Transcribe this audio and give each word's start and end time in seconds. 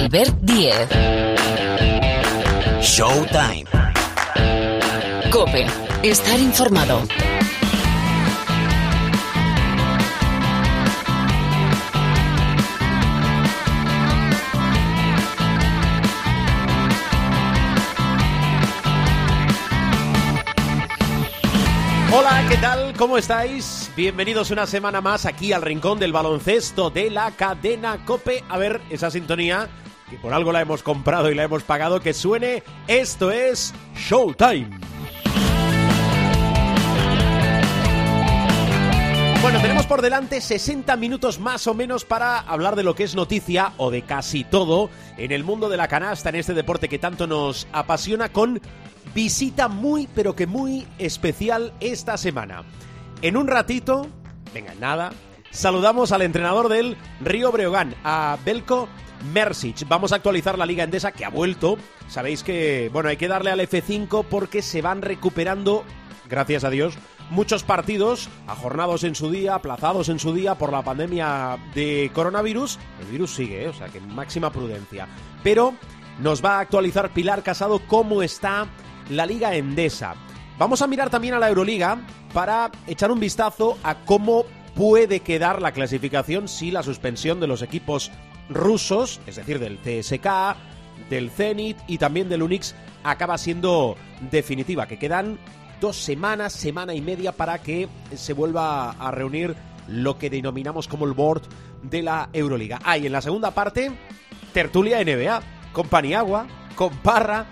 Albert 0.00 0.34
Diez. 0.40 0.88
Showtime. 2.80 3.66
Cope. 5.30 5.66
Estar 6.02 6.40
informado. 6.40 7.02
Hola, 22.12 22.44
¿qué 22.48 22.56
tal? 22.56 22.94
¿Cómo 22.96 23.18
estáis? 23.18 23.92
Bienvenidos 23.94 24.50
una 24.50 24.66
semana 24.66 25.02
más 25.02 25.26
aquí 25.26 25.52
al 25.52 25.60
rincón 25.60 25.98
del 25.98 26.12
baloncesto 26.12 26.88
de 26.88 27.10
la 27.10 27.32
cadena 27.32 28.02
Cope. 28.06 28.42
A 28.48 28.56
ver, 28.56 28.80
esa 28.88 29.10
sintonía, 29.10 29.68
que 30.10 30.18
por 30.18 30.34
algo 30.34 30.50
la 30.50 30.60
hemos 30.60 30.82
comprado 30.82 31.30
y 31.30 31.34
la 31.34 31.44
hemos 31.44 31.62
pagado, 31.62 32.00
que 32.00 32.12
suene. 32.12 32.64
Esto 32.88 33.30
es 33.30 33.72
Showtime. 33.94 34.68
Bueno, 39.40 39.60
tenemos 39.62 39.86
por 39.86 40.02
delante 40.02 40.40
60 40.40 40.96
minutos 40.96 41.38
más 41.38 41.66
o 41.66 41.74
menos 41.74 42.04
para 42.04 42.40
hablar 42.40 42.76
de 42.76 42.82
lo 42.82 42.94
que 42.94 43.04
es 43.04 43.14
noticia 43.14 43.72
o 43.78 43.90
de 43.90 44.02
casi 44.02 44.44
todo 44.44 44.90
en 45.16 45.32
el 45.32 45.44
mundo 45.44 45.68
de 45.68 45.76
la 45.76 45.88
canasta, 45.88 46.28
en 46.28 46.34
este 46.34 46.54
deporte 46.54 46.88
que 46.88 46.98
tanto 46.98 47.26
nos 47.26 47.66
apasiona, 47.72 48.30
con 48.30 48.60
visita 49.14 49.68
muy 49.68 50.08
pero 50.14 50.36
que 50.36 50.46
muy 50.46 50.86
especial 50.98 51.72
esta 51.80 52.16
semana. 52.16 52.64
En 53.22 53.36
un 53.36 53.46
ratito, 53.46 54.08
venga, 54.52 54.74
nada, 54.78 55.12
saludamos 55.50 56.12
al 56.12 56.22
entrenador 56.22 56.68
del 56.68 56.96
Río 57.20 57.50
Breogán, 57.50 57.94
a 58.04 58.36
Belko 58.44 58.88
Mersic. 59.32 59.86
Vamos 59.88 60.12
a 60.12 60.16
actualizar 60.16 60.58
la 60.58 60.66
Liga 60.66 60.84
Endesa 60.84 61.12
que 61.12 61.24
ha 61.24 61.30
vuelto. 61.30 61.76
Sabéis 62.08 62.42
que, 62.42 62.90
bueno, 62.92 63.08
hay 63.08 63.16
que 63.16 63.28
darle 63.28 63.50
al 63.50 63.60
F5 63.60 64.24
porque 64.28 64.62
se 64.62 64.82
van 64.82 65.02
recuperando, 65.02 65.84
gracias 66.28 66.64
a 66.64 66.70
Dios, 66.70 66.98
muchos 67.30 67.62
partidos 67.62 68.28
ajornados 68.46 69.04
en 69.04 69.14
su 69.14 69.30
día, 69.30 69.54
aplazados 69.54 70.08
en 70.08 70.18
su 70.18 70.32
día 70.32 70.56
por 70.56 70.72
la 70.72 70.82
pandemia 70.82 71.58
de 71.74 72.10
coronavirus. 72.14 72.78
El 73.00 73.06
virus 73.06 73.34
sigue, 73.34 73.64
¿eh? 73.64 73.68
o 73.68 73.72
sea 73.72 73.88
que 73.88 74.00
máxima 74.00 74.50
prudencia. 74.50 75.08
Pero 75.42 75.74
nos 76.18 76.44
va 76.44 76.56
a 76.56 76.60
actualizar 76.60 77.10
Pilar 77.10 77.42
Casado 77.42 77.80
cómo 77.86 78.22
está 78.22 78.66
la 79.08 79.26
Liga 79.26 79.54
Endesa. 79.54 80.14
Vamos 80.58 80.82
a 80.82 80.86
mirar 80.86 81.08
también 81.08 81.34
a 81.34 81.38
la 81.38 81.48
Euroliga 81.48 81.98
para 82.34 82.70
echar 82.86 83.10
un 83.10 83.20
vistazo 83.20 83.78
a 83.82 83.94
cómo 84.04 84.44
puede 84.74 85.20
quedar 85.20 85.62
la 85.62 85.72
clasificación 85.72 86.48
si 86.48 86.70
la 86.70 86.82
suspensión 86.82 87.40
de 87.40 87.46
los 87.46 87.62
equipos 87.62 88.10
rusos, 88.50 89.20
es 89.26 89.36
decir, 89.36 89.58
del 89.58 89.78
CSK, 89.78 90.56
del 91.08 91.30
Zenit 91.30 91.78
y 91.86 91.98
también 91.98 92.28
del 92.28 92.42
Unix, 92.42 92.74
acaba 93.02 93.38
siendo 93.38 93.96
definitiva, 94.30 94.86
que 94.86 94.98
quedan 94.98 95.38
dos 95.80 95.96
semanas, 95.96 96.52
semana 96.52 96.94
y 96.94 97.00
media 97.00 97.32
para 97.32 97.58
que 97.58 97.88
se 98.14 98.32
vuelva 98.32 98.90
a 98.90 99.10
reunir 99.10 99.56
lo 99.88 100.18
que 100.18 100.30
denominamos 100.30 100.86
como 100.86 101.06
el 101.06 101.12
board 101.12 101.42
de 101.82 102.02
la 102.02 102.28
Euroliga. 102.32 102.78
Ah, 102.84 102.98
y 102.98 103.06
en 103.06 103.12
la 103.12 103.22
segunda 103.22 103.52
parte, 103.52 103.90
tertulia 104.52 105.02
NBA, 105.02 105.42
con 105.72 105.88
Paniagua, 105.88 106.46
con 106.76 106.94
Parra. 106.98 107.46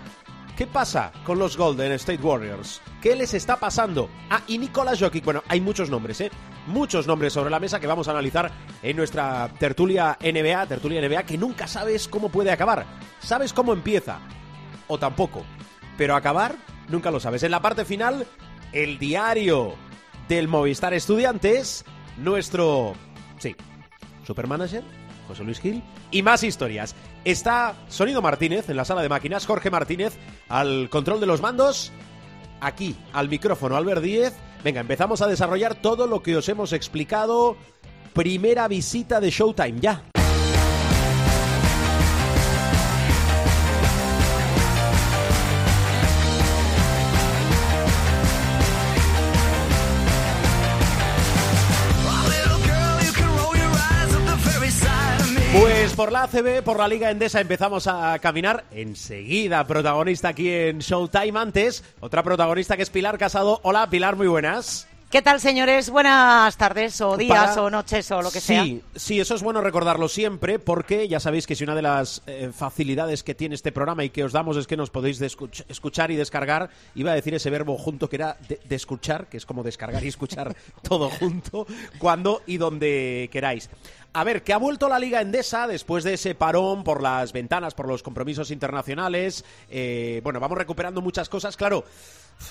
¿Qué 0.59 0.67
pasa 0.67 1.13
con 1.23 1.39
los 1.39 1.55
Golden 1.55 1.93
State 1.93 2.21
Warriors? 2.21 2.81
¿Qué 3.01 3.15
les 3.15 3.33
está 3.33 3.55
pasando? 3.55 4.09
Ah, 4.29 4.41
y 4.45 4.57
Nicolás 4.57 4.99
Jokic. 4.99 5.23
Bueno, 5.23 5.41
hay 5.47 5.61
muchos 5.61 5.89
nombres, 5.89 6.19
¿eh? 6.19 6.31
Muchos 6.67 7.07
nombres 7.07 7.31
sobre 7.31 7.49
la 7.49 7.61
mesa 7.61 7.79
que 7.79 7.87
vamos 7.87 8.09
a 8.09 8.11
analizar 8.11 8.51
en 8.83 8.97
nuestra 8.97 9.49
tertulia 9.57 10.17
NBA, 10.19 10.65
tertulia 10.65 10.99
NBA, 10.99 11.23
que 11.23 11.37
nunca 11.37 11.65
sabes 11.65 12.09
cómo 12.09 12.27
puede 12.27 12.51
acabar. 12.51 12.85
Sabes 13.21 13.53
cómo 13.53 13.71
empieza, 13.71 14.19
o 14.89 14.99
tampoco. 14.99 15.45
Pero 15.97 16.13
acabar, 16.13 16.57
nunca 16.89 17.09
lo 17.09 17.21
sabes. 17.21 17.43
En 17.43 17.51
la 17.51 17.61
parte 17.61 17.85
final, 17.85 18.27
el 18.73 18.99
diario 18.99 19.75
del 20.27 20.49
Movistar 20.49 20.93
Estudiantes, 20.93 21.85
nuestro, 22.17 22.95
sí, 23.37 23.55
supermanager, 24.27 24.83
José 25.29 25.45
Luis 25.45 25.61
Gil, 25.61 25.81
y 26.11 26.21
más 26.21 26.43
historias. 26.43 26.95
Está 27.23 27.75
Sonido 27.87 28.21
Martínez 28.21 28.69
en 28.69 28.75
la 28.75 28.83
sala 28.83 29.01
de 29.01 29.09
máquinas, 29.09 29.45
Jorge 29.45 29.69
Martínez 29.69 30.17
al 30.49 30.89
control 30.89 31.19
de 31.19 31.27
los 31.27 31.41
mandos, 31.41 31.91
aquí 32.59 32.95
al 33.13 33.29
micrófono 33.29 33.77
Albert 33.77 34.01
Díez. 34.01 34.33
Venga, 34.63 34.81
empezamos 34.81 35.21
a 35.21 35.27
desarrollar 35.27 35.75
todo 35.75 36.07
lo 36.07 36.21
que 36.21 36.35
os 36.35 36.49
hemos 36.49 36.73
explicado. 36.73 37.55
Primera 38.13 38.67
visita 38.67 39.21
de 39.21 39.29
Showtime, 39.29 39.79
ya. 39.79 40.03
Por 55.99 56.13
la 56.13 56.23
ACB, 56.23 56.63
por 56.63 56.79
la 56.79 56.87
Liga 56.87 57.11
Endesa 57.11 57.41
empezamos 57.41 57.85
a 57.85 58.17
caminar. 58.19 58.63
Enseguida, 58.71 59.67
protagonista 59.67 60.29
aquí 60.29 60.49
en 60.49 60.79
Showtime. 60.79 61.37
Antes, 61.37 61.83
otra 61.99 62.23
protagonista 62.23 62.77
que 62.77 62.83
es 62.83 62.89
Pilar 62.89 63.17
Casado. 63.17 63.59
Hola, 63.63 63.89
Pilar, 63.89 64.15
muy 64.15 64.27
buenas. 64.27 64.88
¿Qué 65.09 65.23
tal, 65.23 65.39
señores? 65.41 65.89
Buenas 65.89 66.55
tardes, 66.55 67.01
o 67.01 67.17
días, 67.17 67.49
Para- 67.55 67.63
o 67.63 67.69
noches, 67.71 68.11
o 68.11 68.21
lo 68.21 68.29
que 68.29 68.39
sea. 68.39 68.63
Sí, 68.63 68.83
sí, 68.95 69.19
eso 69.19 69.33
es 69.33 69.41
bueno 69.41 69.59
recordarlo 69.59 70.07
siempre 70.07 70.59
porque 70.59 71.07
ya 71.07 71.19
sabéis 71.19 71.47
que 71.47 71.55
si 71.55 71.63
una 71.63 71.73
de 71.73 71.81
las 71.81 72.21
eh, 72.27 72.51
facilidades 72.55 73.23
que 73.23 73.33
tiene 73.33 73.55
este 73.55 73.71
programa 73.71 74.03
y 74.03 74.11
que 74.11 74.23
os 74.23 74.33
damos 74.33 74.55
es 74.55 74.67
que 74.67 74.77
nos 74.77 74.91
podéis 74.91 75.19
escuch- 75.19 75.65
escuchar 75.67 76.11
y 76.11 76.15
descargar, 76.15 76.69
iba 76.93 77.11
a 77.11 77.15
decir 77.15 77.33
ese 77.33 77.49
verbo 77.49 77.75
junto 77.75 78.07
que 78.07 78.17
era 78.17 78.37
de, 78.47 78.59
de 78.63 78.75
escuchar, 78.75 79.25
que 79.25 79.37
es 79.37 79.47
como 79.47 79.63
descargar 79.63 80.03
y 80.03 80.09
escuchar 80.09 80.55
todo 80.83 81.09
junto, 81.09 81.65
cuando 81.97 82.43
y 82.45 82.57
donde 82.57 83.29
queráis. 83.31 83.67
A 84.13 84.23
ver, 84.23 84.43
que 84.43 84.53
ha 84.53 84.57
vuelto 84.57 84.89
la 84.89 84.99
Liga 84.99 85.21
Endesa 85.21 85.65
después 85.65 86.03
de 86.03 86.13
ese 86.13 86.35
parón 86.35 86.83
por 86.83 87.01
las 87.01 87.33
ventanas, 87.33 87.73
por 87.73 87.87
los 87.87 88.03
compromisos 88.03 88.51
internacionales. 88.51 89.43
Eh, 89.71 90.21
bueno, 90.23 90.39
vamos 90.39 90.57
recuperando 90.57 91.01
muchas 91.01 91.29
cosas. 91.29 91.55
Claro, 91.57 91.83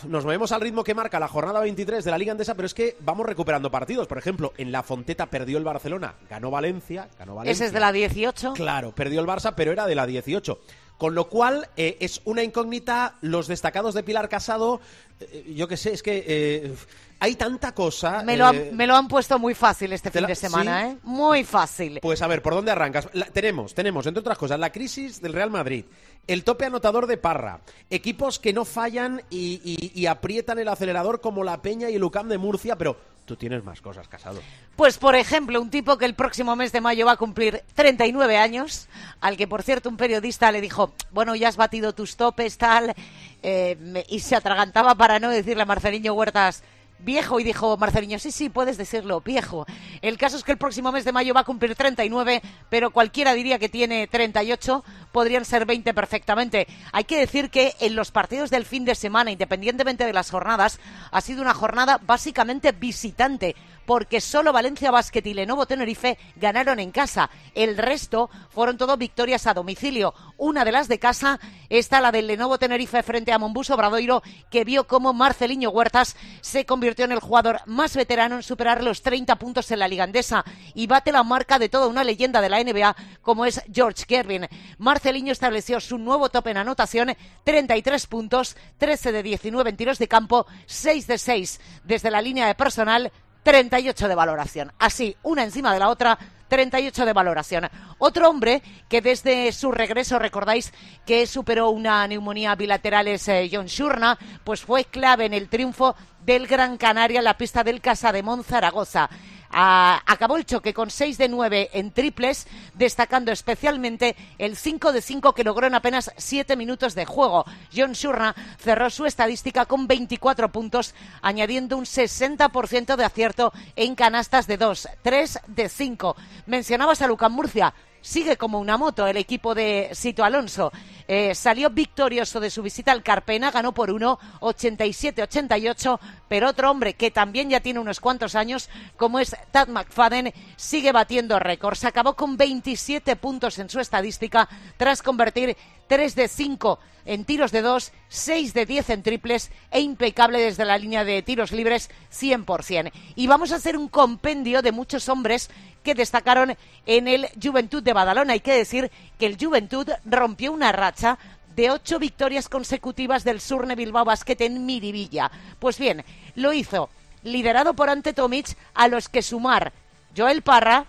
nos 0.07 0.25
movemos 0.25 0.53
al 0.53 0.61
ritmo 0.61 0.85
que 0.85 0.95
marca 0.95 1.19
la 1.19 1.29
jornada 1.29 1.61
23 1.61 2.05
de 2.05 2.11
la 2.11 2.19
Liga 2.19 2.33
Endesa, 2.33 2.55
pero 2.55 2.67
es 2.67 2.75
que 2.75 2.97
vamos 3.01 3.27
recuperando 3.27 3.71
partidos. 3.71 4.07
Por 4.07 4.19
ejemplo, 4.19 4.53
en 4.57 4.73
la 4.73 4.83
Fonteta 4.83 5.27
perdió 5.27 5.59
el 5.59 5.65
Barcelona, 5.65 6.15
ganó 6.29 6.51
Valencia, 6.51 7.09
ganó 7.19 7.35
Valencia. 7.35 7.53
Ese 7.53 7.67
es 7.67 7.73
de 7.73 7.81
la 7.81 7.93
18. 7.93 8.53
Claro, 8.55 8.93
perdió 8.93 9.21
el 9.21 9.27
Barça, 9.27 9.55
pero 9.57 9.73
era 9.73 9.87
de 9.87 9.95
la 9.95 10.07
18. 10.07 10.61
Con 10.99 11.15
lo 11.15 11.29
cual, 11.29 11.69
eh, 11.77 11.97
es 12.01 12.21
una 12.25 12.43
incógnita 12.43 13.15
los 13.23 13.47
destacados 13.47 13.95
de 13.95 14.03
Pilar 14.03 14.29
Casado. 14.29 14.81
eh, 15.21 15.53
yo 15.57 15.67
qué 15.69 15.77
sé, 15.77 15.93
es 15.93 16.03
que 16.03 16.25
eh, 16.27 16.75
hay 17.21 17.37
tanta 17.37 17.73
cosa. 17.73 18.23
Me 18.25 18.37
lo, 18.37 18.45
eh, 18.53 18.69
han, 18.71 18.77
me 18.77 18.87
lo 18.87 18.97
han 18.97 19.07
puesto 19.09 19.39
muy 19.39 19.55
fácil 19.55 19.93
este 19.93 20.11
te 20.11 20.19
fin 20.19 20.23
la- 20.23 20.29
de 20.29 20.35
semana, 20.35 20.83
¿sí? 20.83 20.91
¿eh? 20.91 20.99
Muy 21.05 21.45
fácil. 21.45 22.01
Pues 22.03 22.21
a 22.21 22.27
ver, 22.27 22.43
¿por 22.43 22.55
dónde 22.55 22.73
arrancas? 22.73 23.09
La- 23.13 23.27
tenemos, 23.27 23.75
tenemos, 23.75 24.07
entre 24.07 24.21
otras 24.21 24.37
cosas, 24.39 24.59
la 24.59 24.73
crisis 24.73 25.21
del 25.23 25.33
Real 25.35 25.51
Madrid, 25.51 25.85
el 26.27 26.43
tope 26.45 26.65
anotador 26.67 27.07
de 27.07 27.17
Parra, 27.17 27.61
equipos 27.91 28.39
que 28.41 28.53
no 28.53 28.65
fallan 28.65 29.23
y, 29.31 29.61
y- 29.65 29.93
y 30.01 30.07
aprietan 30.07 30.59
el 30.59 30.69
acelerador 30.69 31.21
como 31.21 31.45
la 31.45 31.63
Peña 31.63 31.89
y 31.91 31.95
el 31.95 32.03
UCAM 32.05 32.29
de 32.29 32.39
Murcia, 32.39 32.77
pero 32.77 32.97
tú 33.29 33.37
tienes 33.37 33.63
más 33.63 33.81
cosas, 33.81 34.09
Casado. 34.09 34.41
Pues, 34.75 34.97
por 34.99 35.15
ejemplo, 35.15 35.61
un 35.61 35.71
tipo 35.71 35.99
que 35.99 36.07
el 36.07 36.15
próximo 36.15 36.57
mes 36.57 36.73
de 36.73 36.81
mayo 36.81 37.07
va 37.07 37.13
a 37.13 37.17
cumplir 37.17 37.63
39 37.75 38.39
años, 38.39 38.89
al 39.21 39.37
que, 39.37 39.47
por 39.47 39.63
cierto, 39.63 39.89
un 39.89 39.99
periodista 39.99 40.51
le 40.51 40.61
dijo, 40.61 40.95
bueno, 41.13 41.37
ya 41.37 41.49
has 41.49 41.57
batido 41.57 41.95
tus 41.95 42.17
topes, 42.17 42.57
tal, 42.57 42.95
eh, 43.43 44.05
y 44.09 44.21
se 44.21 44.35
atragantaba 44.35 44.95
para 44.95 45.21
no 45.21 45.29
decirle 45.29 45.63
a 45.63 45.67
Marceliño 45.67 46.15
Huertas 46.15 46.65
viejo 46.99 47.41
y 47.41 47.45
dijo 47.45 47.77
Marceliño, 47.77 48.19
sí, 48.19 48.31
sí, 48.31 48.49
puedes 48.49 48.77
decirlo, 48.77 49.21
viejo. 49.21 49.67
El 50.03 50.19
caso 50.19 50.37
es 50.37 50.45
que 50.45 50.53
el 50.53 50.59
próximo 50.59 50.93
mes 50.93 51.05
de 51.05 51.13
mayo 51.13 51.35
va 51.35 51.41
a 51.41 51.45
cumplir 51.45 51.75
39, 51.75 52.43
pero 52.69 52.91
cualquiera 52.91 53.35
diría 53.35 53.59
que 53.59 53.69
tiene 53.69 54.07
38, 54.07 54.85
podrían 55.13 55.45
ser 55.45 55.67
20 55.67 55.95
perfectamente. 55.95 56.67
Hay 56.93 57.05
que 57.05 57.19
decir 57.19 57.51
que 57.51 57.75
en 57.81 57.97
los 57.97 58.11
partidos 58.11 58.51
del 58.51 58.65
fin 58.65 58.85
de 58.85 58.95
semana, 58.95 59.31
independientemente 59.31 60.05
de 60.05 60.13
las 60.13 60.31
jornadas, 60.31 60.79
ha 61.11 61.21
sido 61.21 61.43
una 61.43 61.55
jornada 61.55 62.01
básicamente 62.05 62.73
visitante 62.73 63.55
porque 63.89 64.21
solo 64.21 64.53
Valencia 64.53 64.91
Basket 64.91 65.23
y 65.25 65.33
Lenovo 65.33 65.65
Tenerife 65.65 66.19
ganaron 66.37 66.79
en 66.79 66.91
casa. 66.91 67.31
El 67.55 67.79
resto 67.79 68.29
fueron 68.51 68.77
todo 68.77 68.99
victorias 68.99 69.47
a 69.47 69.55
domicilio. 69.55 70.13
Una 70.37 70.67
de 70.67 70.73
las 70.73 70.89
de 70.89 70.99
casa 70.99 71.41
está 71.71 72.03
la 72.03 72.13
del 72.13 72.27
Lenovo 72.27 72.59
Tenerife 72.59 73.03
frente 73.03 73.33
a 73.33 73.39
Monbuso 73.39 73.75
Obradoiro, 73.75 74.23
que 74.51 74.65
vio 74.65 74.87
cómo 74.87 75.15
Marceliño 75.15 75.71
Huertas 75.71 76.17
se 76.43 76.67
convirtió 76.67 76.88
en 76.97 77.13
el 77.13 77.21
jugador 77.21 77.61
más 77.67 77.95
veterano 77.95 78.37
en 78.37 78.43
superar 78.43 78.83
los 78.83 79.03
30 79.03 79.37
puntos 79.37 79.71
en 79.71 79.79
la 79.79 79.89
Liga 79.89 80.05
Andesa 80.05 80.45
y 80.75 80.87
bate 80.87 81.13
la 81.13 81.23
marca 81.23 81.59
de 81.59 81.69
toda 81.69 81.87
una 81.87 82.05
leyenda 82.05 82.41
de 82.41 82.49
la 82.49 82.63
NBA 82.63 82.97
como 83.23 83.45
es 83.45 83.63
George 83.73 84.05
Gervin. 84.09 84.49
Marceliño 84.79 85.33
estableció 85.33 85.81
su 85.81 85.99
nuevo 85.99 86.29
tope 86.29 86.51
en 86.51 86.57
anotación, 86.57 87.15
33 87.45 88.07
puntos, 88.07 88.57
13 88.79 89.13
de 89.13 89.23
19 89.23 89.71
en 89.71 89.77
tiros 89.77 89.99
de 89.99 90.09
campo, 90.09 90.47
6 90.67 91.07
de 91.07 91.19
6 91.19 91.61
desde 91.85 92.11
la 92.11 92.23
línea 92.23 92.47
de 92.47 92.55
personal, 92.55 93.13
38 93.43 94.09
de 94.09 94.15
valoración. 94.15 94.73
Así, 94.79 95.17
una 95.23 95.45
encima 95.45 95.73
de 95.73 95.79
la 95.79 95.89
otra, 95.89 96.19
38 96.49 97.07
de 97.07 97.13
valoración. 97.13 97.69
Otro 97.99 98.29
hombre 98.29 98.63
que 98.89 99.01
desde 99.01 99.53
su 99.53 99.73
regreso, 99.73 100.19
recordáis 100.19 100.73
que 101.07 101.27
superó 101.27 101.71
una 101.71 102.07
neumonía 102.07 102.55
bilateral 102.55 103.09
es 103.09 103.29
eh, 103.29 103.49
John 103.53 103.67
Shurna, 103.67 104.19
pues 104.45 104.63
fue 104.63 104.85
clave 104.85 105.27
en 105.27 105.35
el 105.35 105.49
triunfo 105.49 105.95
del 106.25 106.47
Gran 106.47 106.77
Canaria 106.77 107.19
en 107.19 107.25
la 107.25 107.39
pista 107.39 107.65
del 107.65 107.81
Casa 107.81 108.13
de 108.13 108.25
Zaragoza 108.45 109.09
acabó 109.51 110.37
el 110.37 110.47
choque 110.47 110.75
con 110.75 110.91
6 110.91 111.19
de 111.19 111.29
9 111.29 111.71
en 111.73 111.91
triples, 111.91 112.47
destacando 112.75 113.33
especialmente 113.33 114.17
el 114.39 114.57
5 114.57 114.93
de 114.93 115.03
5 115.03 115.35
que 115.35 115.45
logró 115.45 115.67
en 115.67 115.75
apenas 115.75 116.13
7 116.17 116.57
minutos 116.57 116.95
de 116.95 117.05
juego. 117.05 117.45
John 117.75 117.93
Shurna 117.93 118.35
cerró 118.59 118.91
su 118.91 119.07
estadística 119.07 119.67
con 119.67 119.87
24 119.87 120.51
puntos, 120.51 120.95
añadiendo 121.23 121.77
un 121.77 121.85
60% 121.85 122.97
de 122.97 123.05
acierto 123.05 123.53
en 123.77 123.95
canastas 123.95 124.47
de 124.47 124.57
2, 124.57 124.89
3 125.03 125.41
de 125.47 125.69
5. 125.69 126.17
Mencionabas 126.47 127.03
a 127.03 127.07
Lucas 127.07 127.31
Murcia 127.31 127.75
sigue 128.09 128.39
como 128.39 128.59
una 128.59 128.79
moto 128.79 129.07
el 129.07 129.19
equipo 129.19 129.55
de 129.55 129.91
Sito 129.93 130.25
Alonso. 130.25 130.73
Eh, 131.07 131.35
salió 131.35 131.69
victorioso 131.69 132.41
de 132.41 132.49
su 132.49 132.63
visita 132.63 132.91
al 132.91 133.03
Carpena, 133.03 133.51
ganó 133.51 133.73
por 133.73 133.91
1, 133.91 134.19
87-88, 134.41 135.99
pero 136.27 136.49
otro 136.49 136.71
hombre 136.71 136.95
que 136.95 137.11
también 137.11 137.51
ya 137.51 137.61
tiene 137.61 137.81
unos 137.81 138.01
cuantos 138.01 138.35
años, 138.35 138.71
como 138.97 139.19
es 139.19 139.37
Tad 139.51 139.69
McFadden, 139.69 140.33
sigue 140.57 140.91
batiendo 140.93 141.39
récords. 141.39 141.85
Acabó 141.85 142.15
con 142.15 142.39
27 142.39 143.15
puntos 143.17 143.59
en 143.59 143.69
su 143.69 143.79
estadística 143.79 144.49
tras 144.79 145.03
convertir 145.03 145.57
3 145.87 146.15
de 146.15 146.29
5 146.29 146.79
en 147.09 147.25
tiros 147.25 147.53
de 147.53 147.63
2, 147.63 147.91
6 148.09 148.53
de 148.53 148.67
10 148.67 148.91
en 148.91 149.03
triples 149.03 149.51
e 149.71 149.81
impecable 149.81 150.41
desde 150.41 150.67
la 150.67 150.77
línea 150.77 151.05
de 151.05 151.23
tiros 151.23 151.53
libres 151.53 151.91
100%. 152.13 152.93
Y 153.17 153.27
vamos 153.27 153.51
a 153.51 153.57
hacer 153.57 153.79
un 153.79 153.89
compendio 153.89 154.61
de 154.61 154.73
muchos 154.73 155.09
hombres 155.09 155.49
que 155.83 155.95
destacaron 155.95 156.55
en 156.85 157.09
el 157.09 157.27
Juventud 157.43 157.83
de 157.83 157.95
Badalona. 157.95 158.35
Hay 158.35 158.41
que 158.41 158.53
decir 158.53 158.91
que 159.19 159.25
el 159.25 159.39
Juventud 159.41 159.89
rompió 160.05 160.53
una 160.53 160.71
racha 160.71 161.19
de 161.57 161.71
ocho 161.71 161.99
victorias 161.99 162.51
consecutivas 162.51 163.25
del 163.25 163.41
Surne 163.41 163.75
Bilbao 163.75 164.05
Basket 164.05 164.37
en 164.41 164.67
Miribilla. 164.67 165.31
Pues 165.59 165.79
bien, 165.79 166.05
lo 166.35 166.53
hizo 166.53 166.91
liderado 167.23 167.73
por 167.73 167.89
Ante 167.89 168.13
Tomic, 168.13 168.55
a 168.75 168.87
los 168.87 169.09
que 169.09 169.23
sumar 169.23 169.73
Joel 170.15 170.43
Parra, 170.43 170.85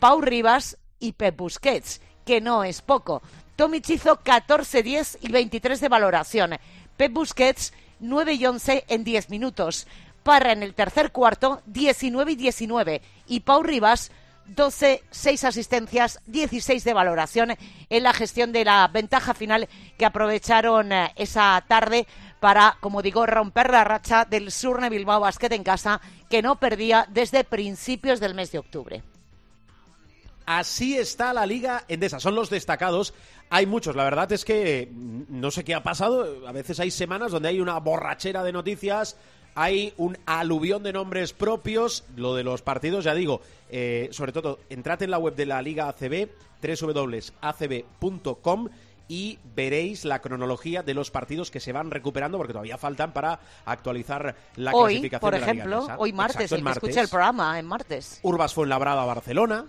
Pau 0.00 0.22
Rivas 0.22 0.78
y 0.98 1.12
Pep 1.12 1.36
Busquets, 1.36 2.00
que 2.24 2.40
no 2.40 2.64
es 2.64 2.80
poco. 2.80 3.22
Tomic 3.58 3.90
hizo 3.90 4.20
14, 4.20 4.84
10 4.84 5.18
y 5.20 5.32
23 5.32 5.80
de 5.80 5.88
valoración. 5.88 6.56
Pep 6.96 7.12
Busquets 7.12 7.72
9 7.98 8.34
y 8.34 8.46
11 8.46 8.84
en 8.86 9.02
10 9.02 9.30
minutos. 9.30 9.88
Parra 10.22 10.52
en 10.52 10.62
el 10.62 10.74
tercer 10.74 11.10
cuarto 11.10 11.60
19 11.66 12.30
y 12.30 12.36
19 12.36 13.02
y 13.26 13.40
Pau 13.40 13.64
Rivas 13.64 14.12
12, 14.46 15.02
6 15.10 15.42
asistencias, 15.42 16.20
16 16.26 16.84
de 16.84 16.94
valoración 16.94 17.56
en 17.90 18.02
la 18.04 18.12
gestión 18.12 18.52
de 18.52 18.64
la 18.64 18.86
ventaja 18.86 19.34
final 19.34 19.68
que 19.98 20.06
aprovecharon 20.06 20.92
eh, 20.92 21.12
esa 21.16 21.64
tarde 21.66 22.06
para, 22.38 22.76
como 22.78 23.02
digo, 23.02 23.26
romper 23.26 23.72
la 23.72 23.82
racha 23.82 24.24
del 24.24 24.52
Surne 24.52 24.88
Bilbao 24.88 25.18
Basket 25.18 25.52
en 25.52 25.64
casa 25.64 26.00
que 26.30 26.42
no 26.42 26.60
perdía 26.60 27.08
desde 27.10 27.42
principios 27.42 28.20
del 28.20 28.34
mes 28.34 28.52
de 28.52 28.60
octubre. 28.60 29.02
Así 30.48 30.96
está 30.96 31.34
la 31.34 31.44
liga 31.44 31.84
endesa, 31.88 32.18
son 32.20 32.34
los 32.34 32.48
destacados. 32.48 33.12
Hay 33.50 33.66
muchos, 33.66 33.94
la 33.94 34.04
verdad 34.04 34.32
es 34.32 34.46
que 34.46 34.88
mm, 34.90 35.24
no 35.28 35.50
sé 35.50 35.62
qué 35.62 35.74
ha 35.74 35.82
pasado, 35.82 36.48
a 36.48 36.52
veces 36.52 36.80
hay 36.80 36.90
semanas 36.90 37.32
donde 37.32 37.50
hay 37.50 37.60
una 37.60 37.78
borrachera 37.78 38.42
de 38.42 38.50
noticias, 38.50 39.18
hay 39.54 39.92
un 39.98 40.16
aluvión 40.24 40.82
de 40.82 40.94
nombres 40.94 41.34
propios. 41.34 42.04
Lo 42.16 42.34
de 42.34 42.44
los 42.44 42.62
partidos, 42.62 43.04
ya 43.04 43.12
digo, 43.12 43.42
eh, 43.68 44.08
sobre 44.10 44.32
todo, 44.32 44.60
entrad 44.70 45.02
en 45.02 45.10
la 45.10 45.18
web 45.18 45.34
de 45.36 45.44
la 45.44 45.60
Liga 45.60 45.86
ACB, 45.86 46.30
www.acb.com 46.82 48.68
y 49.06 49.38
veréis 49.54 50.06
la 50.06 50.22
cronología 50.22 50.82
de 50.82 50.94
los 50.94 51.10
partidos 51.10 51.50
que 51.50 51.60
se 51.60 51.72
van 51.72 51.90
recuperando 51.90 52.38
porque 52.38 52.54
todavía 52.54 52.78
faltan 52.78 53.12
para 53.12 53.38
actualizar 53.66 54.34
la 54.56 54.72
hoy, 54.72 54.94
clasificación 54.94 55.20
por 55.20 55.34
de 55.34 55.40
la 55.40 55.46
ejemplo, 55.46 55.80
Liga 55.82 55.96
hoy 55.98 56.12
martes, 56.14 56.52
el, 56.52 56.66
escucha 56.66 57.02
el 57.02 57.08
programa 57.08 57.58
en 57.58 57.66
martes. 57.66 58.20
Urbas 58.22 58.54
fue 58.54 58.64
en 58.64 58.70
Labrada 58.70 59.04
Barcelona. 59.04 59.66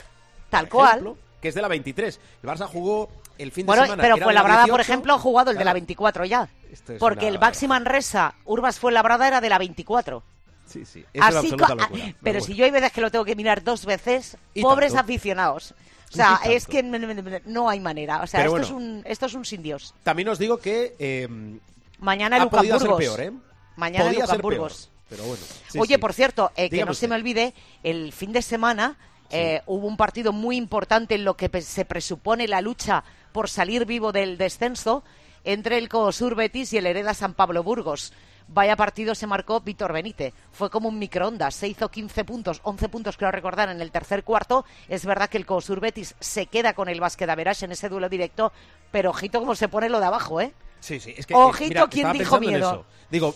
Tal 0.50 0.70
cual. 0.70 1.16
que 1.42 1.50
es 1.50 1.56
de 1.56 1.62
la 1.62 1.68
23. 1.68 2.20
El 2.44 2.50
Barça 2.50 2.68
jugó 2.68 3.10
el 3.38 3.52
fin 3.52 3.66
de 3.66 3.68
bueno, 3.68 3.84
semana. 3.84 4.04
Pero 4.04 4.18
fue 4.18 4.34
Labrada, 4.34 4.68
por 4.68 4.82
ejemplo, 4.82 5.14
ha 5.14 5.20
jugado 5.20 5.52
el 5.52 5.58
de 5.58 5.66
la 5.66 5.74
24 5.74 6.26
ya. 6.26 6.50
Porque 7.00 7.28
el 7.28 7.38
Baxi 7.38 7.68
Manresa, 7.68 8.36
Urbas 8.46 8.80
fue 8.80 8.92
labrada 8.92 9.28
era 9.28 9.42
de 9.42 9.50
la 9.50 9.58
24. 9.58 10.24
Sí, 10.68 10.86
sí. 10.86 11.04
Es 11.14 11.22
Así 11.22 11.50
locura, 11.50 11.90
pero 12.24 12.42
si 12.42 12.54
yo 12.54 12.64
hay 12.64 12.72
veces 12.72 12.92
que 12.92 13.02
lo 13.02 13.10
tengo 13.10 13.26
que 13.26 13.36
mirar 13.36 13.64
dos 13.64 13.86
veces, 13.86 14.38
pobres 14.62 14.96
aficionados. 14.96 15.74
O 16.12 16.16
sea, 16.16 16.40
es 16.46 16.66
que 16.68 16.84
no 16.84 17.70
hay 17.70 17.80
manera. 17.80 18.22
O 18.22 18.28
sea, 18.28 18.46
esto, 18.46 18.58
es 18.58 18.72
un, 18.72 19.02
esto 19.06 19.26
es 19.28 19.34
un 19.34 19.46
sin 19.46 19.62
Dios. 19.62 19.94
También 20.04 20.30
os 20.30 20.40
digo 20.40 20.58
que. 20.58 20.96
Eh, 21.00 21.28
Mañana 22.00 22.38
ha 22.38 22.44
Lucas 22.44 22.62
Burgos. 22.62 22.82
Ser 22.82 22.98
peor, 22.98 23.22
¿eh? 23.22 23.32
Mañana 23.76 24.12
Lucas 24.12 24.42
Burgos. 24.42 24.90
pero 25.10 25.24
bueno. 25.24 25.44
Oye, 25.78 26.00
por 26.00 26.14
cierto, 26.14 26.52
eh, 26.56 26.70
que 26.70 26.86
no 26.86 26.94
se 26.94 27.08
me 27.08 27.16
olvide, 27.16 27.54
el 27.84 28.12
fin 28.14 28.32
de 28.32 28.42
semana 28.42 28.98
eh, 29.30 29.62
hubo 29.68 29.88
un 29.88 29.98
partido 29.98 30.34
muy 30.34 30.58
importante 30.58 31.16
en 31.16 31.26
lo 31.26 31.36
que 31.38 31.62
se 31.62 31.86
presupone 31.86 32.48
la 32.48 32.62
lucha 32.62 33.04
por 33.32 33.50
salir 33.50 33.86
vivo 33.86 34.12
del 34.12 34.38
descenso 34.38 35.04
entre 35.44 35.78
el 35.78 35.90
COSUR 35.90 36.36
Betis 36.36 36.74
y 36.74 36.78
el 36.78 36.88
Hereda 36.88 37.14
San 37.14 37.34
Pablo 37.34 37.64
Burgos. 37.64 38.14
Vaya 38.52 38.76
partido 38.76 39.14
se 39.14 39.28
marcó 39.28 39.62
Víctor 39.62 39.94
Benítez. 39.94 40.34
Fue 40.52 40.72
como 40.72 40.90
un 40.90 40.98
microondas. 40.98 41.54
Se 41.54 41.68
hizo 41.68 41.90
15 41.90 42.26
puntos, 42.26 42.62
11 42.64 42.90
puntos, 42.90 43.16
creo 43.16 43.32
recordar, 43.32 43.70
en 43.70 43.80
el 43.80 43.92
tercer 43.92 44.24
cuarto. 44.24 44.66
Es 44.88 45.06
verdad 45.06 45.30
que 45.30 45.38
el 45.38 45.46
COSUR 45.46 45.80
Betis 45.80 46.16
se 46.20 46.48
queda 46.48 46.74
con 46.74 46.90
el 46.90 47.00
básquet 47.00 47.30
Verás 47.36 47.62
en 47.62 47.72
ese 47.72 47.90
duelo 47.90 48.10
directo, 48.10 48.52
pero 48.92 49.12
ojito 49.12 49.40
cómo 49.40 49.54
se 49.54 49.70
pone 49.70 49.88
lo 49.88 50.00
de 50.00 50.08
abajo, 50.08 50.42
¿eh? 50.42 50.54
Sí, 50.80 51.00
sí. 51.00 51.14
Es 51.18 51.26
que, 51.26 51.34
Ojito, 51.34 51.88
¿quién 51.90 52.12
dijo 52.14 52.40
miedo? 52.40 52.86
Digo, 53.10 53.36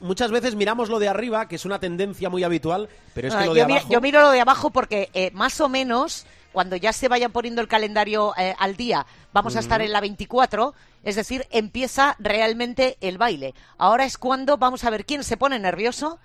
muchas 0.00 0.30
veces 0.30 0.54
miramos 0.54 0.88
lo 0.90 0.98
de 0.98 1.08
arriba, 1.08 1.48
que 1.48 1.56
es 1.56 1.64
una 1.64 1.78
tendencia 1.80 2.28
muy 2.28 2.44
habitual, 2.44 2.88
pero 3.14 3.28
es 3.28 3.34
que 3.34 3.42
ah, 3.42 3.46
lo 3.46 3.54
de 3.54 3.60
yo 3.60 3.64
abajo... 3.64 3.88
yo 3.90 4.00
miro 4.00 4.20
lo 4.20 4.30
de 4.30 4.40
abajo 4.40 4.70
porque 4.70 5.08
eh, 5.14 5.30
más 5.32 5.60
o 5.60 5.68
menos 5.68 6.26
cuando 6.52 6.76
ya 6.76 6.92
se 6.92 7.08
vayan 7.08 7.32
poniendo 7.32 7.62
el 7.62 7.68
calendario 7.68 8.34
eh, 8.36 8.54
al 8.58 8.76
día, 8.76 9.06
vamos 9.32 9.56
a 9.56 9.60
estar 9.60 9.80
en 9.80 9.90
la 9.90 10.02
24, 10.02 10.74
es 11.02 11.16
decir, 11.16 11.46
empieza 11.50 12.14
realmente 12.18 12.98
el 13.00 13.16
baile. 13.16 13.54
Ahora 13.78 14.04
es 14.04 14.18
cuando 14.18 14.58
vamos 14.58 14.84
a 14.84 14.90
ver 14.90 15.06
quién 15.06 15.24
se 15.24 15.38
pone 15.38 15.58
nervioso 15.58 16.18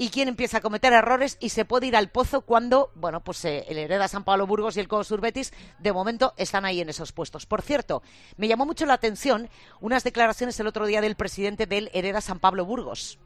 y 0.00 0.08
quién 0.08 0.28
empieza 0.28 0.56
a 0.56 0.60
cometer 0.62 0.94
errores 0.94 1.36
y 1.40 1.50
se 1.50 1.66
puede 1.66 1.88
ir 1.88 1.94
al 1.94 2.08
pozo 2.08 2.40
cuando, 2.40 2.90
bueno, 2.94 3.20
pues 3.20 3.44
el 3.44 3.76
Hereda 3.76 4.08
San 4.08 4.24
Pablo 4.24 4.46
Burgos 4.46 4.74
y 4.78 4.80
el 4.80 4.88
Codo 4.88 5.04
Surbetis 5.04 5.52
de 5.78 5.92
momento 5.92 6.32
están 6.38 6.64
ahí 6.64 6.80
en 6.80 6.88
esos 6.88 7.12
puestos. 7.12 7.44
Por 7.44 7.60
cierto, 7.60 8.02
me 8.38 8.48
llamó 8.48 8.64
mucho 8.64 8.86
la 8.86 8.94
atención 8.94 9.50
unas 9.78 10.02
declaraciones 10.02 10.58
el 10.58 10.68
otro 10.68 10.86
día 10.86 11.02
del 11.02 11.16
presidente 11.16 11.66
del 11.66 11.90
Hereda 11.92 12.22
San 12.22 12.38
Pablo 12.38 12.64
Burgos, 12.64 13.18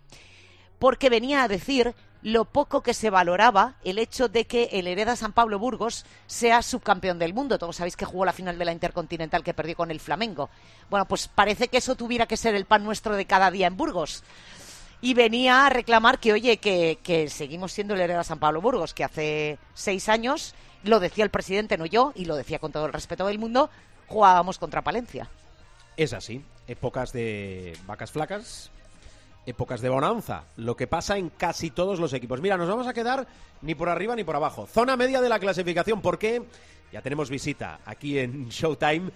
porque 0.81 1.11
venía 1.11 1.45
a 1.45 1.49
decir 1.49 1.95
lo 2.23 2.47
poco 2.47 2.83
que 2.83 2.93
se 2.93 3.09
valoraba 3.09 3.77
el 3.85 4.01
hecho 4.01 4.29
de 4.29 4.49
que 4.49 4.71
el 4.73 4.89
Hereda 4.89 5.15
San 5.15 5.33
Pablo 5.33 5.61
Burgos 5.61 6.05
sea 6.27 6.61
subcampeón 6.61 7.21
del 7.21 7.35
mundo. 7.35 7.57
Todos 7.57 7.77
sabéis 7.77 7.97
que 7.97 8.05
jugó 8.05 8.25
la 8.25 8.33
final 8.33 8.59
de 8.59 8.65
la 8.65 8.73
Intercontinental 8.73 9.45
que 9.45 9.55
perdió 9.55 9.77
con 9.77 9.93
el 9.93 10.01
Flamengo. 10.01 10.51
Bueno, 10.91 11.07
pues 11.07 11.29
parece 11.29 11.69
que 11.69 11.77
eso 11.77 11.95
tuviera 11.95 12.27
que 12.27 12.37
ser 12.37 12.57
el 12.57 12.65
pan 12.65 12.83
nuestro 12.83 13.15
de 13.15 13.27
cada 13.27 13.53
día 13.53 13.69
en 13.69 13.77
Burgos. 13.77 14.25
Y 15.05 15.13
venía 15.13 15.67
a 15.67 15.69
reclamar 15.69 16.19
que, 16.19 16.33
oye, 16.33 16.57
que, 16.57 16.99
que 17.03 17.29
seguimos 17.29 17.73
siendo 17.73 17.93
el 17.93 18.01
Hereda 18.01 18.25
San 18.25 18.39
Pablo 18.39 18.63
Burgos, 18.63 18.95
que 18.95 19.05
hace 19.05 19.59
seis 19.75 20.09
años, 20.09 20.55
lo 20.83 20.99
decía 20.99 21.25
el 21.25 21.31
presidente, 21.31 21.77
no 21.77 21.85
yo, 21.85 22.15
y 22.15 22.25
lo 22.25 22.37
decía 22.37 22.59
con 22.59 22.73
todo 22.73 22.87
el 22.87 22.93
respeto 22.95 23.27
del 23.27 23.39
mundo, 23.39 23.69
jugábamos 24.07 24.59
contra 24.59 24.81
Palencia. 24.81 25.29
Es 25.99 26.15
así. 26.15 26.43
Épocas 26.67 27.13
de 27.13 27.77
vacas 27.85 28.13
flacas, 28.13 28.71
épocas 29.45 29.83
de 29.83 29.91
bonanza, 29.91 30.45
lo 30.57 30.75
que 30.75 30.87
pasa 30.87 31.19
en 31.19 31.29
casi 31.29 31.71
todos 31.71 32.01
los 32.01 32.15
equipos. 32.15 32.41
Mira, 32.41 32.57
nos 32.57 32.71
vamos 32.71 32.87
a 32.87 32.95
quedar 32.95 33.27
ni 33.61 33.75
por 33.75 33.91
arriba 33.91 34.17
ni 34.17 34.25
por 34.25 34.37
abajo. 34.37 34.67
Zona 34.67 34.97
media 34.97 35.21
de 35.21 35.29
la 35.29 35.39
clasificación, 35.39 36.01
porque 36.01 36.45
ya 36.91 37.03
tenemos 37.03 37.29
visita 37.29 37.81
aquí 37.85 38.19
en 38.19 38.49
Showtime 38.49 39.11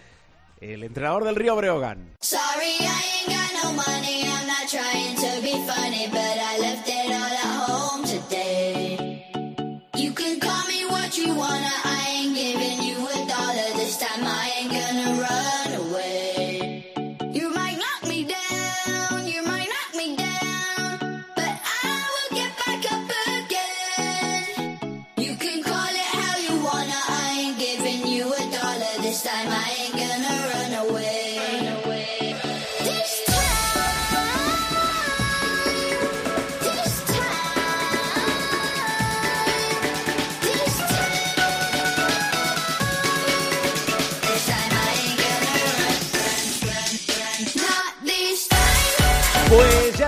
el 0.60 0.82
entrenador 0.82 1.24
del 1.24 1.36
Río 1.36 1.56
Breogán. 1.56 2.16
Sorry, 2.20 2.76
I 2.80 3.02
ain't 3.14 3.28
got 3.28 3.52
no 3.62 3.72
money, 3.72 4.24
I'm 4.24 4.46
not 4.46 4.68
trying 4.68 5.14
to 5.16 5.42
be 5.42 5.52
funny, 5.66 6.08
but 6.10 6.18
I 6.18 6.58
left 6.60 6.88
it 6.88 7.10
all 7.12 7.34
at 7.42 7.68
home 7.68 8.04
today. 8.04 9.24
You 9.94 10.12
can 10.12 10.40
call 10.40 10.66
me 10.66 10.84
what 10.86 11.16
you 11.16 11.34
wanna, 11.34 11.70
I 11.84 12.06
ain't 12.08 12.34
giving 12.34 12.82
you 12.82 12.96
a 13.06 13.26
dollar 13.26 13.76
this 13.76 13.98
time, 13.98 14.24
I 14.24 14.52
ain't 14.58 14.72
gonna 14.72 15.20
run. 15.22 15.57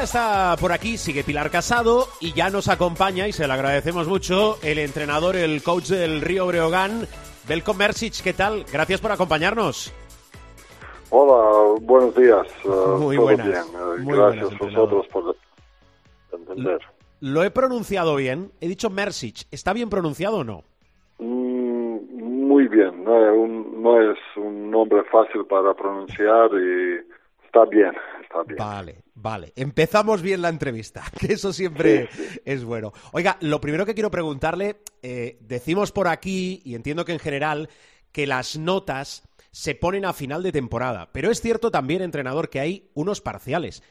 Ya 0.01 0.05
está 0.05 0.57
por 0.59 0.73
aquí, 0.73 0.97
sigue 0.97 1.23
Pilar 1.23 1.51
Casado 1.51 2.07
y 2.23 2.33
ya 2.33 2.49
nos 2.49 2.69
acompaña 2.69 3.29
y 3.29 3.33
se 3.33 3.47
le 3.47 3.53
agradecemos 3.53 4.09
mucho 4.09 4.57
el 4.63 4.79
entrenador, 4.79 5.37
el 5.37 5.63
coach 5.63 5.89
del 5.89 6.23
Río 6.23 6.47
Breogán, 6.47 7.07
Belko 7.47 7.75
Mersic. 7.75 8.23
¿Qué 8.23 8.33
tal? 8.33 8.65
Gracias 8.73 8.99
por 9.03 9.13
acompañarnos. 9.13 9.93
Hola, 11.11 11.79
buenos 11.83 12.15
días. 12.15 12.47
Uh, 12.65 12.97
muy 12.99 13.17
todo 13.17 13.27
buenas. 13.27 13.47
bien. 13.47 13.63
Uh, 13.75 13.99
muy 13.99 14.17
Gracias 14.17 14.59
buenas, 14.59 14.61
a 14.63 14.65
vosotros 14.65 15.07
por 15.09 15.37
entender. 16.33 16.81
¿Lo 17.21 17.45
he 17.45 17.51
pronunciado 17.51 18.17
bien? 18.17 18.53
He 18.63 18.69
dicho 18.69 18.89
Mersic. 18.89 19.47
¿Está 19.51 19.75
bien 19.75 19.91
pronunciado 19.91 20.39
o 20.39 20.45
no? 20.45 20.65
Mm, 21.19 22.47
muy 22.47 22.69
bien. 22.69 23.05
No 23.05 23.23
es, 23.23 23.37
un, 23.37 23.83
no 23.83 24.01
es 24.01 24.19
un 24.37 24.71
nombre 24.71 25.03
fácil 25.13 25.45
para 25.45 25.75
pronunciar 25.75 26.49
y 26.55 27.01
está 27.45 27.67
bien, 27.67 27.93
está 28.23 28.43
bien. 28.45 28.57
Vale, 28.57 28.95
vale. 29.21 29.53
Empezamos 29.57 30.23
bien 30.23 30.43
la 30.43 30.49
entrevista, 30.49 31.05
que 31.19 31.33
eso 31.33 31.53
siempre 31.53 32.09
es 32.45 32.65
bueno. 32.65 32.93
Oiga, 33.13 33.37
lo 33.41 33.61
primero 33.61 33.87
que 33.87 33.95
quiero 33.95 34.11
preguntarle, 34.11 34.81
eh, 35.03 35.39
decimos 35.41 35.93
por 35.93 36.09
aquí, 36.09 36.63
y 36.65 36.75
entiendo 36.75 37.05
que 37.05 37.13
en 37.13 37.19
general, 37.19 37.69
que 38.13 38.27
las 38.27 38.57
notas 38.57 39.23
se 39.53 39.75
ponen 39.75 40.05
a 40.05 40.13
final 40.13 40.43
de 40.43 40.53
temporada. 40.53 41.11
Pero 41.13 41.31
es 41.31 41.41
cierto 41.41 41.71
también, 41.71 42.03
entrenador, 42.03 42.51
que 42.51 42.61
hay 42.61 42.91
unos 42.95 43.21
parciales. 43.21 43.83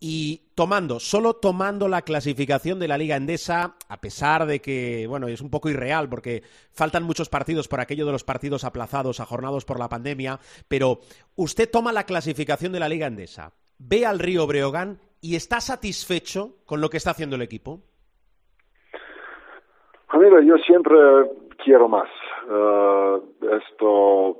Y 0.00 0.52
tomando, 0.54 1.00
solo 1.00 1.34
tomando 1.34 1.88
la 1.88 2.02
clasificación 2.02 2.78
de 2.78 2.86
la 2.86 2.98
Liga 2.98 3.16
Endesa, 3.16 3.76
a 3.88 4.00
pesar 4.00 4.46
de 4.46 4.60
que, 4.60 5.08
bueno, 5.08 5.26
es 5.26 5.40
un 5.40 5.50
poco 5.50 5.70
irreal 5.70 6.08
porque 6.08 6.44
faltan 6.70 7.02
muchos 7.02 7.28
partidos 7.28 7.66
por 7.66 7.80
aquello 7.80 8.06
de 8.06 8.12
los 8.12 8.22
partidos 8.22 8.62
aplazados, 8.62 9.18
ajornados 9.18 9.64
por 9.64 9.80
la 9.80 9.88
pandemia, 9.88 10.38
pero 10.68 11.00
usted 11.34 11.68
toma 11.68 11.92
la 11.92 12.06
clasificación 12.06 12.70
de 12.70 12.78
la 12.78 12.88
Liga 12.88 13.08
Endesa, 13.08 13.54
ve 13.78 14.06
al 14.06 14.18
Río 14.18 14.46
Breogán 14.46 14.98
y 15.20 15.36
está 15.36 15.60
satisfecho 15.60 16.56
con 16.64 16.80
lo 16.80 16.88
que 16.88 16.96
está 16.96 17.10
haciendo 17.10 17.36
el 17.36 17.42
equipo. 17.42 17.80
Mira, 20.14 20.40
yo 20.40 20.56
siempre 20.58 20.96
quiero 21.62 21.88
más. 21.88 22.08
Uh, 22.48 23.22
esto, 23.56 24.38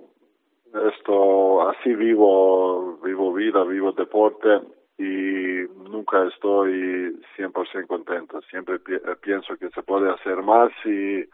esto, 0.88 1.68
así 1.68 1.94
vivo, 1.94 2.98
vivo 3.04 3.32
vida, 3.32 3.62
vivo 3.64 3.92
deporte 3.92 4.60
y 4.98 5.66
nunca 5.88 6.26
estoy 6.26 7.20
100% 7.36 7.86
contento. 7.86 8.40
Siempre 8.50 8.78
pi 8.78 8.94
pienso 9.20 9.56
que 9.56 9.68
se 9.70 9.82
puede 9.82 10.10
hacer 10.10 10.42
más 10.42 10.72
y 10.84 11.24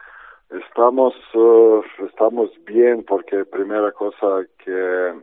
estamos, 0.49 1.13
uh, 1.33 1.81
estamos 2.07 2.51
bien 2.65 3.03
porque 3.03 3.45
primera 3.45 3.91
cosa 3.93 4.45
que 4.63 5.13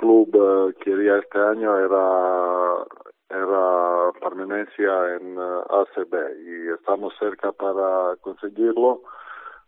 club 0.00 0.34
uh, 0.34 0.72
quería 0.82 1.18
este 1.18 1.38
año 1.38 1.78
era 1.78 2.84
era 3.28 4.10
permanencia 4.20 5.16
en 5.16 5.38
uh, 5.38 5.60
ACB 5.80 6.14
y 6.46 6.72
estamos 6.74 7.12
cerca 7.18 7.52
para 7.52 8.16
conseguirlo 8.22 9.02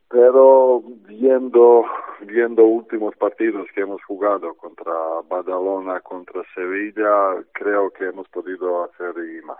pero 0.08 0.82
viendo 1.06 1.84
viendo 2.26 2.64
últimos 2.64 3.14
partidos 3.16 3.66
que 3.74 3.80
hemos 3.80 4.02
jugado 4.04 4.54
contra 4.54 4.92
Badalona, 5.28 6.00
contra 6.00 6.42
Sevilla, 6.54 7.42
creo 7.52 7.90
que 7.90 8.04
hemos 8.04 8.28
podido 8.28 8.84
hacer 8.84 9.14
y 9.16 9.44
más. 9.44 9.58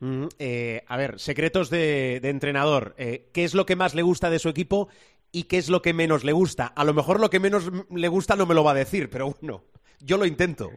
Mm, 0.00 0.26
eh, 0.38 0.84
a 0.86 0.96
ver, 0.96 1.18
secretos 1.18 1.70
de, 1.70 2.20
de 2.20 2.28
entrenador. 2.28 2.94
Eh, 2.98 3.30
¿Qué 3.32 3.44
es 3.44 3.54
lo 3.54 3.64
que 3.64 3.76
más 3.76 3.94
le 3.94 4.02
gusta 4.02 4.28
de 4.28 4.38
su 4.38 4.48
equipo 4.50 4.88
y 5.32 5.44
qué 5.44 5.56
es 5.56 5.70
lo 5.70 5.80
que 5.80 5.94
menos 5.94 6.22
le 6.24 6.32
gusta? 6.32 6.66
A 6.66 6.84
lo 6.84 6.92
mejor 6.92 7.18
lo 7.18 7.30
que 7.30 7.40
menos 7.40 7.70
le 7.90 8.08
gusta 8.08 8.36
no 8.36 8.46
me 8.46 8.54
lo 8.54 8.62
va 8.62 8.72
a 8.72 8.74
decir, 8.74 9.08
pero 9.10 9.34
bueno, 9.40 9.62
yo 10.04 10.18
lo 10.18 10.26
intento. 10.26 10.70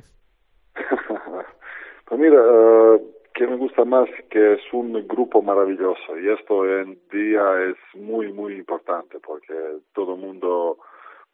pues 2.06 2.20
mira, 2.20 2.42
uh, 2.42 3.02
que 3.34 3.46
me 3.48 3.58
gusta 3.58 3.86
más 3.86 4.10
que 4.30 4.54
es 4.54 4.62
un 4.74 5.08
grupo 5.08 5.42
maravilloso 5.42 6.18
y 6.18 6.30
esto 6.30 6.66
en 6.66 7.00
día 7.12 7.44
es 7.70 7.78
muy 7.94 8.34
muy 8.34 8.56
importante 8.56 9.20
porque 9.20 9.54
todo 9.94 10.16
el 10.16 10.22
mundo 10.22 10.78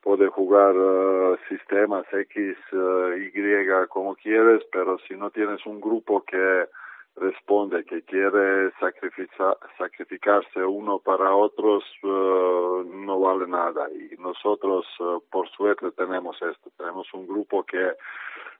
puede 0.02 0.28
jugar 0.28 0.76
uh, 0.76 1.38
sistemas 1.48 2.06
X, 2.12 2.58
uh, 2.74 3.14
Y 3.14 3.88
como 3.88 4.16
quieres, 4.16 4.62
pero 4.72 4.98
si 5.08 5.16
no 5.16 5.32
tienes 5.32 5.66
un 5.66 5.80
grupo 5.80 6.24
que 6.26 6.66
responde, 7.16 7.86
que 7.86 8.02
quiere 8.04 8.72
sacrificar, 8.80 9.58
sacrificarse 9.78 10.64
uno 10.64 11.00
para 11.00 11.36
otros, 11.36 11.84
uh, 12.04 12.84
no 12.86 13.20
vale 13.20 13.48
nada. 13.48 13.88
Y 13.92 14.16
nosotros, 14.20 14.86
por 15.32 15.48
suerte, 15.50 15.92
tenemos 15.92 16.36
esto. 16.42 16.72
Tenemos 16.78 17.08
un 17.14 17.28
grupo 17.28 17.64
que 17.64 17.92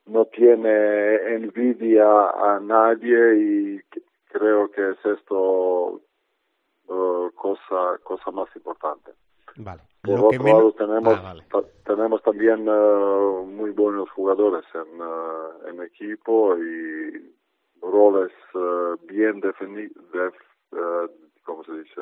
no 0.06 0.26
tiene 0.26 1.16
envidia 1.36 2.06
a 2.30 2.60
nadie 2.60 3.36
y 3.38 3.82
creo 4.28 4.70
que 4.72 4.92
es 4.92 5.06
esto 5.06 6.02
uh, 6.88 7.30
cosa 7.36 7.98
cosa 8.04 8.32
más 8.32 8.50
importante. 8.56 9.12
Vale. 9.58 9.82
Por 10.02 10.20
Lo 10.20 10.26
otro 10.28 10.30
que 10.32 10.38
lado 10.38 10.58
menos- 10.60 10.76
tenemos 10.76 11.14
Ah, 11.20 11.22
vale. 11.24 11.44
ta- 11.52 11.64
tenemos 11.86 12.22
también 12.24 12.68
uh, 12.68 13.46
muy 13.46 13.72
buenos 13.72 14.10
jugadores 14.12 14.66
en 14.76 15.70
en 15.70 15.82
equipo 15.84 16.58
y 16.58 17.34
roles 17.82 18.32
uh, 19.14 19.16
bien 19.16 19.40
definidos, 19.42 20.34
¿cómo 21.44 21.64
se 21.64 21.72
dice? 21.74 22.02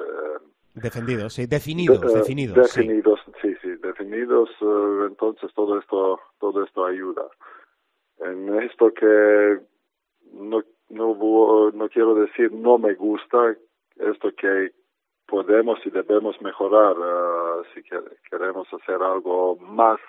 Defendidos, 0.74 1.34
sí, 1.34 1.46
definidos, 1.48 2.02
De- 2.02 2.08
eh, 2.10 2.14
definidos. 2.20 2.70
sí. 2.72 2.82
definidos, 2.82 3.20
sí, 3.42 3.54
sí, 3.62 3.70
definidos. 3.82 4.50
eh, 4.62 5.06
entonces 5.08 5.54
todo 5.54 5.78
esto, 5.80 6.20
todo 6.40 6.64
esto 6.64 6.86
ayuda. 6.86 7.24
En 8.20 8.58
esto 8.60 8.94
que 8.94 9.60
no, 10.34 10.64
no, 10.90 11.72
no 11.72 11.90
quiero 11.90 12.16
decir 12.16 12.52
no 12.54 12.78
me 12.78 12.94
gusta, 12.94 13.56
esto 13.98 14.32
que 14.36 14.72
podemos 15.28 15.80
y 15.86 15.90
debemos 15.90 16.42
mejorar 16.42 16.96
eh, 16.98 17.68
si 17.74 17.84
que- 17.84 18.00
queremos 18.30 18.68
hacer 18.74 19.02
algo 19.02 19.58
más 19.58 20.00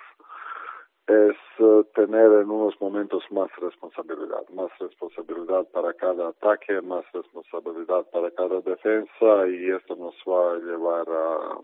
es 1.13 1.37
eh, 1.59 1.83
tener 1.95 2.31
en 2.41 2.49
unos 2.49 2.79
momentos 2.81 3.23
más 3.31 3.49
responsabilidad, 3.57 4.47
más 4.53 4.71
responsabilidad 4.79 5.65
para 5.71 5.93
cada 5.93 6.29
ataque, 6.29 6.81
más 6.81 7.05
responsabilidad 7.13 8.05
para 8.11 8.31
cada 8.31 8.59
defensa 8.61 9.47
y 9.47 9.69
esto 9.71 9.95
nos 9.95 10.15
va 10.27 10.53
a 10.53 10.59
llevar 10.59 11.05
a 11.09 11.57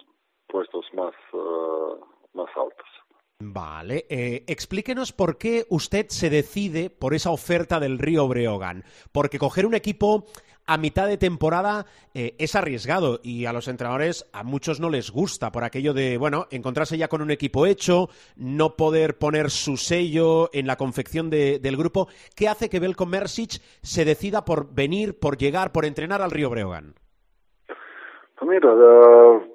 puestos 0.48 0.86
más, 0.94 1.14
eh, 1.34 2.00
más 2.34 2.50
altos. 2.56 2.88
Vale, 3.42 4.06
eh, 4.10 4.44
explíquenos 4.48 5.14
por 5.14 5.38
qué 5.38 5.66
usted 5.70 6.08
se 6.10 6.30
decide 6.30 6.90
por 6.90 7.14
esa 7.14 7.30
oferta 7.30 7.80
del 7.80 7.98
Río 7.98 8.28
Breogán. 8.28 8.84
Porque 9.14 9.40
coger 9.40 9.66
un 9.66 9.76
equipo 9.76 10.26
a 10.72 10.78
mitad 10.78 11.08
de 11.08 11.18
temporada 11.18 11.86
eh, 12.14 12.36
es 12.38 12.56
arriesgado 12.56 13.20
y 13.24 13.46
a 13.46 13.54
los 13.54 13.68
entrenadores 13.68 14.30
a 14.34 14.44
muchos 14.44 14.80
no 14.80 14.90
les 14.92 15.10
gusta 15.10 15.52
por 15.52 15.64
aquello 15.64 15.94
de, 15.96 16.18
bueno, 16.18 16.46
encontrarse 16.52 16.96
ya 16.96 17.08
con 17.08 17.24
un 17.24 17.32
equipo 17.32 17.66
hecho, 17.66 18.08
no 18.38 18.76
poder 18.76 19.18
poner 19.18 19.50
su 19.50 19.78
sello 19.78 20.50
en 20.54 20.68
la 20.68 20.76
confección 20.76 21.32
de- 21.32 21.58
del 21.58 21.76
grupo. 21.76 22.08
¿Qué 22.36 22.48
hace 22.48 22.70
que 22.70 22.80
Belko 22.80 23.08
Mersic 23.08 23.60
se 23.82 24.06
decida 24.06 24.46
por 24.46 24.72
venir, 24.72 25.20
por 25.20 25.38
llegar, 25.38 25.72
por 25.72 25.86
entrenar 25.86 26.22
al 26.22 26.30
Río 26.30 26.52
Breogán? 26.52 26.94
Pues 28.38 28.50
mira, 28.50 28.70
eh, 28.72 29.52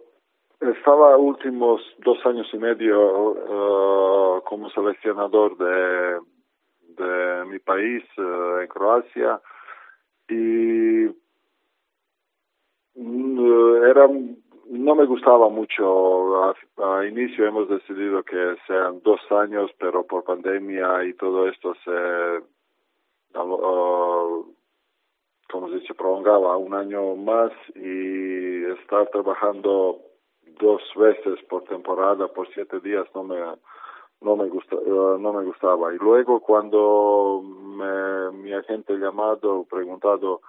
estaba 0.76 1.16
últimos 1.16 1.80
dos 2.04 2.18
años 2.26 2.48
y 2.52 2.58
medio 2.58 3.34
eh, 3.36 4.40
como 4.46 4.68
seleccionador 4.70 5.56
de, 5.58 6.18
de 7.02 7.44
mi 7.46 7.60
país 7.60 8.02
en 8.16 8.66
Croacia 8.66 9.40
y 10.28 11.08
mm, 12.94 13.84
era 13.84 14.08
no 14.66 14.94
me 14.94 15.04
gustaba 15.04 15.48
mucho. 15.50 16.44
A, 16.44 16.54
a 16.78 17.06
inicio 17.06 17.46
hemos 17.46 17.68
decidido 17.68 18.22
que 18.22 18.56
sean 18.66 19.00
dos 19.02 19.20
años 19.30 19.70
pero 19.78 20.06
por 20.06 20.24
pandemia 20.24 21.04
y 21.04 21.14
todo 21.14 21.48
esto 21.48 21.74
se 21.84 21.90
uh, 23.38 24.54
como 25.50 25.68
se 25.68 25.76
dice, 25.76 25.94
prolongaba 25.94 26.56
un 26.56 26.74
año 26.74 27.14
más 27.16 27.52
y 27.74 28.64
estar 28.80 29.08
trabajando 29.10 30.00
dos 30.58 30.82
veces 30.96 31.42
por 31.48 31.64
temporada, 31.64 32.28
por 32.28 32.48
siete 32.54 32.80
días, 32.80 33.06
no 33.14 33.22
me, 33.24 33.36
no 34.24 34.36
me, 34.36 34.48
gusta, 34.48 34.76
uh, 34.76 35.18
no 35.18 35.32
me 35.32 35.44
gustaba. 35.44 35.94
Y 35.94 35.98
luego 35.98 36.40
cuando 36.40 37.42
me, 37.42 38.30
mi 38.38 38.52
agente 38.52 38.94
llamado, 38.96 39.64
preguntado, 39.64 40.40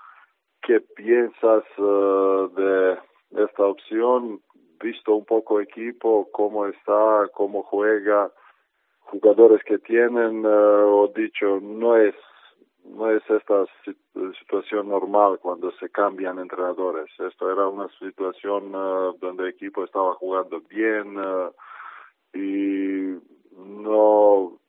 ¿qué 0.62 0.80
piensas 0.80 1.64
uh, 1.78 2.50
de 2.56 2.98
esta 3.44 3.64
opción? 3.66 4.42
Visto 4.82 5.16
un 5.16 5.26
poco 5.26 5.60
equipo, 5.60 6.30
cómo 6.32 6.66
está, 6.68 7.30
cómo 7.34 7.64
juega, 7.64 8.32
jugadores 9.02 9.62
que 9.64 9.78
tienen, 9.80 10.46
uh, 10.46 11.12
dicho, 11.14 11.60
no 11.62 11.98
es 11.98 12.16
no 12.88 13.10
es 13.10 13.24
esta 13.28 13.66
situación 14.40 14.90
normal 14.90 15.40
cuando 15.42 15.72
se 15.80 15.90
cambian 15.90 16.38
entrenadores. 16.38 17.10
Esto 17.18 17.52
era 17.52 17.68
una 17.68 17.90
situación 17.98 18.76
uh, 18.76 19.18
donde 19.20 19.42
el 19.42 19.50
equipo 19.50 19.84
estaba 19.84 20.14
jugando 20.14 20.62
bien 20.70 21.16
y 22.32 23.16
no 23.58 24.60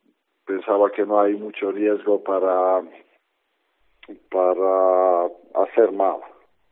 pensaba 0.45 0.89
que 0.91 1.05
no 1.05 1.19
hay 1.19 1.35
mucho 1.35 1.71
riesgo 1.71 2.23
para 2.23 2.81
para 4.31 5.25
hacer 5.55 5.91
mal. 5.91 6.19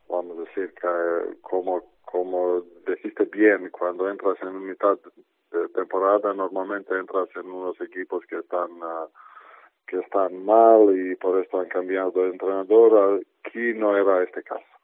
Vamos 0.07 0.37
a 0.37 0.41
decir 0.41 0.73
que 0.73 1.37
como, 1.41 1.83
como 2.05 2.61
dijiste 2.87 3.25
bien, 3.25 3.69
cuando 3.71 4.09
entras 4.09 4.37
en 4.41 4.65
mitad 4.65 4.97
de 5.51 5.69
temporada 5.69 6.33
normalmente 6.33 6.97
entras 6.97 7.27
en 7.35 7.49
unos 7.49 7.79
equipos 7.81 8.25
que 8.27 8.37
están 8.37 8.71
uh, 8.71 9.09
que 9.87 9.99
están 9.99 10.43
mal 10.45 10.95
y 10.97 11.15
por 11.15 11.39
esto 11.41 11.59
han 11.59 11.67
cambiado 11.67 12.11
de 12.11 12.29
entrenador. 12.29 13.21
Aquí 13.43 13.73
no 13.73 13.95
era 13.95 14.23
este 14.23 14.41
caso. 14.43 14.74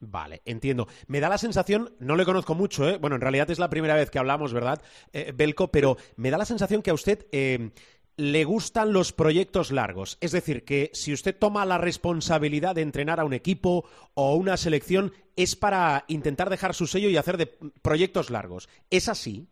Vale, 0.00 0.42
entiendo. 0.44 0.86
Me 1.08 1.20
da 1.20 1.28
la 1.28 1.38
sensación, 1.38 1.94
no 1.98 2.14
le 2.14 2.24
conozco 2.24 2.54
mucho, 2.54 2.88
¿eh? 2.88 2.98
bueno, 2.98 3.16
en 3.16 3.22
realidad 3.22 3.50
es 3.50 3.58
la 3.58 3.68
primera 3.68 3.96
vez 3.96 4.10
que 4.10 4.18
hablamos, 4.18 4.52
¿verdad, 4.52 4.80
eh, 5.12 5.32
Belko? 5.34 5.72
Pero 5.72 5.96
me 6.16 6.30
da 6.30 6.38
la 6.38 6.44
sensación 6.44 6.82
que 6.82 6.90
a 6.90 6.94
usted 6.94 7.26
eh, 7.32 7.70
le 8.16 8.44
gustan 8.44 8.92
los 8.92 9.12
proyectos 9.12 9.72
largos. 9.72 10.16
Es 10.20 10.30
decir, 10.30 10.64
que 10.64 10.90
si 10.92 11.12
usted 11.12 11.36
toma 11.36 11.64
la 11.64 11.78
responsabilidad 11.78 12.76
de 12.76 12.82
entrenar 12.82 13.18
a 13.18 13.24
un 13.24 13.32
equipo 13.32 13.88
o 14.14 14.36
una 14.36 14.56
selección, 14.56 15.12
es 15.34 15.56
para 15.56 16.04
intentar 16.08 16.48
dejar 16.48 16.74
su 16.74 16.86
sello 16.86 17.08
y 17.08 17.16
hacer 17.16 17.36
de 17.36 17.46
proyectos 17.82 18.30
largos. 18.30 18.68
¿Es 18.90 19.08
así? 19.08 19.48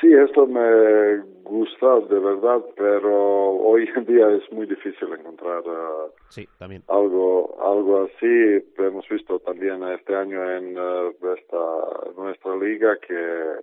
Sí, 0.00 0.12
esto 0.12 0.46
me 0.46 1.20
gusta 1.42 2.00
de 2.00 2.18
verdad, 2.18 2.62
pero 2.76 3.50
hoy 3.52 3.88
en 3.96 4.04
día 4.04 4.28
es 4.30 4.52
muy 4.52 4.66
difícil 4.66 5.10
encontrar 5.12 5.62
uh, 5.66 6.10
sí, 6.28 6.46
también. 6.58 6.82
algo 6.88 7.56
algo 7.62 8.04
así. 8.04 8.62
Hemos 8.76 9.08
visto 9.08 9.38
también 9.40 9.82
este 9.84 10.14
año 10.14 10.50
en 10.50 10.78
uh, 10.78 11.14
esta, 11.34 12.12
nuestra 12.16 12.56
liga 12.56 12.98
que 12.98 13.60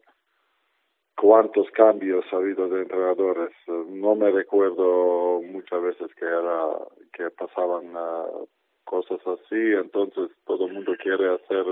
cuántos 1.18 1.70
cambios 1.72 2.26
ha 2.32 2.38
habido 2.38 2.68
de 2.68 2.82
entrenadores. 2.82 3.52
No 3.68 4.16
me 4.16 4.32
recuerdo 4.32 5.42
muchas 5.42 5.84
veces 5.84 6.14
que 6.16 6.26
era 6.26 6.70
que 7.14 7.30
pasaban 7.30 7.96
uh, 7.96 8.48
cosas 8.86 9.20
así, 9.28 9.74
entonces 9.74 10.32
todo 10.46 10.66
el 10.66 10.74
mundo 10.74 10.94
quiere 11.00 11.36
hacer 11.36 11.66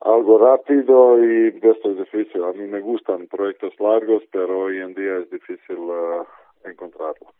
algo 0.00 0.38
rápido 0.38 1.22
y 1.24 1.48
esto 1.48 1.90
es 1.90 1.98
difícil. 1.98 2.44
A 2.44 2.52
mí 2.52 2.66
me 2.66 2.80
gustan 2.80 3.26
proyectos 3.26 3.72
largos, 3.78 4.22
pero 4.30 4.60
hoy 4.60 4.78
en 4.78 4.94
día 4.94 5.18
es 5.18 5.30
difícil 5.30 5.78
uh, 5.78 6.24
encontrarlo. 6.64 7.32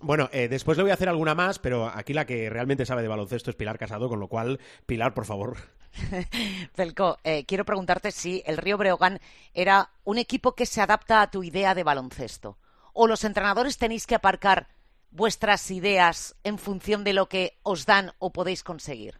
Bueno, 0.00 0.30
eh, 0.32 0.48
después 0.48 0.78
le 0.78 0.84
voy 0.84 0.90
a 0.90 0.94
hacer 0.94 1.08
alguna 1.10 1.34
más, 1.34 1.58
pero 1.58 1.86
aquí 1.86 2.14
la 2.14 2.24
que 2.24 2.48
realmente 2.48 2.86
sabe 2.86 3.02
de 3.02 3.08
baloncesto 3.08 3.50
es 3.50 3.56
Pilar 3.56 3.78
Casado, 3.78 4.08
con 4.08 4.18
lo 4.18 4.28
cual, 4.28 4.58
Pilar, 4.86 5.12
por 5.12 5.26
favor. 5.26 5.56
Felco, 6.72 7.18
eh, 7.22 7.44
quiero 7.46 7.64
preguntarte 7.64 8.10
si 8.10 8.42
el 8.46 8.56
Río 8.56 8.78
Breogán 8.78 9.18
era 9.52 9.90
un 10.04 10.16
equipo 10.16 10.54
que 10.54 10.64
se 10.64 10.80
adapta 10.80 11.20
a 11.20 11.30
tu 11.30 11.42
idea 11.42 11.74
de 11.74 11.84
baloncesto, 11.84 12.56
o 12.94 13.06
los 13.06 13.24
entrenadores 13.24 13.76
tenéis 13.76 14.06
que 14.06 14.14
aparcar 14.14 14.68
vuestras 15.10 15.70
ideas 15.70 16.34
en 16.44 16.58
función 16.58 17.04
de 17.04 17.12
lo 17.12 17.26
que 17.26 17.58
os 17.62 17.84
dan 17.84 18.12
o 18.18 18.32
podéis 18.32 18.62
conseguir. 18.64 19.16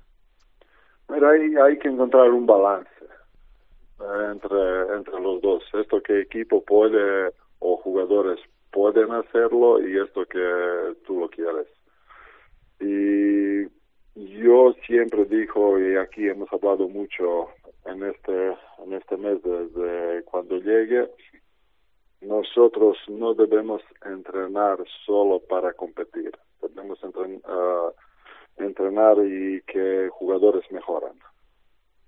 Mira, 1.08 1.30
hay, 1.30 1.54
hay 1.56 1.78
que 1.78 1.88
encontrar 1.88 2.30
un 2.30 2.46
balance 2.46 2.90
eh, 4.00 4.30
entre, 4.30 4.96
entre 4.96 5.20
los 5.20 5.40
dos. 5.40 5.64
Esto 5.74 6.02
que 6.02 6.20
equipo 6.20 6.62
puede 6.64 7.32
o 7.60 7.76
jugadores 7.78 8.38
pueden 8.70 9.10
hacerlo 9.12 9.80
y 9.86 9.98
esto 9.98 10.24
que 10.26 10.94
tú 11.06 11.20
lo 11.20 11.28
quieres. 11.28 11.66
Y 12.80 13.64
yo 14.14 14.72
siempre 14.86 15.24
digo, 15.24 15.78
y 15.78 15.96
aquí 15.96 16.28
hemos 16.28 16.52
hablado 16.52 16.88
mucho 16.88 17.48
en 17.86 18.04
este, 18.04 18.56
en 18.84 18.92
este 18.92 19.16
mes 19.16 19.42
desde 19.42 20.22
cuando 20.24 20.58
llegue, 20.58 21.08
nosotros 22.20 22.98
no 23.08 23.34
debemos 23.34 23.82
entrenar 24.04 24.78
solo 25.06 25.40
para 25.40 25.72
competir. 25.72 26.32
Debemos 26.60 27.02
entrenar, 27.02 27.40
uh, 27.48 27.92
entrenar 28.64 29.16
y 29.24 29.62
que 29.62 30.08
jugadores 30.10 30.70
mejoran. 30.70 31.18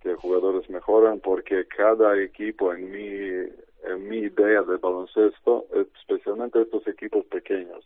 Que 0.01 0.15
jugadores 0.15 0.69
mejoran 0.71 1.21
porque 1.21 1.67
cada 1.67 2.21
equipo 2.21 2.73
en 2.73 2.91
mi, 2.91 3.51
en 3.85 4.09
mi 4.09 4.19
idea 4.19 4.63
de 4.63 4.77
baloncesto, 4.77 5.67
especialmente 5.75 6.63
estos 6.63 6.87
equipos 6.87 7.25
pequeños, 7.27 7.85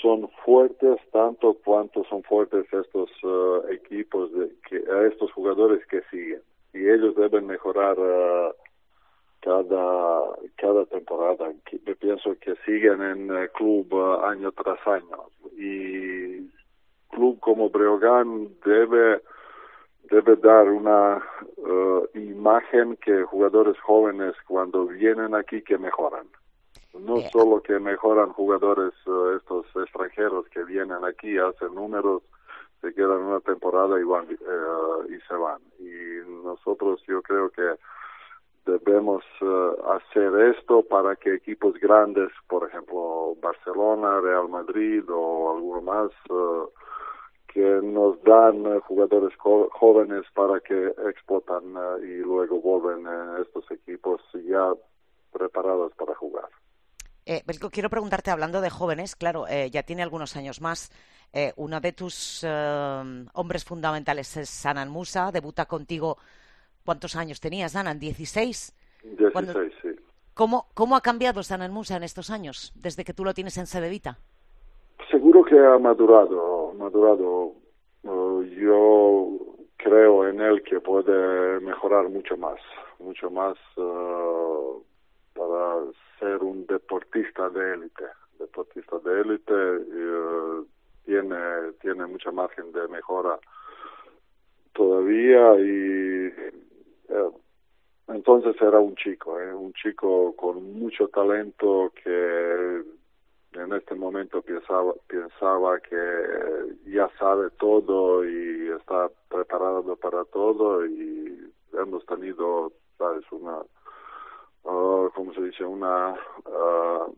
son 0.00 0.28
fuertes 0.44 0.98
tanto 1.12 1.54
cuanto 1.64 2.04
son 2.04 2.22
fuertes 2.22 2.66
estos 2.72 3.10
uh, 3.24 3.66
equipos, 3.70 4.32
de, 4.32 4.50
que, 4.68 4.84
estos 5.08 5.32
jugadores 5.32 5.84
que 5.86 6.02
siguen. 6.10 6.42
Y 6.72 6.88
ellos 6.88 7.14
deben 7.16 7.46
mejorar 7.46 7.98
uh, 7.98 8.52
cada, 9.40 10.36
cada 10.56 10.84
temporada. 10.86 11.52
Pienso 12.00 12.36
que 12.40 12.54
siguen 12.66 13.00
en 13.02 13.30
el 13.30 13.50
club 13.52 13.92
uh, 13.92 14.24
año 14.24 14.52
tras 14.52 14.84
año. 14.86 15.24
Y 15.56 16.50
club 17.14 17.38
como 17.40 17.70
Breogán 17.70 18.48
debe 18.64 19.22
debe 20.10 20.36
dar 20.36 20.68
una 20.68 21.22
uh, 21.56 22.06
imagen 22.14 22.96
que 22.96 23.22
jugadores 23.24 23.78
jóvenes 23.80 24.34
cuando 24.46 24.86
vienen 24.86 25.34
aquí 25.34 25.62
que 25.62 25.78
mejoran. 25.78 26.26
No 26.92 27.16
yeah. 27.16 27.30
solo 27.30 27.62
que 27.62 27.78
mejoran 27.78 28.32
jugadores 28.32 28.92
uh, 29.06 29.30
estos 29.36 29.66
extranjeros 29.74 30.46
que 30.48 30.62
vienen 30.64 31.04
aquí, 31.04 31.38
hacen 31.38 31.74
números, 31.74 32.22
se 32.80 32.94
quedan 32.94 33.22
una 33.22 33.40
temporada 33.40 33.98
y 33.98 34.04
van 34.04 34.26
uh, 34.26 35.10
y 35.10 35.18
se 35.26 35.34
van. 35.34 35.60
Y 35.78 36.44
nosotros 36.44 37.02
yo 37.08 37.22
creo 37.22 37.50
que 37.50 37.74
debemos 38.66 39.22
hacer 39.90 40.54
esto 40.56 40.82
para 40.82 41.16
que 41.16 41.34
equipos 41.34 41.74
grandes, 41.74 42.30
por 42.48 42.66
ejemplo 42.66 43.34
Barcelona, 43.42 44.20
Real 44.20 44.48
Madrid 44.48 45.04
o 45.10 45.54
alguno 45.54 45.82
más, 45.82 46.10
que 47.54 47.80
nos 47.82 48.20
dan 48.24 48.66
uh, 48.66 48.80
jugadores 48.80 49.32
jóvenes 49.38 50.24
para 50.34 50.58
que 50.58 50.88
explotan 51.08 51.76
uh, 51.76 52.02
y 52.02 52.18
luego 52.18 52.60
vuelven 52.60 53.06
a 53.06 53.38
estos 53.40 53.70
equipos 53.70 54.20
ya 54.44 54.72
preparados 55.32 55.92
para 55.94 56.16
jugar. 56.16 56.48
Eh, 57.26 57.42
Belko, 57.46 57.70
quiero 57.70 57.88
preguntarte, 57.88 58.30
hablando 58.30 58.60
de 58.60 58.70
jóvenes, 58.70 59.16
claro, 59.16 59.46
eh, 59.48 59.70
ya 59.70 59.84
tiene 59.84 60.02
algunos 60.02 60.36
años 60.36 60.60
más. 60.60 60.90
Eh, 61.32 61.52
uno 61.56 61.80
de 61.80 61.92
tus 61.92 62.44
eh, 62.44 63.26
hombres 63.32 63.64
fundamentales 63.64 64.36
es 64.36 64.50
Sanan 64.50 64.90
Musa, 64.90 65.30
debuta 65.32 65.66
contigo. 65.66 66.18
¿Cuántos 66.84 67.16
años 67.16 67.40
tenías, 67.40 67.72
Sanan? 67.72 67.98
¿16? 67.98 68.74
16, 69.02 69.32
Cuando... 69.32 69.52
sí. 69.52 69.88
¿Cómo, 70.34 70.66
¿Cómo 70.74 70.96
ha 70.96 71.00
cambiado 71.00 71.44
Sanan 71.44 71.72
Musa 71.72 71.96
en 71.96 72.02
estos 72.02 72.28
años, 72.28 72.72
desde 72.74 73.04
que 73.04 73.14
tú 73.14 73.24
lo 73.24 73.34
tienes 73.34 73.56
en 73.56 73.68
Cedevita? 73.68 74.18
Seguro 75.08 75.44
que 75.44 75.56
ha 75.56 75.78
madurado, 75.78 76.63
madurado. 76.74 77.54
Uh, 78.02 78.42
yo 78.42 79.38
creo 79.76 80.28
en 80.28 80.40
él 80.40 80.62
que 80.62 80.80
puede 80.80 81.60
mejorar 81.60 82.08
mucho 82.08 82.36
más, 82.36 82.60
mucho 82.98 83.30
más 83.30 83.56
uh, 83.76 84.82
para 85.34 85.84
ser 86.20 86.42
un 86.42 86.66
deportista 86.66 87.48
de 87.50 87.74
élite, 87.74 88.04
deportista 88.38 88.98
de 88.98 89.20
élite. 89.20 89.54
Uh, 89.54 90.66
tiene 91.04 91.72
tiene 91.82 92.06
mucha 92.06 92.30
margen 92.30 92.72
de 92.72 92.88
mejora 92.88 93.38
todavía 94.72 95.54
y 95.60 96.32
entonces 98.08 98.54
era 98.60 98.78
un 98.78 98.94
chico, 98.96 99.40
¿eh? 99.40 99.54
un 99.54 99.72
chico 99.72 100.34
con 100.36 100.78
mucho 100.78 101.08
talento 101.08 101.92
que 102.02 102.82
en 103.64 103.72
este 103.72 103.94
momento 103.94 104.42
pensaba, 104.42 104.92
pensaba 105.08 105.80
que 105.80 106.90
ya 106.90 107.08
sabe 107.18 107.50
todo 107.58 108.24
y 108.24 108.68
está 108.68 109.10
preparado 109.28 109.96
para 109.96 110.24
todo 110.26 110.86
y 110.86 111.50
hemos 111.72 112.04
tenido, 112.06 112.72
sabes, 112.98 113.24
una, 113.32 113.58
uh, 114.64 115.10
¿cómo 115.14 115.32
se 115.34 115.42
dice? 115.42 115.64
Una, 115.64 116.14
uh, 116.46 117.14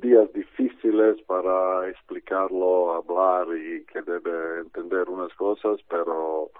días 0.00 0.32
difíciles 0.32 1.20
para 1.22 1.88
explicarlo, 1.88 2.94
hablar 2.94 3.46
y 3.56 3.84
que 3.84 4.02
debe 4.02 4.60
entender 4.60 5.08
unas 5.08 5.32
cosas, 5.34 5.78
pero 5.88 6.50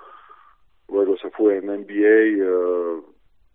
luego 0.89 1.17
se 1.17 1.31
fue 1.31 1.57
en 1.57 1.67
NBA, 1.67 2.45
uh, 2.47 3.05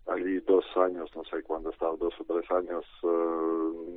allí 0.08 0.40
dos 0.40 0.64
años, 0.76 1.10
no 1.14 1.24
sé 1.24 1.42
cuándo 1.44 1.70
estaba, 1.70 1.96
dos 1.96 2.14
o 2.20 2.24
tres 2.24 2.50
años, 2.50 2.84
uh, 3.04 3.91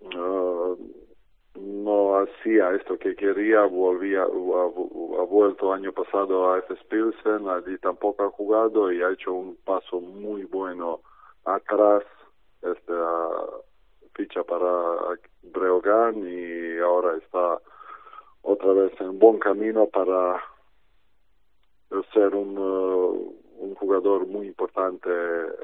uh, 0.00 0.76
no 1.54 2.18
hacía 2.18 2.70
esto 2.74 2.98
que 2.98 3.16
quería, 3.16 3.62
volvía, 3.64 4.22
ha, 4.22 5.24
vuelto 5.24 5.72
año 5.72 5.92
pasado 5.92 6.52
a 6.52 6.58
F. 6.58 6.74
Pilsen, 6.88 7.48
allí 7.48 7.78
tampoco 7.78 8.24
ha 8.24 8.30
jugado 8.30 8.92
y 8.92 9.02
ha 9.02 9.10
hecho 9.10 9.32
un 9.32 9.56
paso 9.64 10.00
muy 10.00 10.44
bueno 10.44 11.00
atrás, 11.44 12.04
esta 12.62 13.28
ficha 14.14 14.42
para 14.44 15.18
Breogán 15.42 16.26
y 16.26 16.78
ahora 16.78 17.16
está 17.16 17.58
otra 18.42 18.72
vez 18.72 18.92
en 19.00 19.18
buen 19.18 19.38
camino 19.38 19.86
para 19.86 20.42
ser 22.12 22.34
un 22.34 22.58
uh, 22.58 23.37
un 23.58 23.74
jugador 23.74 24.26
muy 24.26 24.46
importante 24.46 25.10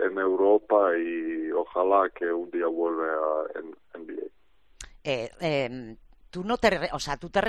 en 0.04 0.18
Europa 0.18 0.96
y 0.96 1.50
ojalá 1.52 2.10
que 2.10 2.32
un 2.32 2.50
día 2.50 2.66
vuelva 2.66 3.06
a 3.06 3.98
NBA. 3.98 4.26
Eh, 5.04 5.30
eh, 5.40 5.96
tú 6.30 6.42
no 6.42 6.58
te, 6.58 6.90
o 6.92 6.98
sea, 6.98 7.16
tú 7.16 7.30
te, 7.30 7.40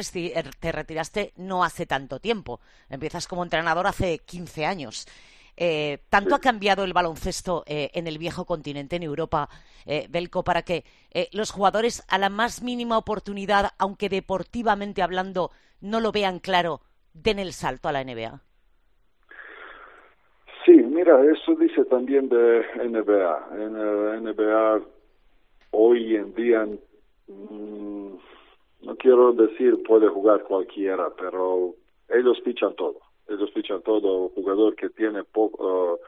te, 0.59 0.71
retiraste 0.71 1.33
no 1.37 1.63
hace 1.63 1.85
tanto 1.85 2.19
tiempo. 2.19 2.59
Empiezas 2.89 3.27
como 3.27 3.43
entrenador 3.43 3.87
hace 3.87 4.19
15 4.19 4.65
años. 4.65 5.07
Eh, 5.57 6.03
¿Tanto 6.09 6.35
ha 6.35 6.39
cambiado 6.39 6.83
el 6.83 6.93
baloncesto 6.93 7.63
eh, 7.65 7.89
en 7.93 8.07
el 8.07 8.17
viejo 8.17 8.45
continente, 8.45 8.97
en 8.97 9.03
Europa, 9.03 9.49
eh, 9.85 10.07
Belco, 10.09 10.43
para 10.43 10.61
que 10.63 10.83
los 11.31 11.51
jugadores 11.51 12.03
a 12.09 12.17
la 12.17 12.29
más 12.29 12.61
mínima 12.61 12.97
oportunidad, 12.97 13.71
aunque 13.77 14.09
deportivamente 14.09 15.01
hablando 15.01 15.51
no 15.79 15.99
lo 15.99 16.11
vean 16.11 16.39
claro, 16.39 16.81
den 17.13 17.39
el 17.39 17.53
salto 17.53 17.87
a 17.87 17.93
la 17.93 18.03
NBA? 18.03 18.41
Sí, 20.65 20.71
mira, 20.71 21.23
eso 21.31 21.55
dice 21.55 21.85
también 21.85 22.27
de 22.27 22.65
NBA. 22.75 23.49
En 23.53 24.23
NBA 24.23 24.81
hoy 25.71 26.15
en 26.15 26.33
día, 26.33 26.65
mm, 27.27 28.13
no 28.81 28.95
quiero 28.97 29.33
decir 29.33 29.81
puede 29.83 30.07
jugar 30.07 30.43
cualquiera, 30.43 31.09
pero 31.17 31.75
ellos 32.09 32.41
fichan 32.43 32.75
todo 32.75 32.99
ellos 33.27 33.51
fichan 33.53 33.81
todo 33.81 34.29
jugador 34.29 34.75
que 34.75 34.89
tiene 34.89 35.23
poco 35.23 35.99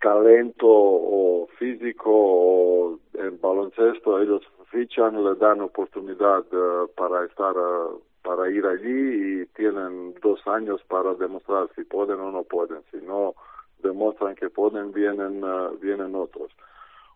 talento 0.00 0.66
o 0.66 1.48
físico 1.58 2.10
o 2.10 2.98
en 3.14 3.40
baloncesto 3.40 4.20
ellos 4.20 4.42
fichan 4.70 5.22
le 5.22 5.34
dan 5.36 5.60
oportunidad 5.60 6.44
eh, 6.52 6.86
para 6.96 7.24
estar 7.24 7.54
eh, 7.54 7.98
para 8.22 8.50
ir 8.50 8.64
allí 8.66 9.42
y 9.42 9.46
tienen 9.54 10.14
dos 10.22 10.40
años 10.46 10.82
para 10.88 11.14
demostrar 11.14 11.68
si 11.74 11.84
pueden 11.84 12.20
o 12.20 12.30
no 12.30 12.42
pueden 12.44 12.82
si 12.90 12.98
no 12.98 13.34
demuestran 13.82 14.34
que 14.34 14.50
pueden 14.50 14.92
vienen 14.92 15.42
uh, 15.44 15.76
vienen 15.80 16.14
otros 16.14 16.50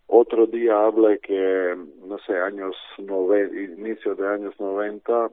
otro 0.07 0.47
día 0.47 0.85
hablé 0.85 1.19
que 1.21 1.77
no 2.07 2.19
sé 2.19 2.37
años 2.39 2.77
nove, 2.99 3.49
inicio 3.77 4.15
de 4.15 4.29
años 4.29 4.55
90 4.59 5.31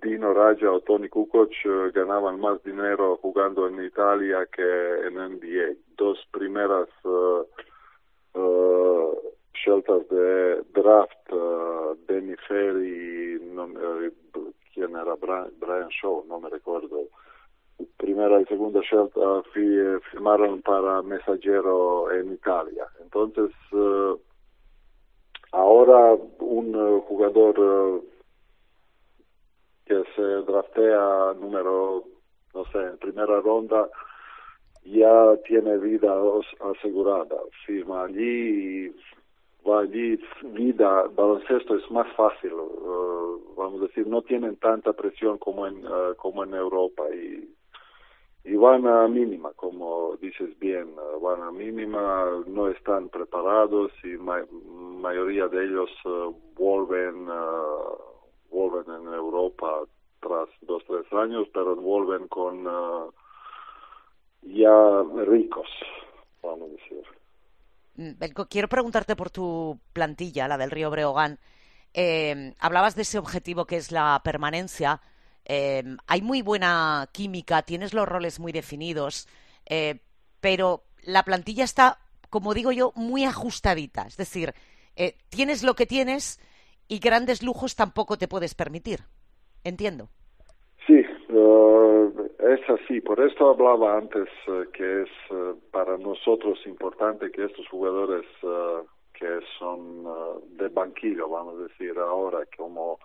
Dino 0.00 0.32
Raja 0.32 0.70
o 0.70 0.80
Tony 0.80 1.08
Kukoc 1.08 1.50
eh, 1.64 1.90
ganaban 1.92 2.38
más 2.40 2.62
dinero 2.62 3.16
jugando 3.16 3.66
en 3.66 3.84
Italia 3.84 4.46
que 4.46 4.62
en 5.06 5.14
NBA. 5.14 5.74
Dos 5.96 6.24
primeras 6.30 6.88
uh, 7.04 7.44
uh, 8.34 9.18
de 10.10 10.62
draft, 10.72 11.32
uh, 11.32 11.96
Danny 12.06 12.36
Ferry, 12.46 13.40
no, 13.52 13.64
uh, 13.64 14.52
¿quién 14.72 14.94
era? 14.94 15.16
Brian, 15.16 15.50
Brian, 15.58 15.88
Shaw, 15.88 16.24
no 16.28 16.40
me 16.40 16.48
recuerdo. 16.48 17.08
Primera 17.96 18.40
y 18.40 18.44
segunda 18.46 18.80
scelta 18.82 19.42
firmaron 19.52 20.62
para 20.62 21.02
Messaggero 21.02 22.10
en 22.12 22.32
Italia. 22.32 22.86
Entonces, 23.00 23.50
ahora 25.52 26.16
un 26.40 27.00
jugador 27.02 28.02
que 29.86 30.02
se 30.16 30.22
draftea 30.22 31.34
número, 31.40 32.04
no 32.54 32.64
sé, 32.72 32.78
en 32.78 32.98
primera 32.98 33.40
ronda, 33.40 33.88
ya 34.84 35.36
tiene 35.46 35.78
vida 35.78 36.14
asegurada. 36.60 37.36
Firma 37.64 38.04
allí 38.04 38.92
va 39.68 39.80
allí, 39.80 40.18
vida, 40.42 41.04
baloncesto 41.14 41.76
es 41.76 41.90
más 41.90 42.06
fácil, 42.16 42.52
uh, 42.52 43.54
vamos 43.56 43.82
a 43.82 43.86
decir, 43.86 44.06
no 44.06 44.22
tienen 44.22 44.56
tanta 44.56 44.92
presión 44.92 45.38
como 45.38 45.66
en, 45.66 45.82
como 46.16 46.44
en 46.44 46.54
Europa 46.54 47.04
y, 47.14 47.54
y 48.48 48.56
van 48.56 48.86
a 48.86 49.06
mínima, 49.08 49.50
como 49.54 50.16
dices 50.16 50.58
bien, 50.58 50.88
uh, 50.96 51.20
van 51.20 51.42
a 51.42 51.52
mínima, 51.52 52.24
no 52.46 52.68
están 52.68 53.10
preparados 53.10 53.92
y 54.02 54.16
la 54.16 54.46
mayoría 54.50 55.48
de 55.48 55.66
ellos 55.66 55.90
vuelven 56.56 57.26
vuelven 58.50 58.86
en 58.94 59.12
Europa 59.12 59.84
tras 60.20 60.48
dos 60.62 60.82
tres 60.86 61.12
años, 61.12 61.46
pero 61.52 61.76
vuelven 61.76 62.26
con 62.28 62.66
uh, 62.66 63.12
ya 64.40 65.02
ricos, 65.26 65.68
vamos 66.42 66.70
a 66.70 66.72
decir. 66.72 67.04
Mm, 67.96 68.12
quiero 68.48 68.68
preguntarte 68.68 69.14
por 69.14 69.28
tu 69.28 69.78
plantilla, 69.92 70.48
la 70.48 70.56
del 70.56 70.70
Río 70.70 70.90
Breogán. 70.90 71.38
Eh, 71.92 72.54
hablabas 72.60 72.96
de 72.96 73.02
ese 73.02 73.18
objetivo 73.18 73.66
que 73.66 73.76
es 73.76 73.92
la 73.92 74.20
permanencia. 74.24 75.02
Eh, 75.48 75.82
hay 76.06 76.22
muy 76.22 76.42
buena 76.42 77.08
química, 77.12 77.62
tienes 77.62 77.94
los 77.94 78.06
roles 78.06 78.38
muy 78.38 78.52
definidos, 78.52 79.26
eh, 79.66 80.00
pero 80.40 80.84
la 81.02 81.24
plantilla 81.24 81.64
está, 81.64 81.98
como 82.30 82.54
digo 82.54 82.70
yo, 82.70 82.92
muy 82.94 83.24
ajustadita. 83.24 84.02
Es 84.02 84.16
decir, 84.16 84.54
tienes 85.30 85.62
lo 85.62 85.74
que 85.74 85.86
tienes 85.86 86.40
y 86.88 86.98
grandes 86.98 87.42
lujos 87.42 87.76
tampoco 87.76 88.18
te 88.18 88.28
puedes 88.28 88.54
permitir. 88.54 89.00
Entiendo. 89.64 90.08
Sí, 90.86 91.04
uh, 91.28 92.10
es 92.38 92.60
así. 92.70 93.00
Por 93.02 93.20
esto 93.20 93.50
hablaba 93.50 93.98
antes 93.98 94.28
uh, 94.46 94.70
que 94.72 95.02
es 95.02 95.10
uh, 95.30 95.54
para 95.70 95.98
nosotros 95.98 96.58
importante 96.64 97.30
que 97.30 97.44
estos 97.44 97.68
jugadores 97.68 98.24
que 99.12 99.40
son 99.58 100.04
de 100.56 100.68
banquillo, 100.68 101.28
vamos 101.28 101.56
a 101.58 101.62
decir 101.64 101.98
ahora, 101.98 102.38
como 102.56 103.00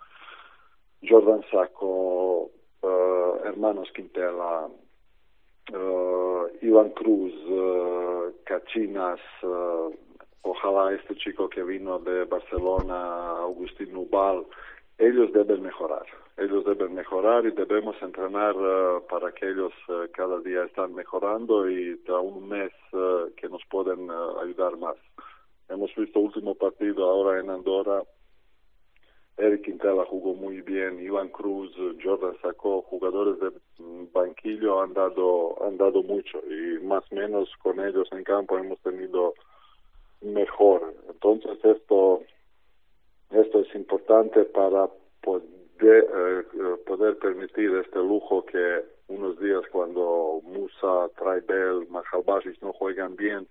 Jordan 1.08 1.42
Sacco, 1.50 2.50
hermanos 3.44 3.90
Quintela, 3.94 4.68
Ivan 6.62 6.90
Cruz, 6.90 7.32
Cachinas, 8.44 9.20
ojalá 10.42 10.92
este 10.94 11.14
chico 11.16 11.48
que 11.48 11.62
vino 11.62 11.98
de 11.98 12.24
Barcelona, 12.24 13.42
Agustín 13.42 13.92
Nubal, 13.92 14.46
ellos 14.98 15.32
deben 15.32 15.62
mejorar. 15.62 16.06
Ellos 16.36 16.64
deben 16.64 16.94
mejorar 16.94 17.46
y 17.46 17.52
debemos 17.52 17.94
entrenar 18.02 18.54
eh, 18.58 19.00
para 19.08 19.32
que 19.32 19.48
ellos 19.48 19.72
eh, 19.88 20.08
cada 20.12 20.40
día 20.40 20.64
están 20.64 20.94
mejorando 20.94 21.68
y 21.68 21.96
da 22.06 22.18
un 22.18 22.48
mes 22.48 22.72
eh, 22.92 23.32
que 23.36 23.48
nos 23.48 23.62
pueden 23.70 24.08
ayudar 24.42 24.76
más. 24.78 24.96
Hemos 25.68 25.94
visto 25.94 26.18
último 26.18 26.54
partido 26.54 27.08
ahora 27.08 27.40
en 27.40 27.50
Andorra. 27.50 28.02
Eric 29.36 29.62
Quintela 29.62 30.04
jugó 30.04 30.34
muy 30.34 30.60
bien, 30.60 31.00
Iván 31.00 31.28
Cruz, 31.28 31.74
Jordan 32.02 32.36
sacó 32.40 32.82
jugadores 32.82 33.40
de 33.40 33.50
banquillo 34.12 34.80
han 34.80 34.94
dado 34.94 35.56
han 35.64 35.76
dado 35.76 36.02
mucho 36.04 36.40
y 36.48 36.78
más 36.84 37.02
o 37.10 37.14
menos 37.16 37.50
con 37.60 37.80
ellos 37.80 38.08
en 38.12 38.22
campo 38.22 38.58
hemos 38.58 38.78
tenido 38.80 39.34
mejor. 40.20 40.94
Entonces 41.08 41.58
esto, 41.64 42.22
esto 43.30 43.60
es 43.60 43.74
importante 43.74 44.44
para 44.44 44.88
poder, 45.20 45.44
eh, 45.82 46.76
poder 46.86 47.18
permitir 47.18 47.74
este 47.74 47.98
lujo 47.98 48.44
que 48.46 48.84
unos 49.08 49.38
días 49.40 49.62
cuando 49.72 50.40
Musa, 50.44 51.08
Traibel, 51.18 51.88
Majalbasis 51.88 52.62
no 52.62 52.72
juegan 52.72 53.16
bien, 53.16 53.48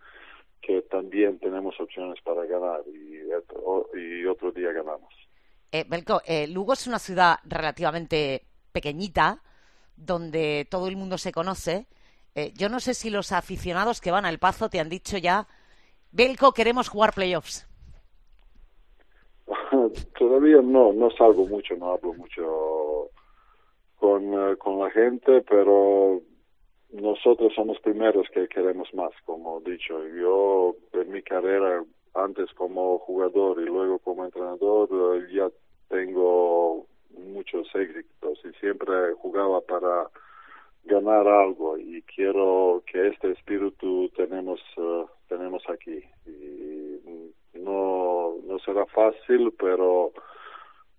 que 0.62 0.82
también 0.84 1.40
tenemos 1.40 1.78
opciones 1.80 2.22
para 2.24 2.46
ganar 2.46 2.82
y 2.88 4.26
otro 4.26 4.52
día 4.52 4.72
ganamos. 4.72 5.23
Eh, 5.74 5.86
Belko, 5.90 6.22
eh, 6.28 6.48
Lugo 6.48 6.74
es 6.74 6.86
una 6.86 7.00
ciudad 7.00 7.38
relativamente 7.46 8.44
pequeñita, 8.72 9.42
donde 9.98 10.68
todo 10.70 10.88
el 10.88 10.96
mundo 10.96 11.18
se 11.18 11.32
conoce. 11.32 11.88
Eh, 12.36 12.54
yo 12.56 12.70
no 12.70 12.80
sé 12.80 12.94
si 12.94 13.10
los 13.10 13.32
aficionados 13.32 14.00
que 14.00 14.12
van 14.12 14.26
al 14.26 14.38
Pazo 14.38 14.70
te 14.70 14.80
han 14.80 14.88
dicho 14.88 15.18
ya 15.18 15.48
Belco, 16.12 16.52
queremos 16.52 16.90
jugar 16.90 17.14
playoffs. 17.14 17.68
Todavía 20.20 20.62
no, 20.62 20.94
no 20.94 21.10
salgo 21.10 21.48
mucho, 21.48 21.76
no 21.76 21.94
hablo 21.94 22.14
mucho 22.14 23.10
con, 23.96 24.32
eh, 24.32 24.56
con 24.58 24.78
la 24.78 24.92
gente, 24.92 25.42
pero 25.42 26.22
nosotros 26.92 27.52
somos 27.56 27.80
primeros 27.80 28.28
que 28.32 28.48
queremos 28.48 28.94
más, 28.94 29.12
como 29.26 29.60
dicho. 29.62 30.08
Yo 30.08 30.76
en 30.94 31.12
mi 31.12 31.24
carrera, 31.24 31.84
antes 32.14 32.54
como 32.54 33.00
jugador 33.00 33.60
y 33.60 33.66
luego 33.66 33.98
como 33.98 34.24
entrenador, 34.26 34.90
eh, 35.18 35.34
ya 35.34 35.50
tengo 35.94 36.88
muchos 37.12 37.68
éxitos 37.76 38.40
y 38.44 38.52
siempre 38.60 39.14
jugaba 39.22 39.62
para 39.62 40.10
ganar 40.86 41.28
algo 41.28 41.78
y 41.78 42.02
quiero 42.02 42.84
que 42.92 43.10
este 43.10 43.32
espíritu 43.32 44.10
tenemos 44.16 44.60
uh, 44.78 45.06
tenemos 45.30 45.62
aquí. 45.70 46.04
Y 46.26 47.60
no 47.60 48.36
no 48.48 48.60
será 48.66 48.86
fácil 48.88 49.54
pero 49.60 50.12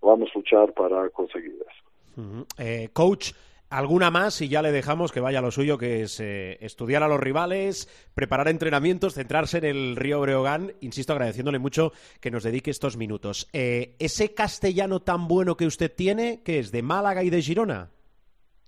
vamos 0.01 0.29
a 0.33 0.37
luchar 0.39 0.71
para 0.73 1.09
conseguir 1.09 1.55
eso. 1.59 2.45
Eh, 2.57 2.87
coach 2.93 3.33
alguna 3.69 4.11
más 4.11 4.41
y 4.41 4.47
ya 4.49 4.61
le 4.61 4.71
dejamos 4.71 5.11
que 5.11 5.19
vaya 5.19 5.39
a 5.39 5.41
lo 5.41 5.51
suyo 5.51 5.77
que 5.77 6.01
es 6.01 6.19
eh, 6.19 6.57
estudiar 6.61 7.03
a 7.03 7.07
los 7.07 7.19
rivales 7.19 7.87
preparar 8.13 8.47
entrenamientos 8.47 9.13
centrarse 9.15 9.57
en 9.57 9.65
el 9.65 9.95
Río 9.95 10.21
Breogán 10.21 10.73
insisto 10.81 11.13
agradeciéndole 11.13 11.59
mucho 11.59 11.91
que 12.21 12.31
nos 12.31 12.43
dedique 12.43 12.71
estos 12.71 12.97
minutos 12.97 13.49
eh, 13.53 13.95
ese 13.99 14.33
castellano 14.33 15.01
tan 15.01 15.27
bueno 15.27 15.57
que 15.57 15.65
usted 15.65 15.91
tiene 15.93 16.41
que 16.43 16.59
es 16.59 16.71
de 16.71 16.83
Málaga 16.83 17.23
y 17.23 17.29
de 17.29 17.41
Girona 17.41 17.89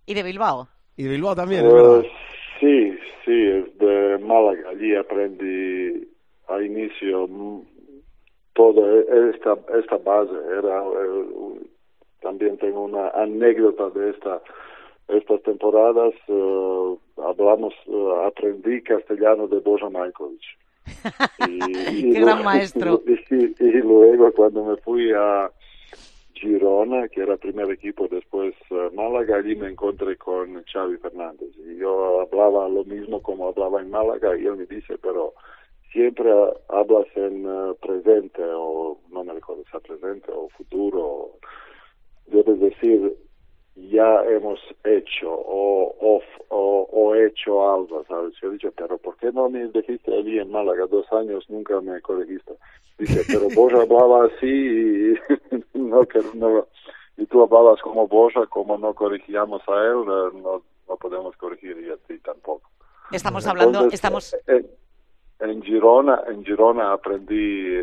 y 0.06 0.14
de 0.14 0.24
Bilbao 0.24 0.68
y 0.98 1.04
de 1.04 1.10
Bilbao 1.10 1.36
también, 1.36 1.64
es 1.66 1.74
verdad. 1.74 2.02
Pues, 2.02 2.12
sí, 2.60 2.98
sí, 3.24 3.48
es 3.48 3.78
de 3.78 4.18
Málaga. 4.18 4.70
Allí 4.72 4.96
aprendí 4.96 6.08
a 6.48 6.62
inicio 6.62 7.30
toda 8.54 9.04
esta, 9.30 9.56
esta 9.78 9.98
base. 9.98 10.34
Era, 10.58 10.84
también 12.22 12.58
tengo 12.58 12.86
una 12.86 13.10
anécdota 13.10 13.92
de 13.92 14.10
esta 14.10 14.42
estas 15.08 15.42
temporadas. 15.44 16.14
hablamos, 17.18 17.74
aprendí 18.26 18.82
castellano 18.82 19.48
de 19.48 19.60
Boja 19.60 19.90
Majkovic. 19.90 20.42
Y, 21.48 22.14
Qué 22.14 22.20
gran 22.22 22.44
maestro. 22.44 23.02
Y, 23.30 23.82
luego 23.82 24.32
cuando 24.32 24.64
me 24.64 24.78
fui 24.78 25.12
a 25.12 25.52
Girona, 26.34 27.08
que 27.10 27.22
era 27.22 27.34
el 27.34 27.40
primer 27.40 27.70
equipo, 27.72 28.08
después 28.08 28.54
uh, 28.70 28.94
Málaga, 28.96 29.38
allí 29.38 29.56
me 29.56 29.70
encontré 29.70 30.18
con 30.18 30.64
Xavi 30.64 30.98
Fernández. 30.98 31.50
Y 31.58 31.78
yo 31.78 32.22
hablaba 32.22 32.70
lo 32.70 32.84
mismo 32.84 33.22
como 33.22 33.48
hablaba 33.48 33.82
en 33.82 33.90
Málaga 33.90 34.38
y 34.38 34.46
él 34.46 34.58
me 34.58 34.66
dice, 34.66 34.98
pero 35.02 35.34
siempre 35.92 36.32
hablas 36.70 37.08
en 37.16 37.46
uh, 37.46 37.76
presente 37.76 38.42
o 38.44 39.00
no 39.10 39.24
me 39.24 39.34
recuerdo 39.34 39.64
si 39.72 39.78
presente 39.80 40.32
o 40.32 40.50
futuro. 40.50 41.32
Debes 42.28 42.60
decir, 42.60 43.16
ya 43.78 44.24
hemos 44.26 44.60
hecho 44.84 45.32
o, 45.32 45.96
o, 46.00 46.22
o, 46.90 47.16
hecho 47.16 47.74
algo, 47.74 48.04
¿sabes? 48.08 48.34
Yo 48.42 48.50
he 48.50 48.54
dicho, 48.54 48.72
pero 48.76 48.98
¿por 48.98 49.16
qué 49.18 49.32
no 49.32 49.50
me 49.50 49.68
dijiste 49.68 50.14
allí 50.14 50.40
en 50.40 50.52
Málaga 50.52 50.88
dos 50.88 51.06
años? 51.14 51.46
Nunca 51.50 51.80
me 51.82 52.02
corregiste. 52.02 52.54
Dice, 52.98 53.24
pero 53.28 53.48
vos 53.56 53.74
hablabas 53.74 54.32
así 54.34 54.48
y 54.48 55.14
no, 55.78 56.02
no, 56.34 56.68
y 57.18 57.26
tú 57.28 57.44
hablabas 57.44 57.80
como 57.82 58.08
vos, 58.08 58.34
como 58.50 58.78
no 58.78 58.94
corregíamos 58.94 59.62
a 59.68 59.86
él, 59.86 60.06
no, 60.06 60.64
no 60.88 60.96
podemos 60.98 61.36
corregir 61.38 61.78
y 61.80 61.92
a 61.92 61.98
ti 61.98 62.18
tampoco. 62.20 62.70
Estamos 63.12 63.46
hablando, 63.48 63.88
estamos... 63.92 64.36
En, 64.48 64.68
en 65.40 65.62
Girona, 65.62 66.24
en 66.28 66.44
Girona 66.44 66.94
aprendí 66.94 67.78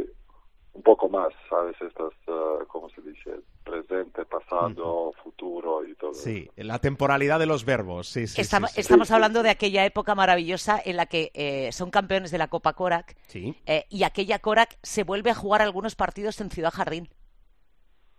un 0.73 0.83
poco 0.83 1.09
más, 1.09 1.33
¿sabes? 1.49 1.81
Estas, 1.81 2.13
uh, 2.27 2.67
¿cómo 2.67 2.89
se 2.91 3.01
dice? 3.03 3.31
Presente, 3.65 4.27
pasado, 4.27 5.13
futuro 5.23 5.85
y 5.85 5.95
todo. 5.95 6.13
Sí, 6.13 6.51
la 6.57 6.79
temporalidad 6.81 7.39
de 7.39 7.47
los 7.47 7.65
verbos, 7.65 8.09
sí, 8.09 8.27
sí. 8.27 8.41
Estamos, 8.41 9.11
hablando 9.11 9.43
de 9.43 9.49
aquella 9.49 9.87
época 9.87 10.15
maravillosa 10.15 10.81
en 10.85 10.97
la 10.99 11.07
que 11.07 11.31
eh, 11.35 11.73
son 11.73 11.91
campeones 11.91 12.31
de 12.31 12.39
la 12.39 12.49
Copa 12.49 12.75
Korak 12.75 13.17
eh, 13.35 13.85
y 13.89 14.03
aquella 14.03 14.39
Korak 14.39 14.77
se 14.83 15.03
vuelve 15.03 15.31
a 15.31 15.35
jugar 15.35 15.63
algunos 15.63 15.97
partidos 15.97 16.41
en 16.43 16.51
Ciudad 16.51 16.73
Jardín, 16.73 17.09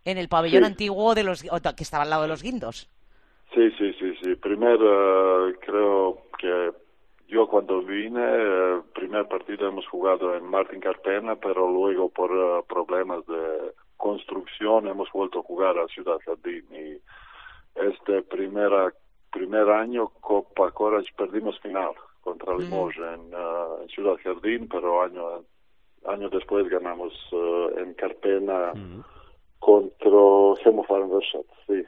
en 0.03 0.17
el 0.17 0.29
pabellón 0.29 0.63
antiguo 0.63 1.13
de 1.13 1.23
los 1.23 1.43
que 1.43 1.83
estaba 1.83 2.03
al 2.03 2.09
lado 2.09 2.23
de 2.23 2.29
los 2.29 2.41
guindos. 2.41 2.89
Sí, 3.53 3.69
sí, 3.77 3.93
sí, 3.99 4.13
sí. 4.21 4.35
Primero 4.35 5.47
uh, 5.47 5.53
creo 5.61 6.23
que 6.39 6.71
yo 7.27 7.47
cuando 7.47 7.81
vine, 7.81 8.21
el 8.21 8.83
primer 8.93 9.27
partido 9.27 9.67
hemos 9.67 9.87
jugado 9.87 10.35
en 10.35 10.45
Martín 10.45 10.79
Carpena, 10.79 11.35
pero 11.35 11.69
luego 11.69 12.09
por 12.09 12.31
eh, 12.31 12.63
problemas 12.67 13.25
de 13.25 13.73
construcción 13.97 14.87
hemos 14.87 15.11
vuelto 15.11 15.39
a 15.39 15.43
jugar 15.43 15.77
a 15.77 15.87
Ciudad 15.87 16.17
Jardín 16.25 16.65
y 16.71 17.01
este 17.75 18.21
primera, 18.23 18.93
primer 19.31 19.69
año 19.69 20.07
Copa 20.21 20.71
Courage 20.71 21.09
perdimos 21.17 21.59
final 21.59 21.91
contra 22.21 22.53
mm. 22.53 22.59
Limoges 22.59 22.97
en, 22.97 23.33
eh, 23.33 23.81
en, 23.81 23.89
Ciudad 23.89 24.15
Jardín, 24.23 24.67
pero 24.67 25.03
año, 25.03 25.43
año 26.05 26.29
después 26.29 26.67
ganamos 26.69 27.13
eh, 27.31 27.67
en 27.77 27.93
Carpena 27.93 28.73
mm. 28.73 29.03
contra 29.59 30.09
Hemofaren 30.65 31.11
sí. 31.67 31.83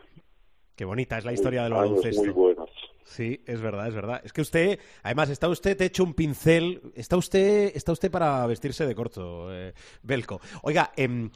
Qué 0.75 0.85
bonita 0.85 1.17
es 1.17 1.25
la 1.25 1.33
historia 1.33 1.63
del 1.63 1.73
baloncesto. 1.73 2.21
Muy 2.21 2.31
buenos. 2.31 2.69
Sí, 3.03 3.41
es 3.47 3.61
verdad, 3.61 3.87
es 3.87 3.95
verdad. 3.95 4.21
Es 4.23 4.31
que 4.31 4.41
usted, 4.41 4.79
además, 5.01 5.29
está 5.29 5.47
usted 5.47 5.81
hecho 5.81 6.03
un 6.03 6.13
pincel, 6.13 6.91
está 6.93 7.17
usted, 7.17 7.71
está 7.73 7.93
usted 7.93 8.11
para 8.11 8.45
vestirse 8.45 8.85
de 8.85 8.93
corto, 8.93 9.51
eh, 9.51 9.73
Belco. 10.03 10.39
Oiga, 10.61 10.91
em, 10.95 11.31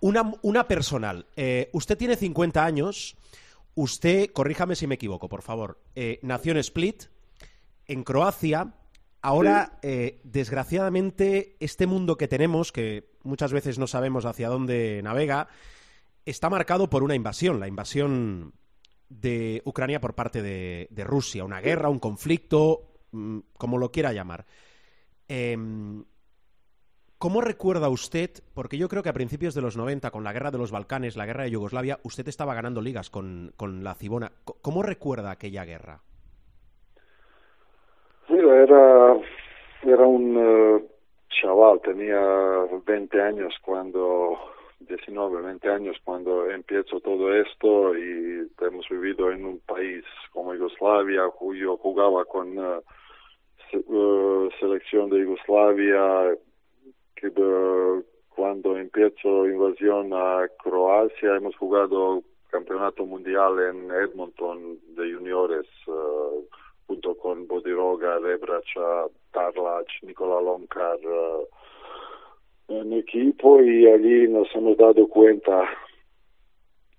una, 0.00 0.32
una, 0.42 0.66
personal. 0.66 1.26
Eh, 1.36 1.70
usted 1.72 1.96
tiene 1.96 2.16
50 2.16 2.64
años. 2.64 3.16
Usted, 3.74 4.32
corríjame 4.32 4.76
si 4.76 4.86
me 4.86 4.96
equivoco, 4.96 5.28
por 5.28 5.42
favor. 5.42 5.80
Eh, 5.94 6.18
nació 6.22 6.52
en 6.52 6.58
Split, 6.58 7.04
en 7.86 8.02
Croacia. 8.02 8.74
Ahora, 9.22 9.78
desgraciadamente, 10.24 11.56
este 11.60 11.86
mundo 11.86 12.16
que 12.16 12.26
tenemos, 12.26 12.72
que 12.72 13.10
muchas 13.22 13.52
veces 13.52 13.78
no 13.78 13.86
sabemos 13.86 14.24
hacia 14.24 14.48
dónde 14.48 15.02
navega, 15.02 15.48
está 16.24 16.48
marcado 16.48 16.88
por 16.88 17.02
una 17.02 17.14
invasión, 17.14 17.60
la 17.60 17.68
invasión 17.68 18.54
de 19.10 19.60
Ucrania 19.64 20.00
por 20.00 20.14
parte 20.14 20.40
de, 20.40 21.04
Rusia, 21.04 21.44
una 21.44 21.60
guerra, 21.60 21.88
un 21.88 21.98
conflicto, 21.98 22.94
mm, 23.10 23.38
como 23.58 23.76
lo 23.76 23.90
quiera 23.90 24.12
llamar. 24.12 24.46
Em, 25.28 26.04
¿Cómo 27.20 27.42
recuerda 27.42 27.90
usted, 27.90 28.30
porque 28.54 28.78
yo 28.78 28.88
creo 28.88 29.02
que 29.02 29.10
a 29.10 29.12
principios 29.12 29.54
de 29.54 29.60
los 29.60 29.76
90, 29.76 30.10
con 30.10 30.24
la 30.24 30.32
guerra 30.32 30.50
de 30.50 30.56
los 30.56 30.72
Balcanes, 30.72 31.18
la 31.18 31.26
guerra 31.26 31.44
de 31.44 31.50
Yugoslavia, 31.50 31.98
usted 32.02 32.26
estaba 32.26 32.54
ganando 32.54 32.80
ligas 32.80 33.10
con, 33.10 33.52
la 33.82 33.94
Cibona. 33.94 34.32
¿Cómo 34.62 34.82
recuerda 34.82 35.30
aquella 35.30 35.66
guerra? 35.66 36.00
era, 38.26 39.18
era 39.82 40.06
un 40.06 40.34
eh, 40.38 40.82
chaval, 41.28 41.82
tenía 41.82 42.18
20 42.86 43.20
años 43.20 43.54
cuando 43.60 44.38
19, 44.78 45.42
20 45.42 45.68
años 45.68 45.98
cuando 46.02 46.50
empiezo 46.50 47.00
todo 47.00 47.34
esto 47.34 47.98
y 47.98 48.48
hemos 48.62 48.88
vivido 48.88 49.30
en 49.30 49.44
un 49.44 49.58
país 49.58 50.06
como 50.32 50.54
Yugoslavia, 50.54 51.24
yo 51.54 51.76
jugaba 51.76 52.24
con 52.24 52.58
uh, 52.58 54.50
selección 54.58 55.10
de 55.10 55.20
Yugoslavia, 55.20 56.34
que 57.20 57.28
uh, 57.28 58.02
cuando 58.30 58.76
empiezo 58.76 59.46
invasión 59.46 60.12
a 60.12 60.48
Croacia 60.62 61.36
hemos 61.36 61.54
jugado 61.56 62.22
campeonato 62.50 63.04
mundial 63.04 63.58
en 63.60 63.90
Edmonton 63.90 64.78
de 64.96 65.14
juniores 65.14 65.66
uh, 65.86 66.44
junto 66.86 67.16
con 67.16 67.46
Bodiroga, 67.46 68.18
Rebracha, 68.18 69.06
Tarlac, 69.32 69.86
Nikola 70.02 70.40
Lonkar, 70.40 70.98
en 72.68 72.92
equipo 72.94 73.62
y 73.62 73.86
allí 73.86 74.26
nos 74.28 74.48
hemos 74.54 74.76
dado 74.76 75.06
cuenta 75.08 75.68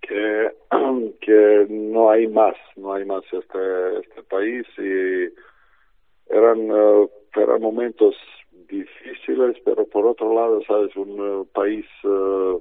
que, 0.01 0.51
que 1.21 1.67
no 1.69 2.09
hay 2.09 2.27
más, 2.27 2.55
no 2.75 2.93
hay 2.93 3.05
más 3.05 3.23
este, 3.31 3.99
este 3.99 4.23
país 4.23 4.65
y 4.77 5.33
eran, 6.33 6.71
uh, 6.71 7.09
eran 7.35 7.61
momentos 7.61 8.15
difíciles, 8.71 9.57
pero 9.63 9.85
por 9.85 10.07
otro 10.07 10.33
lado, 10.33 10.61
sabes, 10.63 10.95
un 10.95 11.19
uh, 11.19 11.45
país 11.53 11.85
uh, 12.03 12.59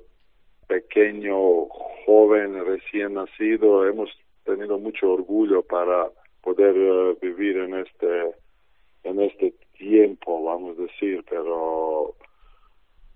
pequeño, 0.66 1.66
joven, 2.04 2.64
recién 2.66 3.14
nacido, 3.14 3.86
hemos 3.86 4.10
tenido 4.44 4.78
mucho 4.78 5.12
orgullo 5.12 5.62
para 5.62 6.10
poder 6.42 7.16
vivir 7.20 7.56
en 7.58 7.74
este 7.74 8.34
en 9.04 9.20
este 9.20 9.54
tiempo, 9.78 10.44
vamos 10.44 10.78
a 10.78 10.82
decir, 10.82 11.24
pero 11.30 12.14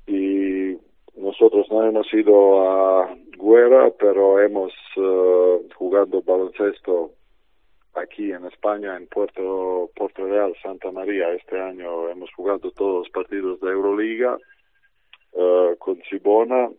y 0.07 0.77
nosotros 1.17 1.67
no 1.71 1.85
hemos 1.85 2.13
ido 2.15 2.69
a 2.69 3.15
Guerra, 3.39 3.91
pero 3.99 4.41
hemos 4.41 4.73
jugado 5.77 6.23
baloncesto 6.23 7.13
aquí 7.95 8.33
en 8.33 8.45
España, 8.47 8.97
en 8.97 9.07
Puerto, 9.07 9.91
Puerto 9.95 10.27
Real, 10.27 10.55
Santa 10.63 10.91
María. 10.91 11.33
Este 11.33 11.61
año 11.61 12.09
hemos 12.09 12.33
jugado 12.35 12.71
todos 12.73 13.05
los 13.05 13.11
partidos 13.11 13.61
de 13.61 13.71
Euroliga 13.71 14.37
uh, 15.33 15.77
con 15.79 16.01
Cibona 16.09 16.71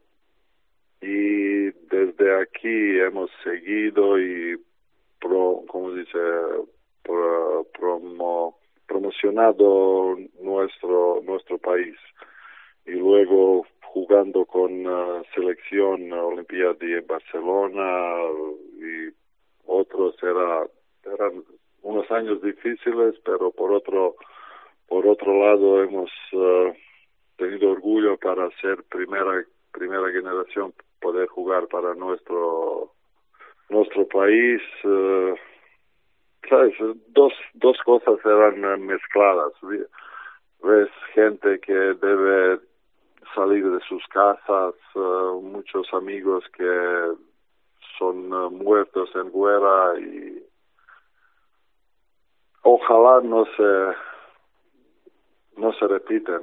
y 1.01 1.71
desde 1.89 2.41
aquí 2.41 2.99
hemos 2.99 3.29
seguido 3.43 4.19
y, 4.19 4.57
pro, 5.19 5.63
como 5.67 5.93
dice, 5.93 6.19
promo, 7.03 8.57
promocionado 8.87 10.17
nuestro, 10.41 11.21
nuestro 11.23 11.57
país 11.57 11.95
y 12.85 12.91
luego 12.91 13.65
jugando 13.83 14.45
con 14.45 14.85
uh, 14.85 15.23
selección 15.33 16.11
Olimpiada 16.11 16.73
de 16.73 17.01
Barcelona 17.01 18.15
y 18.77 19.13
otros 19.65 20.15
era 20.21 20.67
eran 21.05 21.43
unos 21.81 22.09
años 22.11 22.41
difíciles 22.41 23.15
pero 23.23 23.51
por 23.51 23.71
otro 23.71 24.15
por 24.87 25.07
otro 25.07 25.33
lado 25.39 25.83
hemos 25.83 26.11
uh, 26.33 26.73
tenido 27.37 27.71
orgullo 27.71 28.17
para 28.17 28.49
ser 28.61 28.83
primera 28.83 29.43
primera 29.71 30.11
generación 30.11 30.73
poder 31.01 31.27
jugar 31.27 31.67
para 31.67 31.95
nuestro 31.95 32.91
nuestro 33.69 34.07
país 34.07 34.61
uh, 34.83 35.35
sabes 36.49 36.73
dos 37.07 37.33
dos 37.53 37.77
cosas 37.83 38.19
eran 38.25 38.85
mezcladas. 38.85 39.53
Ves 40.63 40.89
gente 41.13 41.59
que 41.59 41.73
debe 41.73 42.59
salir 43.33 43.69
de 43.69 43.79
sus 43.87 44.05
casas, 44.07 44.73
muchos 45.41 45.87
amigos 45.93 46.43
que 46.55 47.11
son 47.97 48.29
muertos 48.57 49.09
en 49.15 49.31
guerra 49.31 49.99
y 49.99 50.44
ojalá 52.65 53.21
no 53.21 53.45
se 53.45 53.95
no 55.57 55.71
se 55.73 55.87
repiten 55.87 56.41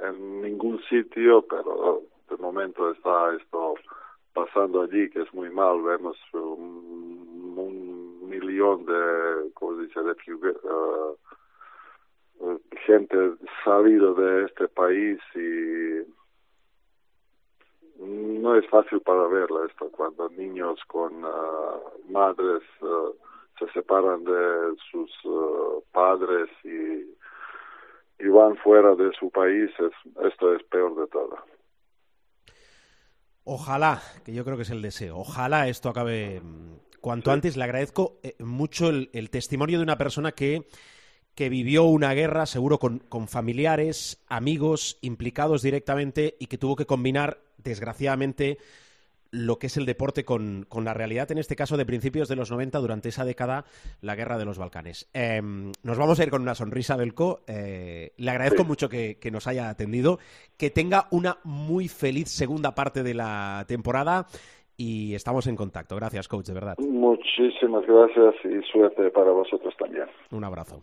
en, 0.00 0.42
ningún 0.42 0.82
sitio, 0.88 1.42
pero 1.42 2.02
de 2.28 2.36
momento 2.38 2.90
está 2.90 3.34
esto 3.36 3.74
pasando 4.32 4.82
allí, 4.82 5.08
que 5.10 5.22
es 5.22 5.32
muy 5.32 5.50
mal. 5.50 5.82
Vemos 5.82 6.16
un, 6.32 8.28
millón 8.28 8.84
de, 8.84 9.52
¿cómo 9.54 9.76
se 9.76 9.82
dice?, 9.82 10.00
de 10.02 10.12
uh, 12.40 12.58
gente 12.84 13.16
salido 13.64 14.14
de 14.14 14.46
este 14.46 14.66
país 14.68 15.20
y 15.36 16.02
no 18.00 18.56
es 18.56 18.68
fácil 18.68 19.00
para 19.00 19.28
verlo 19.28 19.64
esto 19.64 19.88
cuando 19.92 20.28
niños 20.30 20.80
con 20.88 21.24
uh, 21.24 22.10
madres 22.10 22.62
uh, 22.80 23.14
se 23.58 23.70
separan 23.72 24.24
de 24.24 24.76
sus 24.90 25.10
uh, 25.24 25.82
padres 25.92 26.48
y, 26.64 28.24
y 28.24 28.28
van 28.28 28.56
fuera 28.56 28.94
de 28.94 29.10
su 29.18 29.30
país 29.30 29.70
es, 29.78 30.24
esto 30.26 30.54
es 30.54 30.62
peor 30.64 30.96
de 30.96 31.06
todo. 31.08 31.36
Ojalá, 33.44 34.00
que 34.24 34.32
yo 34.32 34.44
creo 34.44 34.56
que 34.56 34.62
es 34.62 34.70
el 34.70 34.82
deseo, 34.82 35.18
ojalá 35.18 35.68
esto 35.68 35.90
acabe 35.90 36.40
mm, 36.40 36.76
cuanto 37.00 37.30
antes. 37.30 37.56
Le 37.56 37.64
agradezco 37.64 38.18
eh, 38.22 38.34
mucho 38.38 38.88
el, 38.88 39.10
el, 39.12 39.30
testimonio 39.30 39.78
de 39.78 39.84
una 39.84 39.98
persona 39.98 40.32
que 40.32 40.66
que 41.34 41.48
vivió 41.48 41.84
una 41.84 42.14
guerra, 42.14 42.46
seguro 42.46 42.78
con, 42.78 43.00
con, 43.00 43.26
familiares, 43.28 44.24
amigos 44.28 44.98
implicados 45.02 45.62
directamente 45.62 46.36
y 46.38 46.46
que 46.46 46.58
tuvo 46.58 46.76
que 46.76 46.86
combinar, 46.86 47.40
desgraciadamente, 47.58 48.58
lo 49.34 49.58
que 49.58 49.66
es 49.66 49.76
el 49.76 49.84
deporte 49.84 50.24
con, 50.24 50.64
con 50.68 50.84
la 50.84 50.94
realidad, 50.94 51.30
en 51.32 51.38
este 51.38 51.56
caso 51.56 51.76
de 51.76 51.84
principios 51.84 52.28
de 52.28 52.36
los 52.36 52.50
90, 52.50 52.78
durante 52.78 53.08
esa 53.08 53.24
década, 53.24 53.64
la 54.00 54.14
guerra 54.14 54.38
de 54.38 54.44
los 54.44 54.58
Balcanes. 54.58 55.10
Eh, 55.12 55.42
nos 55.42 55.98
vamos 55.98 56.20
a 56.20 56.22
ir 56.22 56.30
con 56.30 56.42
una 56.42 56.54
sonrisa, 56.54 56.96
Belco. 56.96 57.40
Eh, 57.46 58.12
le 58.16 58.30
agradezco 58.30 58.62
sí. 58.62 58.68
mucho 58.68 58.88
que, 58.88 59.18
que 59.18 59.30
nos 59.30 59.46
haya 59.46 59.68
atendido. 59.68 60.18
Que 60.56 60.70
tenga 60.70 61.08
una 61.10 61.38
muy 61.44 61.88
feliz 61.88 62.28
segunda 62.28 62.74
parte 62.74 63.02
de 63.02 63.14
la 63.14 63.64
temporada 63.66 64.26
y 64.76 65.14
estamos 65.14 65.46
en 65.46 65.56
contacto. 65.56 65.96
Gracias, 65.96 66.28
coach, 66.28 66.46
de 66.46 66.54
verdad. 66.54 66.76
Muchísimas 66.78 67.84
gracias 67.86 68.34
y 68.44 68.62
suerte 68.70 69.10
para 69.10 69.30
vosotros 69.30 69.74
también. 69.76 70.06
Un 70.30 70.44
abrazo. 70.44 70.82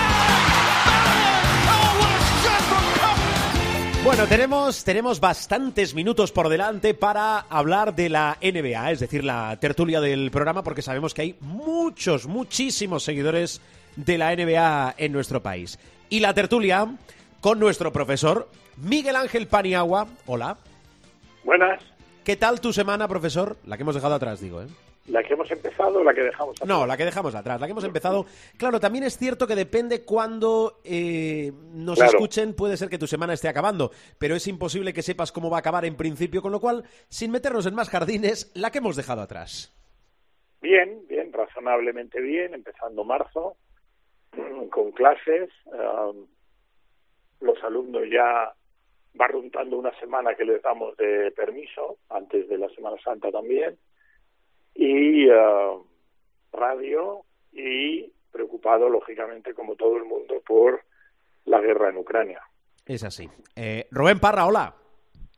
Bueno, 4.03 4.25
tenemos, 4.25 4.83
tenemos 4.83 5.19
bastantes 5.19 5.93
minutos 5.93 6.31
por 6.31 6.49
delante 6.49 6.95
para 6.95 7.37
hablar 7.37 7.93
de 7.93 8.09
la 8.09 8.35
NBA, 8.41 8.91
es 8.91 8.99
decir, 8.99 9.23
la 9.23 9.55
tertulia 9.59 10.01
del 10.01 10.31
programa, 10.31 10.63
porque 10.63 10.81
sabemos 10.81 11.13
que 11.13 11.21
hay 11.21 11.35
muchos, 11.39 12.25
muchísimos 12.25 13.03
seguidores 13.03 13.61
de 13.95 14.17
la 14.17 14.35
NBA 14.35 14.95
en 14.97 15.11
nuestro 15.11 15.43
país. 15.43 15.77
Y 16.09 16.19
la 16.19 16.33
tertulia 16.33 16.87
con 17.41 17.59
nuestro 17.59 17.91
profesor 17.91 18.49
Miguel 18.77 19.15
Ángel 19.15 19.47
Paniagua. 19.47 20.07
Hola. 20.25 20.57
Buenas. 21.43 21.79
¿Qué 22.23 22.35
tal 22.35 22.59
tu 22.59 22.73
semana, 22.73 23.07
profesor? 23.07 23.57
La 23.67 23.77
que 23.77 23.83
hemos 23.83 23.95
dejado 23.95 24.15
atrás, 24.15 24.41
digo, 24.41 24.63
¿eh? 24.63 24.67
¿La 25.07 25.23
que 25.23 25.33
hemos 25.33 25.49
empezado 25.49 25.99
o 25.99 26.03
la 26.03 26.13
que 26.13 26.21
dejamos 26.21 26.55
atrás? 26.57 26.67
No, 26.69 26.85
la 26.85 26.95
que 26.95 27.05
dejamos 27.05 27.33
atrás, 27.33 27.59
la 27.59 27.65
que 27.67 27.71
hemos 27.71 27.83
empezado. 27.83 28.25
Claro, 28.57 28.79
también 28.79 29.03
es 29.03 29.17
cierto 29.17 29.47
que 29.47 29.55
depende 29.55 30.05
cuándo 30.05 30.79
eh, 30.83 31.51
nos 31.73 31.97
Claro. 31.97 32.11
escuchen, 32.11 32.53
puede 32.53 32.77
ser 32.77 32.87
que 32.87 32.99
tu 32.99 33.07
semana 33.07 33.33
esté 33.33 33.47
acabando, 33.49 33.91
pero 34.19 34.35
es 34.35 34.45
imposible 34.47 34.93
que 34.93 35.01
sepas 35.01 35.31
cómo 35.31 35.49
va 35.49 35.57
a 35.57 35.59
acabar 35.61 35.85
en 35.85 35.95
principio, 35.97 36.41
con 36.43 36.51
lo 36.51 36.59
cual, 36.59 36.83
sin 37.09 37.31
meternos 37.31 37.65
en 37.65 37.73
más 37.73 37.89
jardines, 37.89 38.51
la 38.53 38.69
que 38.71 38.77
hemos 38.77 38.95
dejado 38.95 39.21
atrás. 39.21 39.75
Bien, 40.61 41.01
bien, 41.09 41.33
razonablemente 41.33 42.21
bien, 42.21 42.53
empezando 42.53 43.03
marzo, 43.03 43.57
con 44.69 44.91
clases. 44.91 45.49
um, 45.65 46.27
los 47.41 47.57
alumnos 47.63 48.03
ya 48.11 48.53
barruntando 49.15 49.77
una 49.77 49.91
semana 49.99 50.35
que 50.35 50.45
les 50.45 50.61
damos 50.61 50.95
de 50.95 51.31
permiso, 51.31 51.97
antes 52.09 52.47
de 52.47 52.57
la 52.59 52.69
Semana 52.69 52.97
Santa 53.03 53.31
también. 53.31 53.75
Y 54.75 55.27
uh, 55.29 55.85
radio 56.53 57.25
y 57.51 58.11
preocupado, 58.31 58.89
lógicamente, 58.89 59.53
como 59.53 59.75
todo 59.75 59.97
el 59.97 60.05
mundo, 60.05 60.41
por 60.45 60.81
la 61.45 61.59
guerra 61.59 61.89
en 61.89 61.97
Ucrania. 61.97 62.41
Es 62.85 63.03
así. 63.03 63.29
Eh, 63.55 63.87
Rubén 63.91 64.19
Parra, 64.19 64.45
hola. 64.45 64.75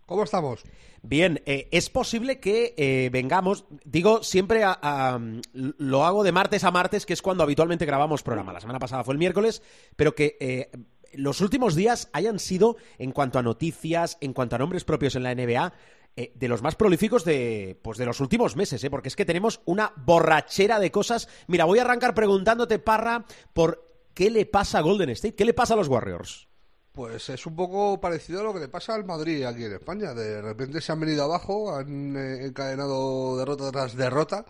¿Cómo 0.05 0.23
estamos? 0.23 0.63
Bien, 1.01 1.41
eh, 1.45 1.67
es 1.71 1.89
posible 1.89 2.39
que 2.39 2.73
eh, 2.77 3.09
vengamos, 3.11 3.65
digo, 3.83 4.21
siempre 4.21 4.63
a- 4.63 4.77
a- 4.81 5.19
lo 5.53 6.03
hago 6.05 6.23
de 6.23 6.31
martes 6.31 6.63
a 6.63 6.71
martes, 6.71 7.05
que 7.05 7.13
es 7.13 7.21
cuando 7.21 7.43
habitualmente 7.43 7.85
grabamos 7.85 8.21
programa. 8.23 8.53
La 8.53 8.59
semana 8.61 8.79
pasada 8.79 9.03
fue 9.03 9.13
el 9.13 9.17
miércoles, 9.19 9.61
pero 9.95 10.13
que 10.13 10.37
eh, 10.39 10.69
los 11.13 11.41
últimos 11.41 11.75
días 11.75 12.09
hayan 12.13 12.37
sido, 12.39 12.75
en 12.99 13.11
cuanto 13.11 13.39
a 13.39 13.43
noticias, 13.43 14.17
en 14.21 14.33
cuanto 14.33 14.55
a 14.55 14.59
nombres 14.59 14.83
propios 14.83 15.15
en 15.15 15.23
la 15.23 15.33
NBA, 15.33 15.73
eh, 16.15 16.31
de 16.35 16.47
los 16.47 16.61
más 16.61 16.75
prolíficos 16.75 17.25
de, 17.25 17.79
pues 17.81 17.97
de 17.97 18.05
los 18.05 18.19
últimos 18.19 18.55
meses, 18.55 18.83
¿eh? 18.83 18.89
porque 18.89 19.07
es 19.07 19.15
que 19.15 19.25
tenemos 19.25 19.61
una 19.65 19.93
borrachera 19.95 20.79
de 20.79 20.91
cosas. 20.91 21.27
Mira, 21.47 21.65
voy 21.65 21.79
a 21.79 21.83
arrancar 21.83 22.13
preguntándote, 22.13 22.79
Parra, 22.79 23.25
por 23.53 24.09
qué 24.13 24.29
le 24.29 24.45
pasa 24.45 24.77
a 24.77 24.81
Golden 24.81 25.09
State, 25.09 25.35
qué 25.35 25.45
le 25.45 25.53
pasa 25.53 25.73
a 25.73 25.77
los 25.77 25.87
Warriors. 25.87 26.47
Pues 26.91 27.29
es 27.29 27.45
un 27.47 27.55
poco 27.55 27.99
parecido 27.99 28.41
a 28.41 28.43
lo 28.43 28.53
que 28.53 28.59
le 28.59 28.67
pasa 28.67 28.93
al 28.93 29.05
Madrid 29.05 29.43
aquí 29.45 29.63
en 29.63 29.73
España. 29.73 30.13
De 30.13 30.39
repente 30.43 30.79
se 30.79 30.91
han 30.91 30.99
venido 30.99 31.23
abajo, 31.23 31.75
han 31.75 32.15
eh, 32.15 32.45
encadenado 32.45 33.35
derrota 33.35 33.71
tras 33.71 33.95
derrota, 33.95 34.45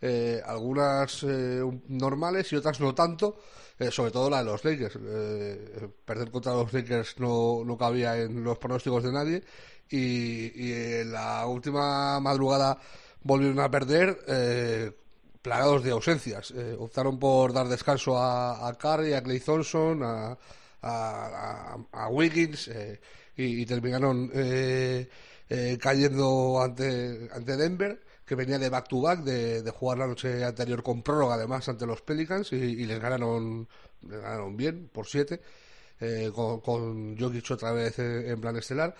eh, 0.00 0.42
algunas 0.44 1.22
eh, 1.22 1.62
normales 1.88 2.52
y 2.52 2.56
otras 2.56 2.78
no 2.80 2.94
tanto, 2.94 3.38
eh, 3.78 3.90
sobre 3.90 4.10
todo 4.10 4.28
la 4.28 4.38
de 4.38 4.44
los 4.44 4.64
Lakers. 4.64 4.98
Perder 6.04 6.30
contra 6.30 6.52
los 6.52 6.72
Lakers 6.72 7.18
no, 7.20 7.62
no 7.64 7.78
cabía 7.78 8.18
en 8.18 8.44
los 8.44 8.58
pronósticos 8.58 9.04
de 9.04 9.12
nadie 9.12 9.44
y, 9.90 10.72
en 10.72 11.12
la 11.12 11.46
última 11.46 12.20
madrugada 12.20 12.78
volvieron 13.22 13.60
a 13.60 13.70
perder. 13.70 14.18
eh, 14.28 14.92
plagados 15.42 15.84
de 15.84 15.90
ausencias. 15.90 16.50
Eh, 16.52 16.74
optaron 16.78 17.18
por 17.18 17.52
dar 17.52 17.68
descanso 17.68 18.16
a, 18.18 18.66
a 18.66 18.72
Curry, 18.74 19.12
a 19.12 19.22
Clay 19.22 19.40
Thompson, 19.40 20.00
a, 20.02 20.38
Wiggins 22.10 22.68
eh, 22.68 23.00
y, 23.36 23.62
y 23.62 23.66
terminaron 23.66 24.30
eh, 24.34 25.08
eh, 25.48 25.78
cayendo 25.80 26.60
ante, 26.62 27.28
ante 27.32 27.56
Denver, 27.56 28.00
que 28.24 28.34
venía 28.34 28.58
de 28.58 28.68
back-to-back, 28.70 29.20
de, 29.20 29.62
de 29.62 29.70
jugar 29.70 29.98
la 29.98 30.06
noche 30.06 30.44
anterior 30.44 30.82
con 30.82 31.02
prórroga 31.02 31.34
además 31.34 31.68
ante 31.68 31.86
los 31.86 32.02
Pelicans 32.02 32.52
y, 32.52 32.86
les 32.86 33.00
ganaron, 33.00 33.68
les 34.02 34.20
ganaron 34.20 34.56
bien 34.56 34.88
por 34.92 35.06
siete. 35.06 35.40
eh, 36.00 36.30
con, 36.34 36.60
con 36.60 37.18
Jokic 37.18 37.50
otra 37.52 37.72
vez 37.72 37.98
en 37.98 38.40
plan 38.40 38.56
estelar 38.56 38.94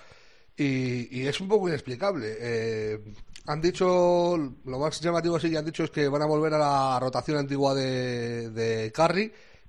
y, 0.57 1.21
y 1.21 1.27
es 1.27 1.40
un 1.40 1.49
poco 1.49 1.69
inexplicable. 1.69 2.37
Eh, 2.38 3.01
han 3.47 3.61
dicho, 3.61 4.37
lo 4.64 4.78
más 4.78 5.01
llamativo 5.01 5.39
sí 5.39 5.51
que 5.51 5.59
han 5.59 5.64
dicho 5.64 5.85
es 5.85 5.91
que 5.91 6.09
van 6.09 6.22
a 6.22 6.26
volver 6.26 6.55
a 6.55 6.59
la 6.59 7.01
rotación 7.01 7.39
antigua 7.39 7.74
de, 7.74 8.51
de 8.51 8.93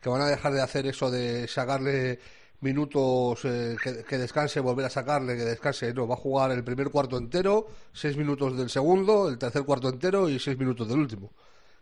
que 0.02 0.10
van 0.10 0.22
a 0.22 0.28
dejar 0.28 0.54
de 0.54 0.62
hacer 0.62 0.88
eso 0.88 1.12
de 1.12 1.48
sacarle 1.48 2.20
minutos 2.62 3.42
eh, 3.44 3.76
que, 3.82 4.04
que 4.04 4.18
descanse, 4.18 4.60
volver 4.60 4.86
a 4.86 4.90
sacarle, 4.90 5.36
que 5.36 5.44
descanse. 5.44 5.94
No, 5.94 6.08
va 6.08 6.16
a 6.16 6.18
jugar 6.18 6.52
el 6.52 6.64
primer 6.64 6.90
cuarto 6.90 7.18
entero, 7.18 7.68
seis 7.92 8.16
minutos 8.16 8.58
del 8.58 8.70
segundo, 8.70 9.28
el 9.28 9.38
tercer 9.38 9.64
cuarto 9.64 9.90
entero 9.90 10.30
y 10.30 10.40
seis 10.40 10.58
minutos 10.58 10.88
del 10.88 11.00
último, 11.00 11.32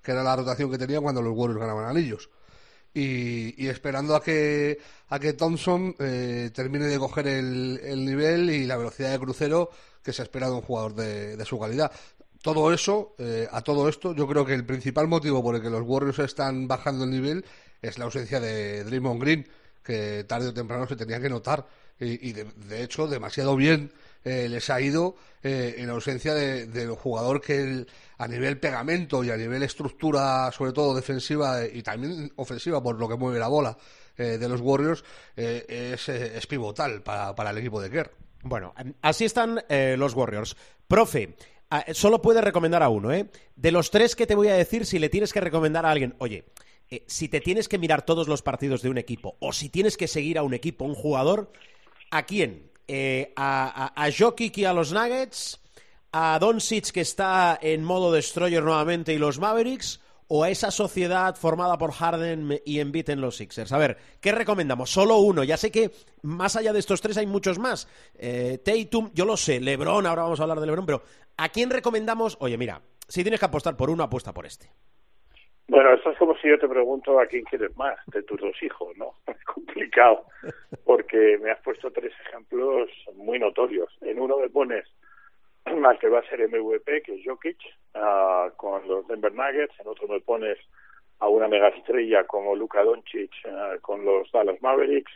que 0.01 0.11
era 0.11 0.23
la 0.23 0.35
rotación 0.35 0.71
que 0.71 0.77
tenía 0.77 0.99
cuando 0.99 1.21
los 1.21 1.33
Warriors 1.35 1.59
ganaban 1.61 1.85
anillos 1.85 2.29
y, 2.93 3.63
y 3.63 3.67
esperando 3.67 4.15
a 4.15 4.23
que 4.23 4.79
a 5.09 5.19
que 5.19 5.33
Thompson 5.33 5.95
eh, 5.99 6.51
termine 6.53 6.85
de 6.85 6.97
coger 6.99 7.27
el, 7.27 7.79
el 7.83 8.05
nivel 8.05 8.49
y 8.49 8.65
la 8.65 8.77
velocidad 8.77 9.11
de 9.11 9.19
crucero 9.19 9.69
que 10.03 10.13
se 10.13 10.23
espera 10.23 10.47
de 10.47 10.55
un 10.55 10.61
jugador 10.61 10.95
de, 10.95 11.37
de 11.37 11.45
su 11.45 11.59
calidad. 11.59 11.91
Todo 12.41 12.73
eso, 12.73 13.15
eh, 13.19 13.47
a 13.51 13.61
todo 13.61 13.87
esto, 13.87 14.13
yo 14.13 14.27
creo 14.27 14.45
que 14.45 14.53
el 14.53 14.65
principal 14.65 15.07
motivo 15.07 15.41
por 15.41 15.55
el 15.55 15.61
que 15.61 15.69
los 15.69 15.83
Warriors 15.83 16.19
están 16.19 16.67
bajando 16.67 17.05
el 17.05 17.11
nivel 17.11 17.45
es 17.81 17.97
la 17.97 18.05
ausencia 18.05 18.39
de 18.39 18.83
Draymond 18.83 19.21
Green, 19.21 19.47
que 19.81 20.25
tarde 20.25 20.47
o 20.47 20.53
temprano 20.53 20.87
se 20.87 20.95
tenía 20.95 21.21
que 21.21 21.29
notar. 21.29 21.65
Y, 21.99 22.33
de 22.33 22.83
hecho, 22.83 23.07
demasiado 23.07 23.55
bien 23.55 23.93
eh, 24.23 24.47
les 24.49 24.69
ha 24.69 24.79
ido 24.81 25.15
eh, 25.41 25.75
en 25.77 25.89
ausencia 25.89 26.33
de- 26.33 26.67
del 26.67 26.91
jugador 26.91 27.41
que 27.41 27.85
a 28.17 28.27
nivel 28.27 28.59
pegamento 28.59 29.23
y 29.23 29.29
a 29.29 29.37
nivel 29.37 29.63
estructura, 29.63 30.51
sobre 30.51 30.71
todo 30.71 30.95
defensiva 30.95 31.63
eh, 31.63 31.71
y 31.73 31.83
también 31.83 32.31
ofensiva, 32.37 32.81
por 32.81 32.97
lo 32.99 33.07
que 33.09 33.15
mueve 33.15 33.39
la 33.39 33.47
bola, 33.47 33.77
de 34.15 34.47
los 34.47 34.61
Warriors 34.61 35.03
es, 35.35 36.07
es 36.07 36.45
pivotal 36.45 37.01
para, 37.01 37.33
para 37.33 37.49
el 37.49 37.57
equipo 37.57 37.81
de 37.81 37.89
Kerr. 37.89 38.11
Bueno, 38.43 38.75
así 39.01 39.25
están 39.25 39.63
los 39.97 40.13
Warriors. 40.13 40.55
Profe, 40.87 41.35
ah, 41.71 41.83
solo 41.93 42.21
puedes 42.21 42.43
recomendar 42.43 42.83
a 42.83 42.89
uno, 42.89 43.11
¿eh? 43.11 43.27
De 43.55 43.71
los 43.71 43.89
tres 43.89 44.15
que 44.15 44.27
te 44.27 44.35
voy 44.35 44.49
a 44.49 44.53
decir, 44.53 44.85
si 44.85 44.99
le 44.99 45.09
tienes 45.09 45.33
que 45.33 45.41
recomendar 45.41 45.87
a 45.87 45.89
alguien, 45.89 46.13
oye, 46.19 46.45
si 47.07 47.27
te 47.27 47.41
tienes 47.41 47.67
que 47.67 47.79
mirar 47.79 48.05
todos 48.05 48.27
los 48.27 48.43
partidos 48.43 48.83
de 48.83 48.89
un 48.89 48.99
equipo 48.99 49.35
o 49.39 49.51
si 49.51 49.69
tienes 49.69 49.97
que 49.97 50.07
seguir 50.07 50.37
a 50.37 50.43
un 50.43 50.53
equipo, 50.53 50.85
un 50.85 50.93
jugador, 50.93 51.51
¿a 52.11 52.27
quién? 52.27 52.69
Eh, 52.87 53.33
a, 53.35 53.93
a, 53.95 54.11
Jokic 54.11 54.57
y 54.57 54.65
a 54.65 54.73
los 54.73 54.91
Nuggets? 54.91 55.59
¿A 56.11 56.37
Doncic 56.39 56.91
que 56.91 57.01
está 57.01 57.57
en 57.61 57.83
modo 57.83 58.11
destroyer 58.11 58.61
nuevamente 58.61 59.13
y 59.13 59.17
los 59.17 59.39
Mavericks? 59.39 59.99
¿O 60.27 60.43
a 60.43 60.49
esa 60.49 60.71
sociedad 60.71 61.35
formada 61.35 61.77
por 61.77 61.91
Harden 61.91 62.61
y 62.65 62.79
Embiid 62.79 63.09
en 63.09 63.21
los 63.21 63.37
Sixers? 63.37 63.71
A 63.71 63.77
ver, 63.77 63.97
¿qué 64.19 64.31
recomendamos? 64.31 64.91
Solo 64.91 65.17
uno. 65.17 65.43
Ya 65.43 65.57
sé 65.57 65.71
que 65.71 65.91
más 66.21 66.55
allá 66.55 66.73
de 66.73 66.79
estos 66.79 67.01
tres 67.01 67.17
hay 67.17 67.27
muchos 67.27 67.59
más. 67.59 67.87
Eh, 68.15 68.59
Tatum, 68.63 69.11
yo 69.13 69.25
lo 69.25 69.37
sé. 69.37 69.59
LeBron, 69.59 70.05
ahora 70.05 70.23
vamos 70.23 70.39
a 70.39 70.43
hablar 70.43 70.59
de 70.59 70.65
LeBron, 70.65 70.85
pero 70.85 71.03
¿a 71.37 71.49
quién 71.49 71.69
recomendamos? 71.69 72.37
Oye, 72.39 72.57
mira, 72.57 72.81
si 73.07 73.23
tienes 73.23 73.39
que 73.39 73.45
apostar 73.45 73.75
por 73.75 73.89
uno, 73.89 74.03
apuesta 74.03 74.33
por 74.33 74.45
este. 74.45 74.71
Bueno, 75.67 75.93
esto 75.93 76.11
es 76.11 76.17
como 76.17 76.35
si 76.37 76.49
yo 76.49 76.59
te 76.59 76.67
pregunto 76.67 77.19
a 77.19 77.25
quién 77.25 77.45
quieres 77.45 77.75
más 77.77 77.97
de 78.07 78.21
tus 78.23 78.39
dos 78.39 78.61
hijos, 78.61 78.95
¿no? 78.97 79.13
Es 79.27 79.43
complicado, 79.45 80.25
porque 80.85 81.37
me 81.41 81.51
has 81.51 81.61
puesto 81.61 81.91
tres 81.91 82.13
ejemplos 82.27 82.89
muy 83.15 83.39
notorios. 83.39 83.89
En 84.01 84.19
uno 84.19 84.37
me 84.37 84.49
pones 84.49 84.85
al 85.65 85.99
que 85.99 86.09
va 86.09 86.19
a 86.19 86.29
ser 86.29 86.47
MVP, 86.47 87.01
que 87.03 87.15
es 87.15 87.21
Jokic, 87.25 87.57
uh, 87.95 88.55
con 88.57 88.87
los 88.87 89.07
Denver 89.07 89.33
Nuggets. 89.33 89.79
En 89.79 89.87
otro 89.87 90.07
me 90.07 90.19
pones 90.19 90.57
a 91.19 91.29
una 91.29 91.47
megaestrella 91.47 92.25
como 92.25 92.55
Luka 92.55 92.83
Doncic 92.83 93.31
uh, 93.45 93.79
con 93.81 94.03
los 94.03 94.29
Dallas 94.31 94.61
Mavericks. 94.61 95.11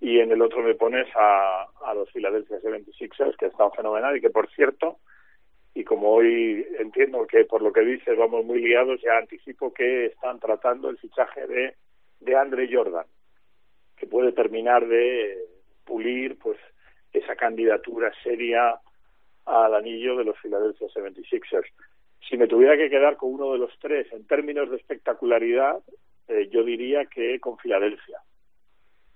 Y 0.00 0.20
en 0.20 0.30
el 0.30 0.42
otro 0.42 0.62
me 0.62 0.74
pones 0.74 1.08
a, 1.16 1.66
a 1.84 1.94
los 1.94 2.10
Philadelphia 2.12 2.58
76ers, 2.60 3.36
que 3.36 3.46
están 3.46 3.72
fenomenal 3.72 4.16
y 4.16 4.20
que, 4.20 4.30
por 4.30 4.48
cierto, 4.50 4.98
y 5.74 5.82
como 5.82 6.10
hoy 6.10 6.64
entiendo 6.78 7.26
que 7.26 7.44
por 7.44 7.60
lo 7.60 7.72
que 7.72 7.80
dices 7.80 8.16
vamos 8.16 8.44
muy 8.44 8.62
liados, 8.62 9.00
ya 9.02 9.18
anticipo 9.18 9.74
que 9.74 10.06
están 10.06 10.38
tratando 10.38 10.88
el 10.88 10.98
fichaje 10.98 11.46
de, 11.46 11.74
de 12.20 12.36
Andre 12.36 12.68
Jordan, 12.72 13.06
que 13.96 14.06
puede 14.06 14.32
terminar 14.32 14.86
de 14.86 15.36
pulir 15.84 16.38
pues 16.38 16.58
esa 17.12 17.34
candidatura 17.34 18.12
seria 18.22 18.78
al 19.46 19.74
anillo 19.74 20.16
de 20.16 20.24
los 20.24 20.38
Philadelphia 20.38 20.88
76ers. 20.88 21.70
Si 22.28 22.36
me 22.36 22.46
tuviera 22.46 22.76
que 22.76 22.88
quedar 22.88 23.16
con 23.16 23.34
uno 23.34 23.52
de 23.52 23.58
los 23.58 23.78
tres 23.78 24.10
en 24.12 24.26
términos 24.26 24.70
de 24.70 24.76
espectacularidad, 24.76 25.80
eh, 26.28 26.48
yo 26.50 26.64
diría 26.64 27.04
que 27.06 27.38
con 27.40 27.58
Filadelfia. 27.58 28.18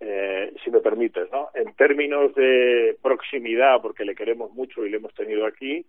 Eh, 0.00 0.54
si 0.62 0.70
me 0.70 0.80
permites, 0.80 1.28
¿no? 1.32 1.50
En 1.54 1.74
términos 1.74 2.34
de 2.34 2.96
proximidad, 3.02 3.80
porque 3.80 4.04
le 4.04 4.14
queremos 4.14 4.52
mucho 4.52 4.84
y 4.84 4.90
le 4.90 4.98
hemos 4.98 5.14
tenido 5.14 5.46
aquí, 5.46 5.86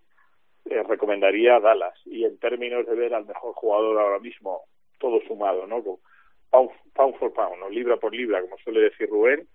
eh, 0.66 0.84
recomendaría 0.84 1.60
Dallas. 1.60 1.96
Y 2.06 2.26
en 2.26 2.38
términos 2.38 2.86
de 2.86 2.96
ver 2.96 3.14
al 3.14 3.26
mejor 3.26 3.54
jugador 3.54 4.00
ahora 4.00 4.20
mismo, 4.20 4.62
todo 5.00 5.20
sumado, 5.28 5.66
¿no? 5.68 5.84
Pound, 6.50 6.72
pound 6.94 7.16
for 7.18 7.34
pound, 7.34 7.60
¿no? 7.60 7.70
libra 7.70 7.98
por 7.98 8.14
libra, 8.14 8.42
como 8.42 8.58
suele 8.58 8.82
decir 8.82 9.08
Rubén, 9.08 9.48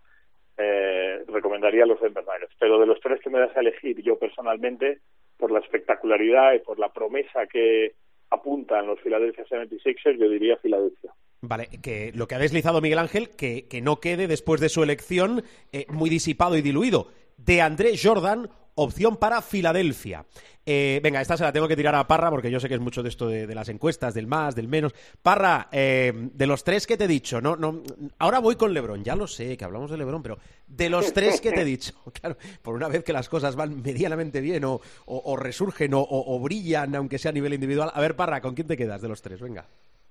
eh, 0.56 1.24
recomendaría 1.26 1.86
los 1.86 2.00
Denver 2.00 2.24
Nuggets. 2.24 2.54
Pero 2.58 2.78
de 2.78 2.86
los 2.86 3.00
tres 3.00 3.20
que 3.20 3.30
me 3.30 3.40
das 3.40 3.56
a 3.56 3.60
elegir, 3.60 4.00
yo 4.02 4.18
personalmente, 4.18 5.00
por 5.36 5.50
la 5.50 5.58
espectacularidad 5.58 6.54
y 6.54 6.60
por 6.60 6.78
la 6.78 6.92
promesa 6.92 7.46
que 7.46 7.94
apuntan 8.30 8.86
los 8.86 9.00
Philadelphia 9.00 9.44
76ers, 9.44 10.18
yo 10.18 10.28
diría 10.28 10.56
Filadelfia. 10.58 11.12
Vale, 11.40 11.68
que 11.82 12.10
lo 12.14 12.26
que 12.26 12.36
ha 12.36 12.38
deslizado 12.38 12.80
Miguel 12.80 12.98
Ángel, 12.98 13.28
que, 13.36 13.68
que 13.68 13.82
no 13.82 14.00
quede 14.00 14.26
después 14.26 14.60
de 14.60 14.70
su 14.70 14.82
elección 14.82 15.42
eh, 15.72 15.86
muy 15.90 16.08
disipado 16.08 16.56
y 16.56 16.62
diluido. 16.62 17.08
De 17.36 17.60
André 17.60 17.92
Jordan, 18.02 18.48
opción 18.74 19.16
para 19.16 19.42
Filadelfia. 19.42 20.24
Eh, 20.66 20.98
venga, 21.02 21.20
esta 21.20 21.36
se 21.36 21.44
la 21.44 21.52
tengo 21.52 21.68
que 21.68 21.76
tirar 21.76 21.94
a 21.94 22.06
Parra 22.06 22.30
porque 22.30 22.50
yo 22.50 22.58
sé 22.58 22.68
que 22.68 22.74
es 22.74 22.80
mucho 22.80 23.02
de 23.02 23.10
esto 23.10 23.28
de, 23.28 23.46
de 23.46 23.54
las 23.54 23.68
encuestas, 23.68 24.14
del 24.14 24.26
más, 24.26 24.54
del 24.54 24.68
menos. 24.68 24.94
Parra, 25.22 25.68
eh, 25.70 26.12
de 26.14 26.46
los 26.46 26.64
tres 26.64 26.86
que 26.86 26.96
te 26.96 27.04
he 27.04 27.08
dicho, 27.08 27.40
no, 27.40 27.54
no, 27.56 27.82
ahora 28.18 28.38
voy 28.38 28.56
con 28.56 28.72
Lebron, 28.72 29.04
ya 29.04 29.14
lo 29.14 29.26
sé 29.26 29.56
que 29.56 29.64
hablamos 29.64 29.90
de 29.90 29.98
Lebron, 29.98 30.22
pero 30.22 30.38
de 30.66 30.88
los 30.88 31.12
tres 31.12 31.40
que 31.40 31.52
te 31.52 31.60
he 31.60 31.64
dicho, 31.64 31.92
claro, 32.12 32.36
por 32.62 32.74
una 32.74 32.88
vez 32.88 33.04
que 33.04 33.12
las 33.12 33.28
cosas 33.28 33.56
van 33.56 33.82
medianamente 33.82 34.40
bien 34.40 34.64
o, 34.64 34.80
o, 35.04 35.22
o 35.32 35.36
resurgen 35.36 35.92
o, 35.92 36.06
o, 36.08 36.40
brillan, 36.40 36.94
aunque 36.94 37.18
sea 37.18 37.30
a 37.30 37.34
nivel 37.34 37.52
individual. 37.52 37.90
A 37.92 38.00
ver, 38.00 38.16
Parra, 38.16 38.40
¿con 38.40 38.54
quién 38.54 38.66
te 38.66 38.76
quedas 38.76 39.02
de 39.02 39.08
los 39.08 39.20
tres? 39.20 39.40
Venga. 39.40 39.66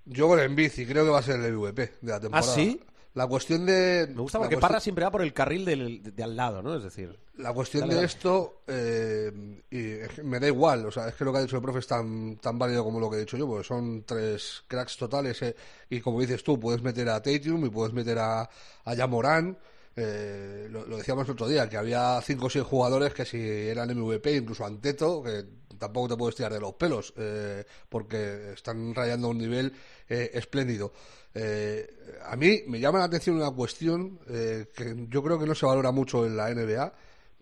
Yo 0.05 0.27
con 0.27 0.39
Embiid 0.39 0.71
y 0.77 0.85
creo 0.85 1.05
que 1.05 1.11
va 1.11 1.19
a 1.19 1.23
ser 1.23 1.39
el 1.39 1.53
MVP 1.53 1.93
de 2.01 2.11
la 2.11 2.19
temporada. 2.19 2.51
¿Ah, 2.51 2.55
sí? 2.55 2.79
La 3.13 3.27
cuestión 3.27 3.65
de... 3.65 4.07
Me 4.13 4.21
gusta 4.21 4.39
porque 4.39 4.57
Parra 4.57 4.79
siempre 4.79 5.05
va 5.05 5.11
por 5.11 5.21
el 5.21 5.33
carril 5.33 5.65
del, 5.65 6.01
de, 6.01 6.11
de, 6.11 6.23
al 6.23 6.35
lado, 6.35 6.63
¿no? 6.63 6.75
Es 6.75 6.83
decir... 6.83 7.19
La 7.35 7.53
cuestión 7.53 7.81
dale, 7.81 7.93
de 7.93 7.95
dale. 7.97 8.07
esto, 8.07 8.61
eh, 8.67 9.61
y 9.69 10.21
me 10.23 10.39
da 10.39 10.47
igual, 10.47 10.85
o 10.85 10.91
sea, 10.91 11.07
es 11.07 11.15
que 11.15 11.23
lo 11.23 11.31
que 11.31 11.39
ha 11.39 11.41
dicho 11.41 11.55
el 11.55 11.61
profe 11.61 11.79
es 11.79 11.87
tan, 11.87 12.37
tan 12.37 12.57
válido 12.57 12.83
como 12.83 12.99
lo 12.99 13.09
que 13.09 13.17
he 13.17 13.19
dicho 13.21 13.37
yo, 13.37 13.47
porque 13.47 13.67
son 13.67 14.03
tres 14.03 14.63
cracks 14.67 14.97
totales, 14.97 15.41
eh, 15.41 15.55
y 15.89 15.99
como 15.99 16.21
dices 16.21 16.43
tú, 16.43 16.59
puedes 16.59 16.81
meter 16.81 17.09
a 17.09 17.21
Tatum 17.21 17.65
y 17.65 17.69
puedes 17.69 17.93
meter 17.93 18.19
a, 18.19 18.49
a 18.85 18.93
Yamorán, 18.93 19.57
eh, 19.95 20.67
lo, 20.71 20.85
lo, 20.85 20.97
decíamos 20.97 21.25
el 21.27 21.33
otro 21.33 21.47
día, 21.47 21.69
que 21.69 21.77
había 21.77 22.19
cinco 22.21 22.47
o 22.47 22.49
seis 22.49 22.65
jugadores 22.65 23.13
que 23.13 23.25
si 23.25 23.39
eran 23.39 23.95
MVP, 23.95 24.35
incluso 24.37 24.65
Anteto, 24.65 25.21
que 25.21 25.43
tampoco 25.83 26.09
te 26.09 26.17
puedes 26.17 26.35
tirar 26.35 26.53
de 26.53 26.59
los 26.59 26.73
pelos, 26.73 27.13
eh, 27.17 27.65
porque 27.89 28.53
están 28.53 28.95
rayando 28.95 29.27
a 29.27 29.29
un 29.31 29.37
nivel 29.37 29.73
eh, 30.09 30.31
espléndido. 30.33 30.91
Eh, 31.35 31.87
a 32.25 32.35
mí 32.35 32.61
me 32.67 32.79
llama 32.79 32.99
la 32.99 33.05
atención 33.05 33.35
una 33.35 33.51
cuestión 33.51 34.19
eh, 34.29 34.67
que 34.75 34.95
yo 35.09 35.23
creo 35.23 35.39
que 35.39 35.47
no 35.47 35.55
se 35.55 35.65
valora 35.65 35.91
mucho 35.91 36.25
en 36.25 36.37
la 36.37 36.53
NBA, 36.53 36.93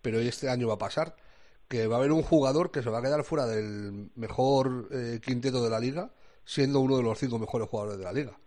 pero 0.01 0.19
este 0.19 0.49
año 0.49 0.67
va 0.67 0.75
a 0.75 0.79
pasar, 0.79 1.15
que 1.67 1.87
va 1.87 1.95
a 1.95 1.99
haber 1.99 2.11
un 2.11 2.23
jugador 2.23 2.71
que 2.71 2.81
se 2.81 2.89
va 2.89 2.99
a 2.99 3.01
quedar 3.01 3.23
fuera 3.23 3.45
del 3.45 4.09
mejor 4.15 4.87
eh, 4.91 5.19
quinteto 5.23 5.63
de 5.63 5.69
la 5.69 5.79
liga, 5.79 6.11
siendo 6.45 6.79
uno 6.79 6.97
de 6.97 7.03
los 7.03 7.19
cinco 7.19 7.37
mejores 7.37 7.67
jugadores 7.67 7.97
de 7.97 8.05
la 8.05 8.13
liga. 8.13 8.37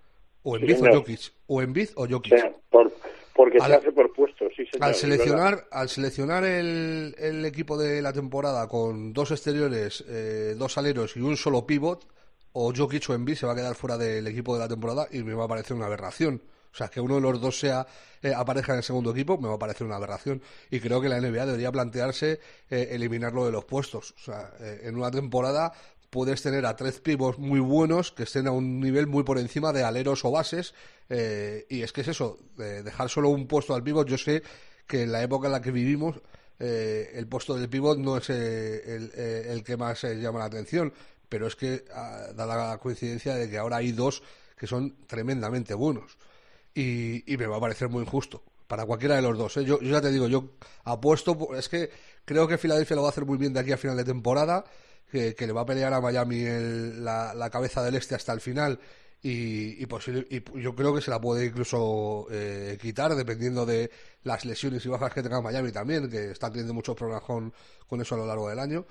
O 0.43 0.57
Embiid 0.57 0.77
sí, 0.77 0.83
o 0.83 0.95
Jokic. 0.95 1.33
O 1.47 1.63
Embiid 1.63 1.89
o 1.97 2.07
Jokic. 2.09 2.35
Sí, 2.35 2.47
por, 2.71 2.93
porque 3.35 3.59
al, 3.59 3.71
se 3.71 3.77
hace 3.77 3.93
por 3.93 4.13
puestos, 4.13 4.53
sí, 4.57 4.65
señor, 4.67 4.89
Al 4.89 4.95
seleccionar, 4.95 5.65
al 5.71 5.89
seleccionar 5.89 6.45
el, 6.45 7.15
el, 7.19 7.45
equipo 7.45 7.77
de 7.77 8.01
la 8.01 8.13
temporada 8.13 8.69
con 8.69 9.13
dos 9.13 9.33
exteriores, 9.33 10.05
eh, 10.09 10.55
dos 10.57 10.79
aleros 10.79 11.17
y 11.17 11.21
un 11.21 11.37
solo 11.37 11.67
pivot, 11.67 12.07
o 12.53 12.73
Jokic 12.75 13.11
o 13.11 13.15
Embiid 13.15 13.35
se 13.35 13.47
va 13.47 13.53
a 13.53 13.57
quedar 13.57 13.75
fuera 13.75 13.99
del 13.99 14.27
equipo 14.29 14.55
de 14.55 14.61
la 14.61 14.69
temporada 14.69 15.09
y 15.11 15.23
me 15.25 15.35
va 15.35 15.45
a 15.45 15.49
parecer 15.49 15.77
una 15.77 15.87
aberración. 15.87 16.41
O 16.75 16.77
sea, 16.77 16.89
que 16.89 17.01
uno 17.01 17.15
de 17.17 17.21
los 17.21 17.41
dos 17.41 17.59
sea 17.59 17.87
eh, 18.21 18.33
aparezca 18.35 18.73
en 18.73 18.79
el 18.79 18.83
segundo 18.83 19.13
equipo 19.13 19.39
me 19.39 19.47
va 19.47 19.55
a 19.55 19.59
parecer 19.59 19.87
una 19.87 19.95
aberración. 19.95 20.43
Y 20.71 20.81
creo 20.81 21.01
que 21.01 21.09
la 21.09 21.21
NBA 21.21 21.47
debería 21.47 21.71
plantearse 21.71 22.41
eh, 22.69 22.89
eliminarlo 22.91 23.47
de 23.47 23.53
los 23.53 23.65
puestos. 23.65 24.13
O 24.13 24.19
sea, 24.19 24.51
eh, 24.59 24.81
en 24.83 24.97
una 24.97 25.11
temporada 25.11 25.73
puedes 26.15 26.43
tener 26.43 26.65
a 26.65 26.77
tres 26.77 27.01
pibos 27.01 27.41
muy 27.41 27.59
buenos 27.59 28.13
que 28.13 28.23
estén 28.23 28.47
a 28.47 28.53
un 28.53 28.79
nivel 28.79 29.09
muy 29.09 29.25
por 29.25 29.37
encima 29.37 29.73
de 29.73 29.83
aleros 29.83 30.25
o 30.25 30.31
bases. 30.31 30.73
Eh, 31.09 31.67
y 31.69 31.83
es 31.83 31.93
que 31.93 32.03
es 32.03 32.09
eso, 32.09 32.39
dejar 32.57 33.11
solo 33.11 33.31
un 33.31 33.49
puesto 33.49 33.75
al 33.75 33.83
pivot. 33.83 34.07
Yo 34.07 34.17
sé 34.17 34.45
que 34.87 35.03
en 35.03 35.11
la 35.11 35.25
época 35.25 35.49
en 35.49 35.53
la 35.55 35.61
que 35.61 35.73
vivimos, 35.73 36.21
eh, 36.61 37.11
el 37.15 37.27
puesto 37.27 37.57
del 37.57 37.69
pivot 37.69 37.99
no 37.99 38.19
es 38.19 38.31
eh, 38.31 38.95
el, 38.95 39.11
el, 39.13 39.65
que 39.65 39.77
más 39.77 40.05
llama 40.05 40.39
la 40.39 40.45
atención 40.45 40.93
pero 41.29 41.49
es 41.49 41.57
que 41.57 41.85
uh, 41.91 42.33
da 42.33 42.47
la 42.47 42.79
coincidencia 42.79 43.35
de 43.35 43.51
que 43.51 43.59
ahora 43.59 43.79
hay 43.79 43.91
dos 43.91 44.23
que 44.57 44.69
son 44.69 44.95
tremendamente 45.09 45.75
buenos. 45.75 46.17
Y, 46.77 47.33
y 47.33 47.37
me 47.37 47.49
va 47.49 47.57
a 47.57 47.61
parecer 47.61 47.89
muy 47.89 48.05
injusto 48.05 48.45
para 48.69 48.87
cualquiera 48.87 49.17
de 49.17 49.23
los 49.23 49.37
dos. 49.37 49.57
¿eh? 49.57 49.65
Yo, 49.65 49.81
yo, 49.81 49.91
ya 49.91 50.01
te 50.01 50.13
digo, 50.13 50.29
yo 50.29 50.51
apuesto, 50.85 51.37
es 51.57 51.69
que 51.69 51.91
creo 52.25 52.47
que 52.47 52.57
Filadelfia 52.57 52.95
lo 52.95 53.03
va 53.03 53.09
a 53.09 53.11
hacer 53.11 53.25
muy 53.25 53.37
bien 53.37 53.53
de 53.53 53.59
aquí 53.59 53.73
a 53.73 53.77
final 53.77 53.97
de 53.97 54.05
temporada, 54.05 54.65
que, 55.37 55.47
le 55.47 55.53
va 55.53 55.63
a 55.63 55.67
pelear 55.67 55.93
a 55.93 56.01
Miami 56.01 56.41
el, 56.43 57.05
la, 57.05 57.35
la, 57.35 57.51
cabeza 57.51 57.83
del 57.83 57.95
este 57.95 58.15
hasta 58.15 58.33
el 58.33 58.41
final. 58.41 58.81
Y, 59.23 59.83
y, 59.83 59.87
posible, 59.87 60.27
y, 60.29 60.43
yo 60.61 60.75
creo 60.75 60.95
que 60.95 61.01
se 61.01 61.11
la 61.11 61.21
puede 61.21 61.47
incluso 61.47 62.27
eh, 62.31 62.77
quitar 62.81 63.15
dependiendo 63.15 63.65
de 63.65 63.91
las 64.23 64.45
lesiones 64.45 64.85
y 64.85 64.89
bajas 64.89 65.15
que 65.15 65.23
tenga 65.23 65.41
Miami 65.41 65.73
también, 65.73 66.11
que 66.11 66.33
está 66.33 66.51
teniendo 66.51 66.75
muchos 66.75 66.95
problemas 66.95 67.23
con, 67.23 67.53
con 67.87 68.01
eso 68.03 68.17
a 68.17 68.19
lo 68.19 68.27
largo 68.27 68.49
del 68.49 68.59
año. 68.59 68.87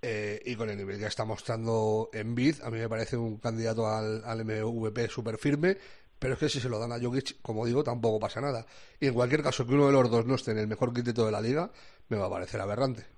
Eh, 0.00 0.40
y 0.44 0.54
con 0.54 0.68
el 0.68 0.76
nivel 0.76 0.98
que 0.98 1.06
está 1.06 1.24
mostrando 1.24 2.10
en 2.12 2.34
Bid, 2.34 2.62
a 2.62 2.70
mí 2.70 2.78
me 2.78 2.88
parece 2.88 3.16
un 3.16 3.38
candidato 3.38 3.88
al, 3.88 4.22
al 4.24 4.44
MVP 4.44 5.08
súper 5.08 5.38
firme, 5.38 5.78
pero 6.18 6.34
es 6.34 6.40
que 6.40 6.48
si 6.48 6.60
se 6.60 6.68
lo 6.68 6.78
dan 6.78 6.92
a 6.92 7.00
Jokic, 7.00 7.40
como 7.42 7.64
digo, 7.66 7.82
tampoco 7.82 8.20
pasa 8.20 8.40
nada. 8.40 8.66
Y 9.00 9.06
en 9.06 9.14
cualquier 9.14 9.42
caso, 9.42 9.66
que 9.66 9.74
uno 9.74 9.86
de 9.86 9.92
los 9.92 10.10
dos 10.10 10.26
no 10.26 10.34
esté 10.34 10.52
en 10.52 10.58
el 10.58 10.66
mejor 10.66 10.92
quinteto 10.92 11.24
de 11.24 11.32
la 11.32 11.40
liga, 11.40 11.70
me 12.08 12.18
va 12.18 12.26
a 12.26 12.30
parecer 12.30 12.60
aberrante. 12.60 13.13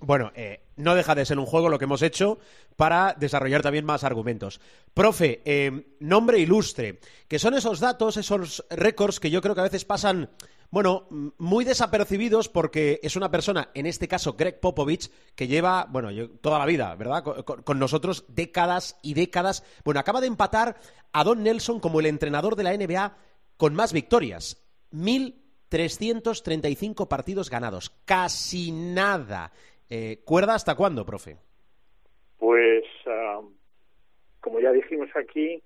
Bueno, 0.00 0.30
eh, 0.36 0.60
no 0.76 0.94
deja 0.94 1.14
de 1.14 1.24
ser 1.24 1.38
un 1.38 1.46
juego 1.46 1.68
lo 1.68 1.78
que 1.78 1.86
hemos 1.86 2.02
hecho 2.02 2.38
para 2.76 3.14
desarrollar 3.18 3.62
también 3.62 3.84
más 3.84 4.04
argumentos. 4.04 4.60
Profe, 4.94 5.42
eh, 5.44 5.96
nombre 5.98 6.38
ilustre, 6.38 7.00
que 7.26 7.40
son 7.40 7.54
esos 7.54 7.80
datos, 7.80 8.16
esos 8.16 8.64
récords 8.70 9.18
que 9.18 9.30
yo 9.30 9.42
creo 9.42 9.54
que 9.54 9.62
a 9.62 9.64
veces 9.64 9.84
pasan 9.84 10.30
bueno, 10.70 11.06
muy 11.38 11.64
desapercibidos 11.64 12.48
porque 12.48 13.00
es 13.02 13.16
una 13.16 13.30
persona, 13.30 13.70
en 13.74 13.86
este 13.86 14.08
caso 14.08 14.34
Greg 14.34 14.60
Popovich, 14.60 15.10
que 15.34 15.46
lleva, 15.46 15.86
bueno, 15.88 16.10
yo, 16.10 16.30
toda 16.30 16.58
la 16.58 16.66
vida, 16.66 16.94
¿verdad? 16.96 17.22
Con, 17.22 17.62
con, 17.62 17.78
nosotros 17.78 18.24
décadas 18.28 18.98
y 19.02 19.14
décadas. 19.14 19.62
Bueno, 19.84 20.00
acaba 20.00 20.20
de 20.20 20.26
empatar 20.26 20.76
a 21.12 21.24
Don 21.24 21.42
Nelson 21.42 21.80
como 21.80 22.00
el 22.00 22.06
entrenador 22.06 22.56
de 22.56 22.64
la 22.64 22.76
NBA 22.76 23.16
con 23.56 23.74
más 23.74 23.92
victorias. 23.92 24.58
1.335 25.70 27.08
partidos 27.08 27.50
ganados. 27.50 27.90
Casi 28.04 28.72
nada. 28.72 29.52
Eh, 29.88 30.18
¿Cuerda 30.24 30.54
hasta 30.54 30.74
cuándo, 30.74 31.04
profe? 31.04 31.36
Pues, 32.38 32.84
ah, 33.06 33.40
como 34.40 34.60
ya 34.60 34.72
dijimos 34.72 35.08
aquí, 35.14 35.62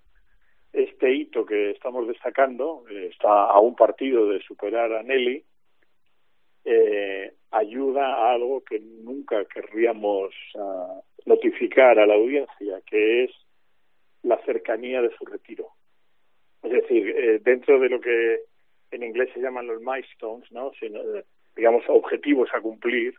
este 0.72 1.12
hito 1.12 1.44
que 1.44 1.70
estamos 1.70 2.07
destacando 2.07 2.84
eh, 2.90 3.09
está 3.12 3.44
a 3.44 3.59
un 3.61 3.74
partido 3.74 4.28
de 4.28 4.40
superar 4.40 4.92
a 4.92 5.03
Nelly. 5.03 5.44
Eh, 6.64 7.32
ayuda 7.51 8.14
a 8.14 8.32
algo 8.32 8.62
que 8.62 8.78
nunca 8.78 9.44
querríamos 9.46 10.34
ah, 10.59 11.01
notificar 11.26 11.98
a 11.98 12.07
la 12.07 12.14
audiencia, 12.14 12.80
que 12.86 13.24
es 13.24 13.30
la 14.22 14.38
cercanía 14.44 15.03
de 15.03 15.11
su 15.16 15.24
retiro. 15.24 15.68
Es 16.62 16.72
decir, 16.72 17.09
eh, 17.09 17.40
dentro 17.42 17.80
de 17.80 17.88
lo 17.88 18.01
que 18.01 18.40
en 18.91 19.03
inglés 19.03 19.30
se 19.34 19.41
llaman 19.41 19.66
los 19.66 19.80
milestones, 19.80 20.51
¿no? 20.53 20.72
Sino, 20.78 21.01
eh, 21.01 21.24
digamos, 21.57 21.84
objetivos 21.88 22.49
a 22.53 22.61
cumplir, 22.61 23.14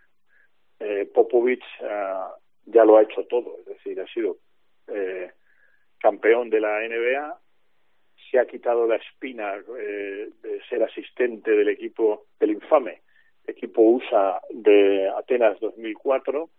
eh, 0.80 1.10
Popovich 1.14 1.64
ah, 1.82 2.36
ya 2.66 2.86
lo 2.86 2.98
ha 2.98 3.04
hecho 3.04 3.26
todo. 3.28 3.58
Es 3.60 3.66
decir, 3.66 4.00
ha 4.00 4.08
sido 4.08 4.38
eh, 4.88 5.32
campeón 6.00 6.50
de 6.50 6.60
la 6.60 6.80
NBA, 6.80 7.40
se 8.30 8.40
ha 8.40 8.46
quitado 8.46 8.88
la 8.88 8.96
espina 8.96 9.56
eh, 9.78 10.30
de 10.42 10.64
ser 10.70 10.84
asistente 10.84 11.52
del 11.52 11.70
equipo, 11.70 12.26
del 12.40 12.52
infame 12.52 13.02
equipo 13.48 13.82
USA 13.82 14.40
de 14.52 15.10
Atenas 15.10 15.60
2004, 15.60 16.50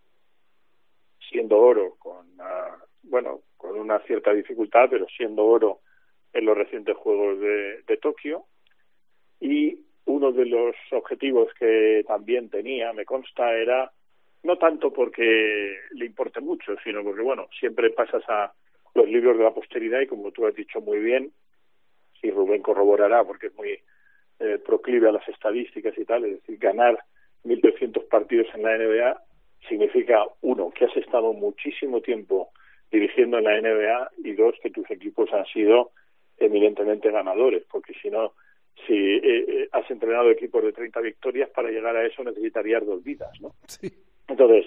siendo 1.30 1.58
oro 1.58 1.94
con, 1.98 2.26
uh, 2.40 2.76
bueno, 3.04 3.42
con 3.56 3.78
una 3.78 4.00
cierta 4.00 4.32
dificultad, 4.34 4.88
pero 4.90 5.06
siendo 5.16 5.44
oro 5.44 5.80
en 6.32 6.44
los 6.44 6.56
recientes 6.56 6.96
Juegos 6.96 7.38
de 7.40 7.96
Tokio. 7.98 8.46
Y 9.42 9.76
uno 10.04 10.30
de 10.30 10.46
los 10.46 10.76
objetivos 10.92 11.52
que 11.58 12.04
también 12.06 12.48
tenía, 12.48 12.92
me 12.92 13.04
consta, 13.04 13.52
era 13.52 13.90
no 14.44 14.56
tanto 14.56 14.92
porque 14.92 15.78
le 15.90 16.06
importe 16.06 16.40
mucho, 16.40 16.76
sino 16.84 17.02
porque, 17.02 17.22
bueno, 17.22 17.48
siempre 17.58 17.90
pasas 17.90 18.22
a 18.28 18.52
los 18.94 19.08
libros 19.08 19.36
de 19.36 19.42
la 19.42 19.52
posteridad 19.52 20.00
y 20.00 20.06
como 20.06 20.30
tú 20.30 20.46
has 20.46 20.54
dicho 20.54 20.80
muy 20.80 21.00
bien, 21.00 21.32
y 22.22 22.30
Rubén 22.30 22.62
corroborará 22.62 23.24
porque 23.24 23.48
es 23.48 23.54
muy 23.56 23.80
eh, 24.38 24.58
proclive 24.64 25.08
a 25.08 25.12
las 25.12 25.28
estadísticas 25.28 25.98
y 25.98 26.04
tal, 26.04 26.24
es 26.24 26.40
decir, 26.40 26.58
ganar 26.58 26.98
1.300 27.44 28.08
partidos 28.08 28.46
en 28.54 28.62
la 28.62 28.78
NBA 28.78 29.20
significa, 29.68 30.24
uno, 30.40 30.70
que 30.70 30.84
has 30.84 30.96
estado 30.96 31.32
muchísimo 31.32 32.00
tiempo 32.00 32.50
dirigiendo 32.92 33.38
en 33.38 33.44
la 33.44 33.60
NBA 33.60 34.10
y 34.22 34.32
dos, 34.34 34.54
que 34.62 34.70
tus 34.70 34.88
equipos 34.88 35.32
han 35.32 35.46
sido 35.46 35.90
eminentemente 36.38 37.10
ganadores, 37.10 37.64
porque 37.70 37.94
si 38.00 38.08
no, 38.08 38.34
si 38.86 38.94
eh, 38.94 39.20
eh, 39.22 39.68
has 39.72 39.90
entrenado 39.90 40.30
equipos 40.30 40.62
de 40.64 40.72
30 40.72 41.00
victorias, 41.00 41.50
para 41.50 41.70
llegar 41.70 41.96
a 41.96 42.04
eso 42.04 42.24
necesitarías 42.24 42.84
dos 42.84 43.02
vidas, 43.02 43.30
¿no? 43.40 43.54
Sí. 43.66 43.92
Entonces, 44.28 44.66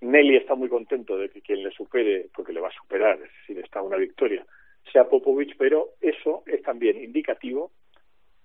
Nelly 0.00 0.36
está 0.36 0.54
muy 0.54 0.68
contento 0.68 1.16
de 1.16 1.28
que 1.30 1.40
quien 1.40 1.62
le 1.62 1.70
supere, 1.70 2.28
porque 2.34 2.52
le 2.52 2.60
va 2.60 2.68
a 2.68 2.72
superar, 2.82 3.16
es 3.16 3.30
decir, 3.40 3.58
está 3.58 3.82
una 3.82 3.96
victoria, 3.96 4.44
sea 4.92 5.08
Popovich, 5.08 5.56
pero 5.56 5.90
eso 6.00 6.42
es 6.46 6.62
también 6.62 7.02
indicativo 7.02 7.70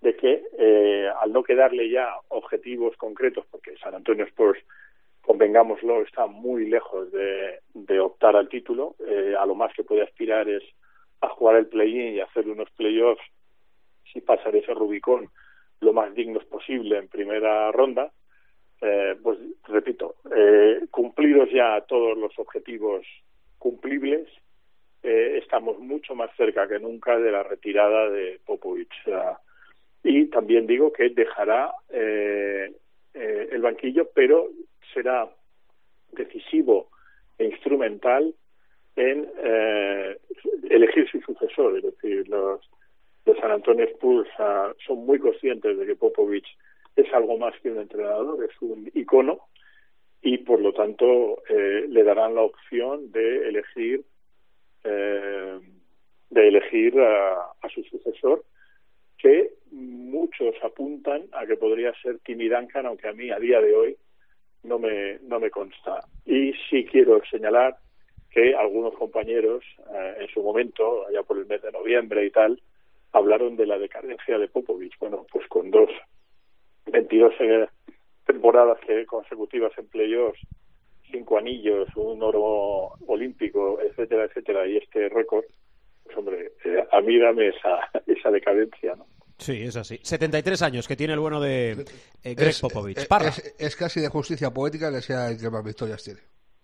de 0.01 0.15
que 0.15 0.43
eh, 0.57 1.09
al 1.21 1.33
no 1.33 1.43
quedarle 1.43 1.89
ya 1.89 2.15
objetivos 2.29 2.95
concretos, 2.95 3.45
porque 3.51 3.75
San 3.77 3.95
Antonio 3.95 4.25
Spurs, 4.25 4.59
convengámoslo, 5.21 6.01
está 6.01 6.25
muy 6.27 6.69
lejos 6.69 7.11
de, 7.11 7.59
de 7.73 7.99
optar 7.99 8.35
al 8.35 8.47
título, 8.47 8.95
eh, 9.05 9.35
a 9.37 9.45
lo 9.45 9.55
más 9.55 9.73
que 9.73 9.83
puede 9.83 10.03
aspirar 10.03 10.47
es 10.47 10.63
a 11.21 11.27
jugar 11.27 11.57
el 11.57 11.67
play-in 11.67 12.15
y 12.15 12.21
hacer 12.21 12.47
unos 12.47 12.69
playoffs, 12.71 13.21
si 14.11 14.21
pasar 14.21 14.55
ese 14.55 14.73
Rubicón, 14.73 15.29
lo 15.81 15.93
más 15.93 16.13
dignos 16.13 16.45
posible 16.45 16.97
en 16.97 17.07
primera 17.07 17.71
ronda, 17.71 18.11
eh, 18.81 19.15
pues 19.21 19.37
repito, 19.67 20.15
eh, 20.35 20.85
cumplidos 20.91 21.49
ya 21.51 21.81
todos 21.81 22.17
los 22.17 22.37
objetivos 22.39 23.05
cumplibles, 23.57 24.27
eh, 25.01 25.39
estamos 25.41 25.79
mucho 25.79 26.13
más 26.13 26.29
cerca 26.35 26.67
que 26.67 26.79
nunca 26.79 27.17
de 27.17 27.31
la 27.31 27.43
retirada 27.43 28.09
de 28.09 28.39
Popovich. 28.45 28.93
Y 30.03 30.25
también 30.27 30.67
digo 30.67 30.91
que 30.91 31.09
dejará 31.09 31.71
eh, 31.89 32.71
eh, 33.13 33.49
el 33.51 33.61
banquillo, 33.61 34.09
pero 34.13 34.49
será 34.93 35.29
decisivo 36.11 36.89
e 37.37 37.45
instrumental 37.45 38.33
en 38.95 39.29
elegir 40.69 41.09
su 41.09 41.21
sucesor. 41.21 41.77
Es 41.77 41.83
decir, 41.83 42.27
los 42.27 42.59
de 43.25 43.35
San 43.39 43.51
Antonio 43.51 43.85
Spurs 43.85 44.29
son 44.85 45.05
muy 45.05 45.19
conscientes 45.19 45.77
de 45.77 45.85
que 45.85 45.95
Popovich 45.95 46.47
es 46.95 47.11
algo 47.13 47.37
más 47.37 47.53
que 47.61 47.71
un 47.71 47.79
entrenador, 47.79 48.43
es 48.43 48.61
un 48.61 48.89
icono 48.93 49.39
y 50.21 50.39
por 50.39 50.61
lo 50.61 50.73
tanto 50.73 51.43
eh, 51.49 51.85
le 51.87 52.03
darán 52.03 52.35
la 52.35 52.41
opción 52.41 53.11
de 53.11 53.47
elegir 53.47 54.03
eh, 54.83 55.59
de 56.29 56.47
elegir 56.47 56.99
a, 56.99 57.51
a 57.61 57.69
su 57.73 57.83
sucesor 57.83 58.43
que 59.17 59.51
muchos 59.71 60.55
apuntan 60.63 61.23
a 61.33 61.45
que 61.45 61.57
podría 61.57 61.93
ser 62.01 62.19
Timmy 62.19 62.47
Duncan, 62.47 62.85
aunque 62.85 63.09
a 63.09 63.13
mí 63.13 63.29
a 63.29 63.39
día 63.39 63.59
de 63.61 63.75
hoy 63.75 63.97
no 64.63 64.79
me, 64.79 65.19
no 65.19 65.39
me 65.39 65.51
consta. 65.51 66.05
Y 66.25 66.53
sí 66.69 66.85
quiero 66.85 67.21
señalar 67.29 67.75
que 68.31 68.55
algunos 68.55 68.93
compañeros 68.95 69.63
eh, 69.93 70.15
en 70.21 70.27
su 70.29 70.41
momento, 70.41 71.07
allá 71.07 71.23
por 71.23 71.37
el 71.37 71.45
mes 71.47 71.61
de 71.61 71.71
noviembre 71.71 72.25
y 72.25 72.31
tal, 72.31 72.61
hablaron 73.11 73.55
de 73.55 73.65
la 73.65 73.77
decadencia 73.77 74.37
de 74.37 74.47
Popovich. 74.47 74.93
Bueno, 74.99 75.25
pues 75.31 75.47
con 75.47 75.69
dos 75.71 75.89
22 76.85 77.33
eh, 77.39 77.67
temporadas 78.25 78.79
que 78.85 79.05
consecutivas 79.05 79.71
en 79.77 79.87
playoffs, 79.87 80.39
cinco 81.11 81.37
anillos, 81.37 81.87
un 81.95 82.21
oro 82.23 82.93
olímpico, 83.07 83.79
etcétera, 83.81 84.25
etcétera, 84.25 84.67
y 84.67 84.77
este 84.77 85.09
récord, 85.09 85.43
pues 86.03 86.17
hombre, 86.17 86.53
eh, 86.65 86.83
a 86.91 87.01
mí 87.01 87.17
dame 87.19 87.47
esa, 87.49 87.79
esa 88.07 88.31
decadencia, 88.31 88.95
¿no? 88.95 89.05
Sí, 89.37 89.61
es 89.63 89.77
así. 89.77 89.97
73 90.03 90.61
años 90.63 90.85
que 90.87 90.97
tiene 90.97 91.13
el 91.13 91.19
bueno 91.19 91.39
de 91.39 91.85
eh, 92.23 92.35
Greg 92.35 92.49
es, 92.49 92.59
Popovich. 92.59 92.97
es- 92.97 93.55
es 93.57 93.75
casi 93.77 94.01
de 94.01 94.09
justicia 94.09 94.51
poética 94.51 94.91
que 94.91 95.01
sea 95.01 95.29
el 95.29 95.39
que 95.39 95.49
más 95.49 95.63
victorias 95.63 96.03
tiene. 96.03 96.19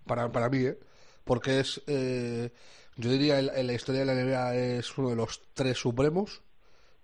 Para, 0.05 0.29
para 0.29 0.49
mí, 0.49 0.65
¿eh? 0.65 0.77
Porque 1.23 1.59
es, 1.61 1.81
eh, 1.87 2.49
yo 2.97 3.09
diría, 3.09 3.39
en, 3.39 3.49
en 3.53 3.67
la 3.67 3.73
historia 3.73 4.05
de 4.05 4.05
la 4.05 4.15
NBA 4.15 4.55
es 4.55 4.97
uno 4.97 5.09
de 5.09 5.15
los 5.15 5.41
tres 5.53 5.77
supremos. 5.77 6.41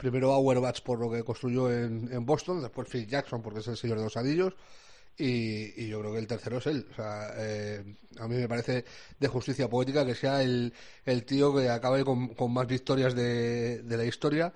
Primero 0.02 0.34
Auerbach 0.34 0.82
por 0.82 1.00
lo 1.00 1.12
que 1.12 1.24
construyó 1.24 1.72
en, 1.72 2.26
Boston, 2.26 2.60
después 2.60 2.88
Phil 2.90 3.06
Jackson 3.06 3.44
porque 3.44 3.60
es 3.60 3.68
el 3.68 3.78
señor 3.78 4.00
de 4.00 4.06
los 4.06 4.18
anillos. 4.18 4.56
Y, 5.16 5.80
y 5.80 5.90
yo 5.90 6.00
creo 6.00 6.14
que 6.14 6.18
el 6.18 6.26
tercero 6.26 6.58
es 6.58 6.66
él. 6.66 6.88
O 6.90 6.96
sea, 6.96 7.34
eh, 7.38 7.84
a 8.18 8.28
mí 8.28 8.36
me 8.36 8.48
parece 8.48 8.84
de 9.20 9.28
justicia 9.28 9.70
poética 9.70 10.04
que 10.04 10.16
sea 10.16 10.42
el, 10.42 10.74
el 11.06 11.24
tío 11.24 11.56
que 11.56 11.70
acabe 11.70 12.04
con, 12.04 12.34
más 12.52 12.66
victorias 12.66 13.14
de, 13.14 13.84
de 13.84 13.98
la 13.98 14.06
historia. 14.06 14.52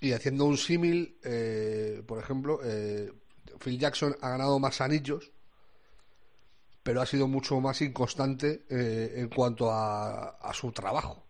Y 0.00 0.12
haciendo 0.12 0.46
un 0.46 0.56
símil, 0.56 1.18
eh, 1.24 2.02
por 2.06 2.18
ejemplo, 2.18 2.60
eh, 2.64 3.12
Phil 3.58 3.78
Jackson 3.78 4.16
ha 4.22 4.30
ganado 4.30 4.58
más 4.58 4.80
anillos, 4.80 5.30
pero 6.86 7.02
ha 7.02 7.06
sido 7.06 7.26
mucho 7.26 7.60
más 7.60 7.82
inconstante 7.82 8.64
eh, 8.70 9.14
en 9.16 9.28
cuanto 9.28 9.72
a, 9.72 10.38
su 10.52 10.70
trabajo. 10.70 11.26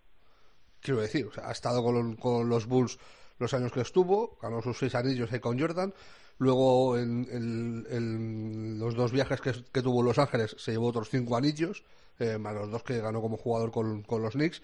Quiero 0.81 1.01
decir, 1.01 1.31
ha 1.43 1.51
estado 1.51 1.83
con, 1.83 2.47
los 2.47 2.67
Bulls 2.67 2.99
los 3.39 3.55
años 3.55 3.73
que 3.73 3.81
estuvo, 3.81 4.37
ganó 4.43 4.61
sus 4.61 4.79
seis 4.79 4.95
anillos 4.95 5.33
ahí 5.33 5.41
con 5.41 5.59
Jordan. 5.59 5.95
Luego, 6.37 6.99
en, 6.99 8.79
los 8.79 8.95
dos 8.95 9.13
viajes 9.13 9.41
que, 9.41 9.81
tuvo 9.81 10.03
Los 10.03 10.19
Ángeles, 10.19 10.55
se 10.59 10.73
llevó 10.73 10.89
otros 10.89 11.09
cinco 11.09 11.39
anillos, 11.39 11.85
eh, 12.19 12.37
más 12.37 12.55
los 12.55 12.71
dos 12.71 12.83
que 12.83 13.01
ganó 13.01 13.23
como 13.23 13.39
jugador 13.39 13.71
con, 13.71 14.03
con 14.03 14.21
los 14.21 14.35
Knicks. 14.35 14.61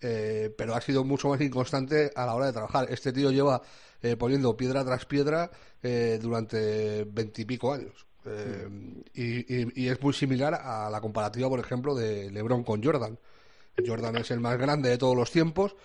Eh, 0.00 0.54
pero 0.56 0.76
ha 0.76 0.80
sido 0.80 1.02
mucho 1.02 1.28
más 1.28 1.40
inconstante 1.40 2.12
a 2.14 2.24
la 2.24 2.36
hora 2.36 2.46
de 2.46 2.52
trabajar. 2.52 2.86
Este 2.88 3.12
tío 3.12 3.32
lleva 3.32 3.62
eh, 4.00 4.16
poniendo 4.16 4.56
piedra 4.56 4.84
tras 4.84 5.06
piedra 5.06 5.50
eh, 5.82 6.20
durante 6.22 7.02
veintipico 7.04 7.72
años. 7.72 8.06
Eh, 8.30 8.68
y, 9.14 9.62
y- 9.62 9.72
y 9.84 9.88
es 9.88 10.00
muy 10.02 10.12
similar 10.12 10.54
a 10.54 10.88
la 10.90 11.00
comparativa, 11.00 11.48
por 11.48 11.60
ejemplo, 11.60 11.94
de 11.94 12.30
LeBron 12.30 12.62
con 12.64 12.82
Jordan. 12.82 13.18
Jordan 13.86 14.16
es 14.16 14.30
el 14.30 14.40
más 14.40 14.58
grande 14.58 14.90
de 14.90 14.98
todos 14.98 15.16
los 15.16 15.30
tiempos, 15.30 15.76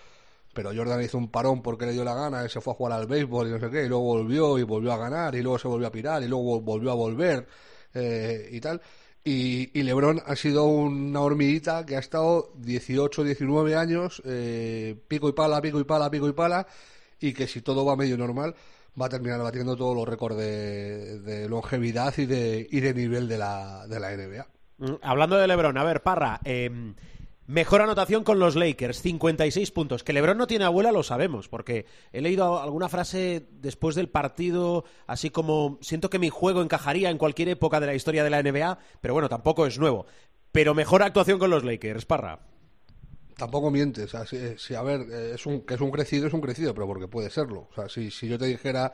pero 0.54 0.72
Jordan 0.74 1.02
hizo 1.02 1.18
un 1.18 1.30
parón 1.30 1.62
porque 1.62 1.86
le 1.86 1.92
dio 1.92 2.04
la 2.04 2.14
gana, 2.14 2.44
y 2.44 2.48
se 2.48 2.60
fue 2.60 2.72
a 2.72 2.76
jugar 2.76 2.92
al 2.94 3.06
béisbol 3.06 3.48
y 3.48 3.50
no 3.52 3.60
sé 3.60 3.70
qué, 3.70 3.84
y 3.84 3.88
luego 3.88 4.04
volvió 4.04 4.58
y 4.58 4.62
volvió 4.64 4.92
a 4.92 4.98
ganar, 4.98 5.34
y 5.34 5.42
luego 5.42 5.58
se 5.58 5.68
volvió 5.68 5.88
a 5.88 5.92
pirar, 5.92 6.22
y 6.22 6.28
luego 6.28 6.60
vol- 6.60 6.64
volvió 6.64 6.90
a 6.92 6.94
volver 6.94 7.46
eh, 7.94 8.48
y 8.52 8.60
tal. 8.60 8.80
Y, 9.24 9.78
y 9.78 9.82
LeBron 9.82 10.22
ha 10.26 10.36
sido 10.36 10.64
una 10.66 11.20
hormiguita 11.20 11.84
que 11.86 11.96
ha 11.96 11.98
estado 11.98 12.52
18, 12.56 13.24
19 13.24 13.74
años, 13.76 14.22
eh, 14.24 14.96
pico 15.08 15.28
y 15.28 15.32
pala, 15.32 15.60
pico 15.60 15.80
y 15.80 15.84
pala, 15.84 16.10
pico 16.10 16.28
y 16.28 16.32
pala, 16.32 16.66
y 17.20 17.32
que 17.32 17.46
si 17.46 17.60
todo 17.62 17.84
va 17.84 17.96
medio 17.96 18.16
normal, 18.18 18.54
va 19.00 19.06
a 19.06 19.08
terminar 19.08 19.40
batiendo 19.42 19.76
todos 19.76 19.94
los 19.94 20.08
récords 20.08 20.36
de, 20.36 21.46
longevidad 21.48 22.14
y 22.18 22.26
de, 22.26 22.66
y 22.70 22.80
de 22.80 22.94
nivel 22.94 23.28
de 23.28 23.38
la, 23.38 23.86
de 23.86 24.00
la 24.00 24.16
NBA. 24.16 24.46
Mm, 24.78 24.94
Hablando 25.02 25.36
de 25.36 25.46
Lebron, 25.46 25.78
a 25.78 25.84
ver, 25.84 26.02
Parra, 26.02 26.40
eh, 26.44 26.94
Mejor 27.48 27.80
anotación 27.80 28.24
con 28.24 28.40
los 28.40 28.56
Lakers, 28.56 29.02
56 29.02 29.70
puntos. 29.70 30.02
Que 30.02 30.12
LeBron 30.12 30.36
no 30.36 30.48
tiene 30.48 30.64
abuela 30.64 30.90
lo 30.90 31.04
sabemos, 31.04 31.48
porque 31.48 31.86
he 32.12 32.20
leído 32.20 32.60
alguna 32.60 32.88
frase 32.88 33.46
después 33.52 33.94
del 33.94 34.08
partido, 34.08 34.84
así 35.06 35.30
como 35.30 35.78
siento 35.80 36.10
que 36.10 36.18
mi 36.18 36.28
juego 36.28 36.60
encajaría 36.60 37.08
en 37.08 37.18
cualquier 37.18 37.50
época 37.50 37.78
de 37.78 37.86
la 37.86 37.94
historia 37.94 38.24
de 38.24 38.30
la 38.30 38.42
NBA, 38.42 38.78
pero 39.00 39.14
bueno, 39.14 39.28
tampoco 39.28 39.64
es 39.64 39.78
nuevo. 39.78 40.06
Pero 40.50 40.74
mejor 40.74 41.04
actuación 41.04 41.38
con 41.38 41.50
los 41.50 41.62
Lakers, 41.62 42.04
Parra. 42.04 42.40
Tampoco 43.36 43.70
mientes. 43.70 44.14
O 44.14 44.24
sea, 44.24 44.56
si, 44.56 44.74
a 44.74 44.82
ver, 44.82 45.02
eh, 45.10 45.32
es 45.34 45.44
un, 45.44 45.60
que 45.60 45.74
es 45.74 45.80
un 45.80 45.90
crecido, 45.90 46.26
es 46.26 46.32
un 46.32 46.40
crecido, 46.40 46.72
pero 46.72 46.86
porque 46.86 47.06
puede 47.06 47.28
serlo. 47.28 47.68
O 47.70 47.74
sea, 47.74 47.88
si, 47.88 48.10
si 48.10 48.28
yo 48.28 48.38
te 48.38 48.46
dijera 48.46 48.92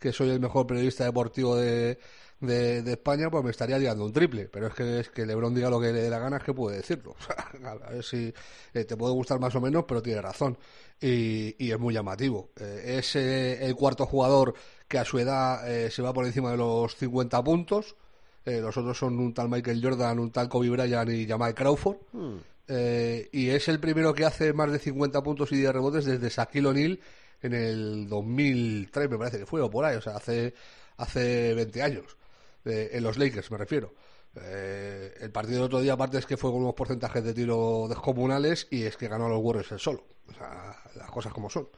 que 0.00 0.12
soy 0.12 0.30
el 0.30 0.40
mejor 0.40 0.66
periodista 0.66 1.04
deportivo 1.04 1.56
de, 1.56 1.98
de, 2.40 2.92
España, 2.92 3.30
pues 3.30 3.44
me 3.44 3.52
estaría 3.52 3.78
liando 3.78 4.04
un 4.04 4.12
triple. 4.12 4.48
Pero 4.48 4.66
es 4.66 4.74
que, 4.74 5.00
es 5.00 5.10
que 5.10 5.24
Lebron 5.24 5.54
diga 5.54 5.70
lo 5.70 5.80
que 5.80 5.92
le 5.92 6.02
dé 6.02 6.10
la 6.10 6.18
gana, 6.18 6.38
es 6.38 6.42
que 6.42 6.52
puede 6.52 6.78
decirlo. 6.78 7.14
a 7.64 7.90
ver 7.90 8.02
si 8.02 8.34
eh, 8.74 8.84
te 8.84 8.96
puede 8.96 9.14
gustar 9.14 9.38
más 9.38 9.54
o 9.54 9.60
menos, 9.60 9.84
pero 9.86 10.02
tiene 10.02 10.20
razón. 10.20 10.58
Y, 11.00 11.54
y 11.64 11.70
es 11.70 11.78
muy 11.78 11.94
llamativo. 11.94 12.50
Eh, 12.56 12.96
es 12.98 13.14
el 13.14 13.76
cuarto 13.76 14.06
jugador 14.06 14.54
que 14.88 14.98
a 14.98 15.04
su 15.04 15.20
edad 15.20 15.64
se 15.88 16.02
va 16.02 16.12
por 16.12 16.26
encima 16.26 16.50
de 16.50 16.56
los 16.56 16.96
50 16.96 17.42
puntos. 17.44 17.96
los 18.44 18.76
otros 18.76 18.98
son 18.98 19.18
un 19.20 19.32
tal 19.32 19.48
Michael 19.48 19.80
Jordan, 19.82 20.18
un 20.18 20.32
tal 20.32 20.48
Kobe 20.48 20.68
Bryant 20.68 21.10
y 21.10 21.26
Jamal 21.26 21.54
Crawford. 21.54 21.96
Hmm. 22.12 22.38
Y 22.68 23.50
es 23.50 23.68
el 23.68 23.80
primero 23.80 24.14
que 24.14 24.24
hace 24.24 24.52
más 24.52 24.72
de 24.72 24.78
50 24.78 25.22
puntos 25.22 25.52
y 25.52 25.56
10 25.56 25.72
rebotes 25.72 26.04
desde 26.04 26.28
Shaquille 26.28 26.68
O'Neal 26.68 27.00
en 27.42 27.52
el 27.52 28.08
2003, 28.08 29.10
me 29.10 29.18
parece 29.18 29.38
que 29.38 29.46
fue, 29.46 29.60
o 29.60 29.70
por 29.70 29.84
ahí, 29.84 29.96
o 29.96 30.00
sea, 30.00 30.16
hace, 30.16 30.54
hace 30.96 31.54
20 31.54 31.82
años 31.82 32.16
en 32.64 33.02
los 33.02 33.18
Lakers 33.18 33.50
me 33.50 33.58
refiero. 33.58 33.94
Eh, 34.36 35.14
el 35.20 35.30
partido 35.30 35.58
del 35.58 35.66
otro 35.66 35.80
día, 35.80 35.92
aparte, 35.92 36.18
es 36.18 36.26
que 36.26 36.36
fue 36.36 36.50
con 36.50 36.62
unos 36.62 36.74
porcentajes 36.74 37.22
de 37.22 37.34
tiro 37.34 37.86
descomunales 37.88 38.66
y 38.70 38.82
es 38.84 38.96
que 38.96 39.08
ganó 39.08 39.26
a 39.26 39.28
los 39.28 39.40
Warriors 39.40 39.72
el 39.72 39.80
solo. 39.80 40.04
O 40.28 40.32
sea, 40.32 40.76
las 40.96 41.10
cosas 41.10 41.32
como 41.32 41.50
son. 41.50 41.68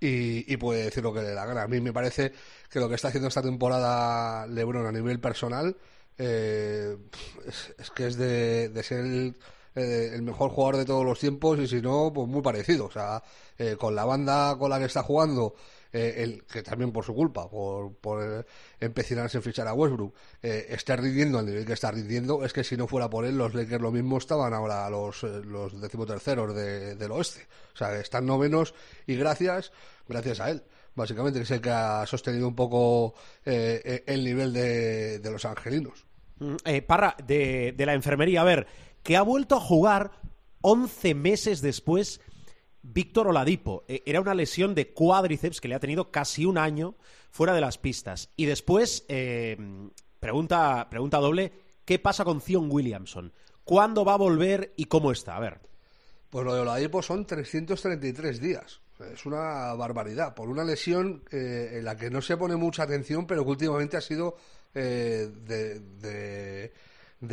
Y, 0.00 0.56
puede 0.58 0.84
decir 0.84 1.02
lo 1.02 1.12
que 1.12 1.22
le 1.22 1.34
da 1.34 1.44
gana. 1.44 1.62
A 1.62 1.68
mí 1.68 1.80
me 1.80 1.92
parece 1.92 2.32
que 2.70 2.78
lo 2.78 2.88
que 2.88 2.94
está 2.94 3.08
haciendo 3.08 3.28
esta 3.28 3.42
temporada 3.42 4.46
LeBron 4.46 4.86
a 4.86 4.92
nivel 4.92 5.18
personal 5.18 5.76
eh, 6.16 6.96
es, 7.46 7.90
que 7.90 8.06
es 8.06 8.16
de, 8.16 8.82
ser 8.84 9.34
eh, 9.78 10.14
el, 10.14 10.22
mejor 10.22 10.50
jugador 10.50 10.76
de 10.76 10.84
todos 10.84 11.04
los 11.04 11.18
tiempos 11.18 11.58
y 11.58 11.66
si 11.66 11.80
no, 11.80 12.12
pues 12.12 12.28
muy 12.28 12.42
parecido. 12.42 12.86
O 12.86 12.90
sea, 12.90 13.22
con 13.78 13.94
la 13.94 14.04
banda 14.04 14.56
con 14.56 14.70
la 14.70 14.78
que 14.78 14.84
está 14.84 15.02
jugando 15.02 15.54
eh, 15.92 16.14
el, 16.18 16.44
que 16.44 16.62
también 16.62 16.92
por 16.92 17.04
su 17.04 17.14
culpa, 17.14 17.48
por, 17.48 17.94
por 17.96 18.22
eh, 18.22 18.44
empecinarse 18.78 19.38
en 19.38 19.42
fichar 19.42 19.66
a 19.68 19.72
Westbrook, 19.72 20.14
eh, 20.42 20.66
está 20.68 20.96
rindiendo 20.96 21.38
al 21.38 21.46
nivel 21.46 21.64
que 21.64 21.72
está 21.72 21.90
rindiendo, 21.90 22.44
es 22.44 22.52
que 22.52 22.62
si 22.62 22.76
no 22.76 22.86
fuera 22.86 23.08
por 23.08 23.24
él, 23.24 23.38
los 23.38 23.54
Lakers 23.54 23.80
lo 23.80 23.90
mismo 23.90 24.18
estaban 24.18 24.52
ahora 24.52 24.90
los, 24.90 25.22
los 25.22 25.80
decimoterceros 25.80 26.54
de, 26.54 26.94
del 26.94 27.10
oeste. 27.10 27.46
O 27.72 27.76
sea, 27.76 27.98
están 27.98 28.26
novenos 28.26 28.74
y 29.06 29.16
gracias, 29.16 29.72
gracias 30.06 30.40
a 30.40 30.50
él 30.50 30.62
básicamente, 30.94 31.38
que 31.38 31.44
es 31.44 31.50
el 31.52 31.60
que 31.60 31.70
ha 31.70 32.04
sostenido 32.06 32.48
un 32.48 32.56
poco 32.56 33.14
el 33.44 34.24
nivel 34.24 34.52
de, 34.52 35.20
los 35.30 35.44
angelinos. 35.44 36.04
Mm, 36.40 36.56
Parra, 36.88 37.14
de, 37.24 37.72
de, 37.76 37.86
la 37.86 37.94
enfermería, 37.94 38.40
a 38.40 38.44
ver, 38.44 38.66
que 39.08 39.16
ha 39.16 39.22
vuelto 39.22 39.56
a 39.56 39.60
jugar 39.60 40.10
11 40.60 41.14
meses 41.14 41.62
después 41.62 42.20
Víctor 42.82 43.28
Oladipo. 43.28 43.86
E, 43.88 44.02
era 44.04 44.20
una 44.20 44.34
lesión 44.34 44.74
de 44.74 44.92
cuádriceps 44.92 45.62
que 45.62 45.68
le 45.68 45.76
ha 45.76 45.80
tenido 45.80 46.10
casi 46.10 46.44
un 46.44 46.58
año 46.58 46.94
fuera 47.30 47.54
de 47.54 47.62
las 47.62 47.78
pistas. 47.78 48.28
Y 48.36 48.44
después, 48.44 49.06
eh, 49.08 49.56
pregunta, 50.20 50.88
pregunta 50.90 51.16
doble, 51.20 51.52
¿qué 51.86 51.98
pasa 51.98 52.22
con 52.22 52.42
Zion 52.42 52.68
Williamson? 52.70 53.32
¿Cuándo 53.64 54.04
va 54.04 54.12
a 54.12 54.18
volver 54.18 54.74
y 54.76 54.84
cómo 54.84 55.10
está? 55.10 55.36
A 55.36 55.40
ver. 55.40 55.58
Pues 56.28 56.44
lo 56.44 56.54
de 56.54 56.60
Oladipo 56.60 57.00
son 57.00 57.24
333 57.24 58.38
días. 58.42 58.82
Es 59.10 59.24
una 59.24 59.72
barbaridad. 59.72 60.34
Por 60.34 60.50
una 60.50 60.64
lesión 60.64 61.24
eh, 61.32 61.76
en 61.78 61.84
la 61.86 61.96
que 61.96 62.10
no 62.10 62.20
se 62.20 62.36
pone 62.36 62.56
mucha 62.56 62.82
atención, 62.82 63.26
pero 63.26 63.42
que 63.42 63.52
últimamente 63.52 63.96
ha 63.96 64.02
sido 64.02 64.36
eh, 64.74 65.30
de, 65.46 65.80
de, 65.80 66.72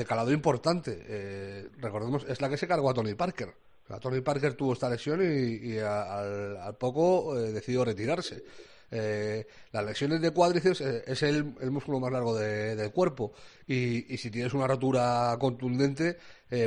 calado 0.07 0.31
importante. 0.31 1.69
recordemos, 1.77 2.25
es 2.27 2.41
la 2.41 2.49
que 2.49 2.57
se 2.57 2.67
cargó 2.67 2.89
a 2.89 2.93
Tony 2.93 3.13
Parker. 3.13 3.53
Tony 4.01 4.21
Parker 4.21 4.55
tuvo 4.55 4.73
esta 4.73 4.89
lesión 4.89 5.21
y, 5.23 5.77
al, 5.77 6.75
poco 6.77 7.37
eh, 7.37 7.51
decidió 7.51 7.85
retirarse. 7.85 8.43
Eh, 8.91 9.45
las 9.71 9.83
lesiones 9.83 10.21
de 10.21 10.31
cuádriceps 10.31 10.81
eh, 10.81 11.03
es 11.07 11.23
el, 11.23 11.43
músculo 11.71 11.99
más 11.99 12.11
largo 12.11 12.35
del 12.35 12.91
cuerpo 12.91 13.33
y, 13.67 14.15
si 14.17 14.29
tienes 14.29 14.53
una 14.53 14.67
rotura 14.67 15.35
contundente 15.39 16.17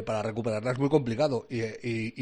para 0.04 0.20
recuperarla 0.22 0.72
es 0.72 0.78
muy 0.78 0.88
complicado 0.88 1.46
y, 1.48 1.60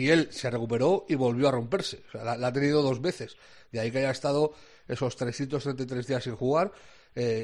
él 0.09 0.28
se 0.30 0.51
recuperó 0.51 1.07
y 1.09 1.14
volvió 1.14 1.49
a 1.49 1.53
romperse 1.53 2.03
o 2.09 2.11
sea, 2.12 2.36
la, 2.36 2.47
ha 2.47 2.53
tenido 2.53 2.82
dos 2.82 3.01
veces 3.01 3.38
de 3.72 3.80
ahí 3.80 3.90
que 3.90 3.99
haya 3.99 4.11
estado 4.11 4.53
esos 4.86 5.16
333 5.16 6.07
días 6.07 6.22
sin 6.22 6.36
jugar 6.36 6.72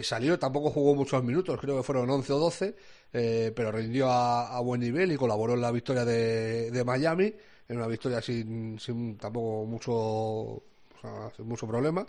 salió 0.03 0.38
tampoco 0.38 0.70
jugó 0.70 0.94
muchos 0.94 1.24
minutos 1.24 1.59
creo 1.59 1.78
que 1.78 1.82
fueron 1.82 2.11
11 2.11 2.32
o 2.34 2.38
12 2.38 2.76
eh, 3.12 3.52
pero 3.54 3.70
rindió 3.70 4.10
a, 4.10 4.58
buen 4.60 4.80
nivel 4.80 5.12
y 5.12 5.16
colaboró 5.16 5.54
en 5.54 5.60
la 5.60 5.70
victoria 5.70 6.04
de, 6.04 6.82
Miami, 6.84 7.32
en 7.68 7.76
una 7.76 7.86
victoria 7.86 8.22
sin, 8.22 8.78
sin 8.78 9.18
tampoco 9.18 9.66
mucho, 9.66 10.62
mucho 11.44 11.66
problema, 11.66 12.06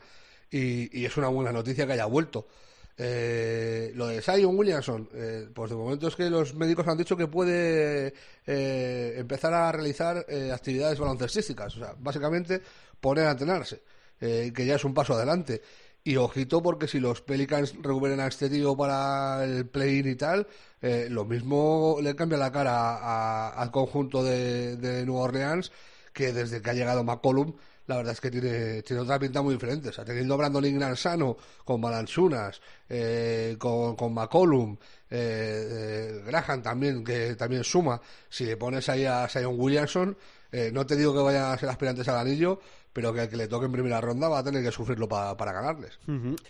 y, 0.49 1.03
es 1.05 1.17
una 1.17 1.27
buena 1.27 1.51
noticia 1.51 1.85
que 1.85 1.93
haya 1.93 2.05
vuelto. 2.05 2.47
Eh, 2.95 3.91
lo 3.95 4.07
de 4.07 4.21
Zion 4.21 4.55
Williamson, 4.55 5.09
eh, 5.13 5.49
pues 5.53 5.71
de 5.71 5.75
momento 5.75 6.07
es 6.07 6.15
que 6.15 6.29
los 6.29 6.53
médicos 6.53 6.87
han 6.87 6.97
dicho 6.97 7.17
que 7.17 7.27
puede 7.27 8.13
empezar 8.45 9.53
a 9.53 9.71
realizar 9.71 10.25
actividades 10.53 10.99
baloncestísticas, 10.99 11.75
o 11.75 11.79
sea, 11.79 11.95
básicamente 11.99 12.61
poner 13.01 13.25
a 13.27 13.31
entrenarse, 13.31 13.81
que 14.19 14.65
ya 14.65 14.75
es 14.75 14.85
un 14.85 14.93
paso 14.93 15.15
adelante. 15.15 15.61
Y 16.05 16.17
ojito 16.17 16.61
porque 16.61 16.87
si 16.87 16.99
los 16.99 17.21
Pelicans 17.21 17.75
recuperan 17.81 18.19
a 18.19 18.27
este 18.27 18.49
tío 18.49 18.75
para 18.75 19.43
el 19.45 19.67
play-in 19.67 20.09
y 20.09 20.15
tal, 20.15 20.47
eh, 20.81 21.07
lo 21.09 21.23
mismo 21.23 21.97
le 22.01 22.15
cambia 22.15 22.37
la 22.37 22.51
cara 22.51 23.49
al 23.49 23.71
conjunto 23.71 24.23
de, 24.23 24.75
de 24.77 25.05
Nueva 25.05 25.23
Orleans 25.23 25.71
que 26.13 26.33
desde 26.33 26.61
que 26.61 26.69
ha 26.69 26.73
llegado 26.73 27.03
McCollum 27.03 27.53
la 27.87 27.97
verdad 27.97 28.13
es 28.13 28.21
que 28.21 28.31
tiene, 28.31 28.81
tiene 28.81 29.01
otra 29.01 29.19
pinta 29.19 29.41
muy 29.41 29.55
diferente. 29.55 29.89
O 29.89 29.91
sea, 29.91 30.05
teniendo 30.05 30.37
Brandon 30.37 30.65
Ingram 30.65 30.95
sano, 30.95 31.37
con 31.65 31.81
Balanzunas, 31.81 32.61
eh, 32.87 33.55
con, 33.59 33.95
con 33.95 34.13
McCollum, 34.13 34.77
eh, 35.09 36.19
eh, 36.19 36.23
Graham 36.25 36.61
también, 36.61 37.03
que 37.03 37.35
también 37.35 37.63
suma, 37.63 37.99
si 38.29 38.45
le 38.45 38.57
pones 38.57 38.87
ahí 38.89 39.05
a 39.05 39.27
Sion 39.27 39.55
Williamson, 39.57 40.17
eh, 40.53 40.69
no 40.71 40.85
te 40.85 40.95
digo 40.95 41.13
que 41.13 41.19
vayan 41.21 41.51
a 41.51 41.57
ser 41.57 41.67
aspirantes 41.69 42.07
al 42.07 42.19
anillo, 42.19 42.59
pero 42.93 43.11
que 43.11 43.21
el 43.21 43.29
que 43.29 43.37
le 43.37 43.47
toque 43.47 43.65
en 43.65 43.71
primera 43.71 43.99
ronda 43.99 44.29
va 44.29 44.39
a 44.39 44.43
tener 44.43 44.63
que 44.63 44.71
sufrirlo 44.71 45.07
para 45.09 45.51
ganarles. 45.51 45.99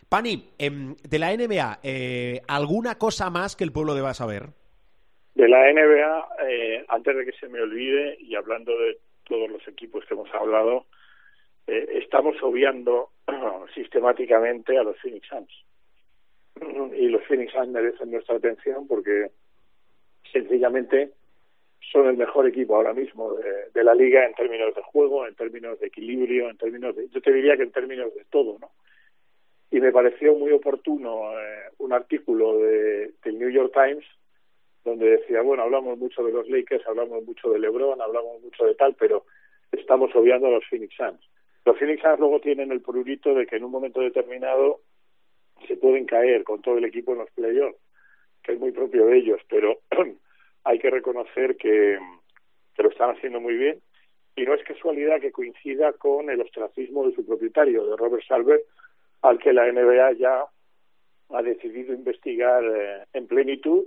Pani, 0.10 0.51
em, 0.58 0.95
de 0.95 1.20
la 1.20 1.32
NBA, 1.32 1.80
eh, 1.82 2.41
¿alguna 2.47 2.95
cosa 2.95 3.30
más 3.30 3.56
que 3.56 3.64
el 3.64 3.72
pueblo 3.72 3.95
deba 3.95 4.14
saber? 4.14 4.49
De 5.34 5.47
la 5.47 5.72
NBA, 5.72 6.28
eh, 6.47 6.86
antes 6.89 7.16
de 7.16 7.26
que 7.26 7.32
se 7.39 7.47
me 7.47 7.62
olvide, 7.62 8.18
y 8.20 8.36
hablando 8.36 8.78
de 8.78 8.99
todos 9.24 9.49
los 9.49 9.66
equipos 9.68 10.06
que 10.06 10.14
hemos 10.14 10.32
hablado, 10.34 10.86
eh, 11.66 12.01
estamos 12.04 12.36
obviando 12.43 13.10
sistemáticamente 13.74 14.78
a 14.78 14.84
los 14.84 14.99
Phoenix 14.99 15.28
Suns. 15.28 15.66
Y 16.95 17.08
los 17.08 17.24
Phoenix 17.24 17.51
Suns 17.54 17.70
merecen 17.70 18.12
nuestra 18.12 18.36
atención 18.36 18.88
porque 18.88 19.32
sencillamente 20.32 21.12
son 21.92 22.08
el 22.08 22.18
mejor 22.18 22.48
equipo 22.48 22.76
ahora 22.76 22.94
mismo 22.94 23.34
de, 23.34 23.84
la 23.84 23.94
liga 23.94 24.26
en 24.26 24.34
términos 24.34 24.74
de 24.74 24.82
juego, 24.82 25.28
en 25.28 25.36
términos 25.36 25.80
de 25.80 25.88
equilibrio, 25.88 26.50
en 26.50 26.58
términos 26.58 26.96
de, 26.96 27.10
yo 27.10 27.22
te 27.22 27.34
diría 27.34 27.58
que 27.58 27.64
en 27.64 27.72
términos 27.72 28.14
de 28.16 28.24
todo, 28.30 28.58
¿no? 28.60 28.72
Y 29.72 29.80
me 29.80 29.92
pareció 29.92 30.36
muy 30.36 30.52
oportuno 30.52 31.38
eh, 31.38 31.70
un 31.80 31.94
artículo 31.94 32.60
de, 32.60 33.12
del 33.24 33.40
New 33.40 33.50
York 33.50 33.74
Times 33.74 34.06
donde 34.84 35.18
decía, 35.18 35.42
bueno, 35.42 35.64
hablamos 35.64 35.98
mucho 35.98 36.24
de 36.24 36.32
los 36.32 36.48
Lakers, 36.50 36.86
hablamos 36.88 37.24
mucho 37.24 37.50
de 37.50 37.60
LeBron, 37.60 38.02
hablamos 38.02 38.42
mucho 38.42 38.66
de 38.66 38.76
tal, 38.76 38.96
pero 38.96 39.26
estamos 39.72 40.14
obviando 40.16 40.48
a 40.48 40.52
los 40.52 40.66
Phoenix 40.70 40.96
Suns. 40.96 41.22
Los 41.66 41.78
Phoenix 41.78 42.02
Suns 42.02 42.20
luego 42.20 42.40
tienen 42.42 42.72
el 42.72 42.82
prurito 42.82 43.34
de 43.34 43.48
que 43.48 43.56
en 43.56 43.64
un 43.64 43.72
momento 43.72 44.02
determinado 44.02 44.82
se 45.68 45.78
pueden 45.78 46.06
caer 46.06 46.44
con 46.44 46.62
todo 46.62 46.78
el 46.78 46.86
equipo 46.86 47.14
en 47.14 47.20
los 47.20 47.32
playoffs, 47.32 47.80
que 48.44 48.54
es 48.54 48.60
muy 48.60 48.72
propio 48.72 49.06
de 49.06 49.18
ellos, 49.18 49.42
pero 49.50 49.80
hay 50.64 50.80
que 50.80 50.89
reconocer 50.89 51.57
que, 51.57 51.97
que 52.76 52.84
lo 52.84 52.89
están 52.89 53.16
haciendo 53.16 53.39
muy 53.39 53.55
bien 53.55 53.82
y 54.36 54.43
no 54.43 54.53
es 54.53 54.64
casualidad 54.64 55.22
que 55.22 55.32
coincida 55.32 55.93
con 55.93 56.30
el 56.30 56.41
ostracismo 56.41 57.07
de 57.07 57.16
su 57.16 57.26
propietario, 57.26 57.86
de 57.86 57.95
Robert 57.95 58.24
Salver, 58.28 58.61
al 59.22 59.38
que 59.39 59.53
la 59.53 59.72
NBA 59.72 60.14
ya 60.14 60.45
ha 61.30 61.41
decidido 61.41 61.93
investigar 61.93 62.64
eh, 62.64 63.03
en 63.14 63.28
plenitud 63.28 63.84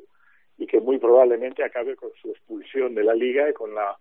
y 0.58 0.66
que 0.66 0.80
muy 0.80 0.98
probablemente 0.98 1.64
acabe 1.64 1.96
con 1.96 2.10
su 2.20 2.30
expulsión 2.30 2.94
de 2.94 3.04
la 3.04 3.14
liga 3.14 3.48
y 3.50 3.52
con 3.52 3.74
la 3.74 3.96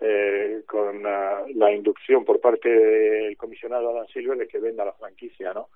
eh, 0.00 0.62
con 0.66 1.02
la, 1.02 1.44
la, 1.56 1.72
inducción 1.72 2.24
por 2.24 2.40
parte 2.40 2.68
del 2.68 3.36
comisionado 3.36 3.90
Adam 3.90 4.06
Silver 4.06 4.38
de 4.38 4.46
que 4.46 4.60
venda 4.60 4.84
la 4.84 4.92
franquicia, 4.92 5.52
¿no? 5.52 5.68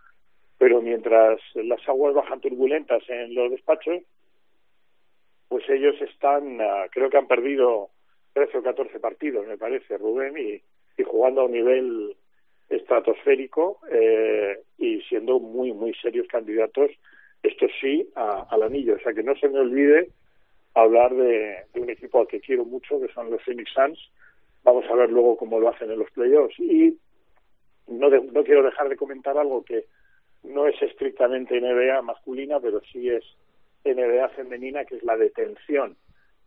Pero 0.59 0.81
mientras 0.81 1.41
las 1.55 1.89
aguas 1.89 2.15
bajan 2.15 2.41
turbulentas 2.41 3.03
en 3.09 3.35
los 3.35 3.51
despachos, 3.51 4.01
pues 5.53 5.69
ellos 5.69 5.95
están, 6.01 6.59
ah, 6.63 6.87
creo 6.91 7.11
que 7.11 7.19
han 7.19 7.27
perdido 7.27 7.91
13 8.33 8.57
o 8.57 8.63
14 8.63 8.99
partidos, 9.01 9.47
me 9.47 9.59
parece, 9.59 9.99
Rubén, 9.99 10.35
y, 10.39 10.63
jugando 11.05 11.43
a 11.43 11.45
un 11.45 11.53
nivel 11.53 12.17
estratosférico 12.71 13.81
eh, 13.91 14.61
y 14.79 15.03
siendo 15.03 15.39
muy, 15.41 15.75
muy 15.75 15.93
serios 15.95 16.27
candidatos, 16.29 16.91
esto 17.43 17.67
sí, 17.83 18.09
a, 18.15 18.47
al 18.49 18.63
anillo. 18.63 18.95
O 18.95 18.99
sea, 19.01 19.13
que 19.13 19.23
no 19.23 19.37
se 19.37 19.51
me 19.51 19.61
olvide 19.61 20.09
hablar 20.73 21.15
de, 21.15 21.57
de 21.75 21.81
un 21.83 21.91
equipo 21.91 22.21
al 22.21 22.29
que 22.29 22.41
quiero 22.41 22.65
mucho, 22.65 22.99
que 22.99 23.13
son 23.13 23.31
los 23.31 23.43
Phoenix 23.43 23.71
Suns. 23.75 23.99
Vamos 24.65 24.87
a 24.89 24.95
ver 24.95 25.11
luego 25.11 25.37
cómo 25.37 25.61
lo 25.61 25.69
hacen 25.69 25.91
en 25.91 25.99
los 25.99 26.11
playoffs. 26.13 26.59
Y 26.61 26.97
no, 27.89 28.09
de- 28.09 28.23
no 28.23 28.43
quiero 28.43 28.63
dejar 28.63 28.89
de 28.89 28.97
comentar 28.97 29.37
algo 29.37 29.63
que 29.63 29.85
no 30.45 30.67
es 30.67 30.81
estrictamente 30.81 31.61
NBA 31.61 32.01
masculina, 32.01 32.59
pero 32.59 32.81
sí 32.91 33.11
es 33.11 33.25
NBA 33.85 34.29
femenina, 34.31 34.85
que 34.85 34.97
es 34.97 35.03
la 35.03 35.17
detención 35.17 35.97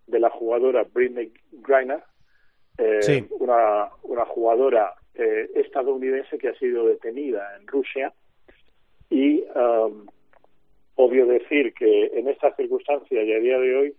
de 0.08 0.20
la 0.20 0.30
jugadora 0.30 0.84
Britney 0.84 1.32
Griner, 1.52 2.04
eh, 2.78 3.02
Sí. 3.02 3.26
una, 3.40 3.90
una 4.04 4.26
jugadora 4.26 4.94
eh, 5.16 5.50
estadounidense 5.56 6.38
que 6.38 6.50
ha 6.50 6.56
sido 6.56 6.86
detenida 6.88 7.56
en 7.58 7.68
Rusia 7.68 8.14
y 9.10 9.44
um, 9.56 10.06
obvio 10.96 11.26
decir 11.26 11.74
que 11.74 12.08
en 12.14 12.28
estas 12.28 12.56
circunstancias 12.58 13.26
y 13.26 13.32
a 13.34 13.40
día 13.40 13.58
de 13.60 13.76
hoy 13.76 13.96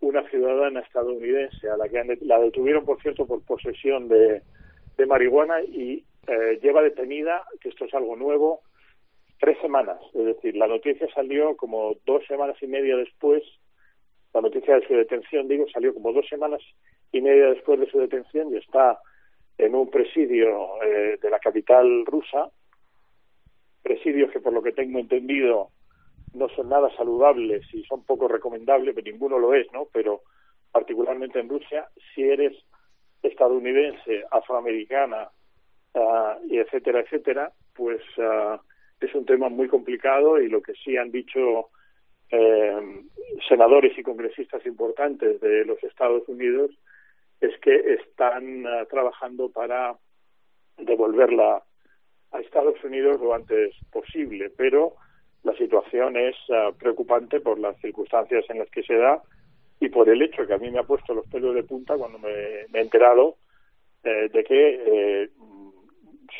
una 0.00 0.26
ciudadana 0.30 0.80
estadounidense 0.80 1.68
a 1.68 1.76
la 1.76 1.88
que 1.88 1.98
han 1.98 2.08
la 2.22 2.38
detuvieron 2.38 2.86
por 2.86 3.00
cierto 3.02 3.26
por 3.26 3.42
posesión 3.44 4.08
de, 4.08 4.40
de 4.96 5.06
marihuana 5.06 5.60
y 5.62 6.04
eh, 6.26 6.58
lleva 6.62 6.82
detenida 6.82 7.44
que 7.60 7.68
esto 7.68 7.84
es 7.84 7.92
algo 7.92 8.16
nuevo 8.16 8.62
tres 9.40 9.58
semanas 9.60 9.98
es 10.14 10.24
decir 10.24 10.56
la 10.56 10.66
noticia 10.66 11.08
salió 11.14 11.56
como 11.56 11.96
dos 12.06 12.24
semanas 12.26 12.56
y 12.62 12.66
media 12.66 12.96
después 12.96 13.42
la 14.32 14.40
noticia 14.40 14.76
de 14.78 14.86
su 14.86 14.94
detención 14.94 15.48
digo 15.48 15.66
salió 15.72 15.92
como 15.94 16.12
dos 16.12 16.28
semanas 16.28 16.60
y 17.12 17.20
media 17.20 17.46
después 17.50 17.80
de 17.80 17.90
su 17.90 17.98
detención 17.98 18.52
y 18.52 18.58
está 18.58 19.00
en 19.58 19.74
un 19.74 19.90
presidio 19.90 20.82
eh, 20.82 21.18
de 21.20 21.30
la 21.30 21.38
capital 21.38 22.06
rusa 22.06 22.50
presidios 23.82 24.30
que 24.30 24.40
por 24.40 24.52
lo 24.52 24.62
que 24.62 24.72
tengo 24.72 24.98
entendido 24.98 25.70
no 26.34 26.48
son 26.50 26.68
nada 26.68 26.94
saludables 26.96 27.62
y 27.72 27.82
son 27.84 28.04
poco 28.04 28.28
recomendables, 28.28 28.94
pero 28.94 29.10
ninguno 29.10 29.38
lo 29.38 29.54
es, 29.54 29.66
¿no? 29.72 29.88
Pero 29.92 30.22
particularmente 30.70 31.40
en 31.40 31.48
Rusia, 31.48 31.88
si 32.14 32.22
eres 32.22 32.56
estadounidense, 33.22 34.24
afroamericana, 34.30 35.28
ah, 35.94 36.38
y 36.48 36.58
etcétera, 36.58 37.00
etcétera, 37.00 37.52
pues 37.74 38.00
ah, 38.18 38.60
es 39.00 39.14
un 39.14 39.24
tema 39.26 39.48
muy 39.48 39.68
complicado 39.68 40.40
y 40.40 40.48
lo 40.48 40.62
que 40.62 40.74
sí 40.74 40.96
han 40.96 41.10
dicho 41.10 41.70
eh, 42.30 43.02
senadores 43.48 43.96
y 43.98 44.02
congresistas 44.02 44.64
importantes 44.66 45.40
de 45.40 45.64
los 45.64 45.82
Estados 45.82 46.28
Unidos 46.28 46.70
es 47.40 47.58
que 47.60 47.94
están 47.94 48.66
ah, 48.66 48.84
trabajando 48.88 49.50
para 49.50 49.96
devolverla 50.76 51.62
a 52.32 52.40
Estados 52.40 52.82
Unidos 52.84 53.20
lo 53.20 53.34
antes 53.34 53.74
posible, 53.90 54.50
pero 54.56 54.94
la 55.42 55.54
situación 55.56 56.16
es 56.16 56.36
ah, 56.50 56.70
preocupante 56.78 57.40
por 57.40 57.58
las 57.58 57.76
circunstancias 57.80 58.44
en 58.48 58.58
las 58.58 58.70
que 58.70 58.82
se 58.82 58.94
da 58.94 59.22
y 59.80 59.88
por 59.88 60.08
el 60.08 60.20
hecho 60.20 60.46
que 60.46 60.54
a 60.54 60.58
mí 60.58 60.70
me 60.70 60.78
ha 60.78 60.84
puesto 60.84 61.14
los 61.14 61.26
pelos 61.28 61.54
de 61.54 61.64
punta 61.64 61.96
cuando 61.96 62.18
me, 62.18 62.66
me 62.70 62.78
he 62.78 62.82
enterado 62.82 63.36
eh, 64.04 64.28
de 64.32 64.44
que 64.44 64.82
eh, 64.86 65.30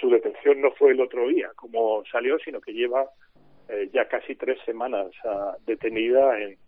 su 0.00 0.10
detención 0.10 0.60
no 0.60 0.70
fue 0.72 0.92
el 0.92 1.00
otro 1.00 1.26
día 1.28 1.50
como 1.56 2.02
salió, 2.10 2.38
sino 2.44 2.60
que 2.60 2.72
lleva 2.72 3.04
eh, 3.68 3.88
ya 3.92 4.06
casi 4.08 4.34
tres 4.36 4.58
semanas 4.64 5.06
ah, 5.24 5.56
detenida 5.66 6.38
en, 6.40 6.58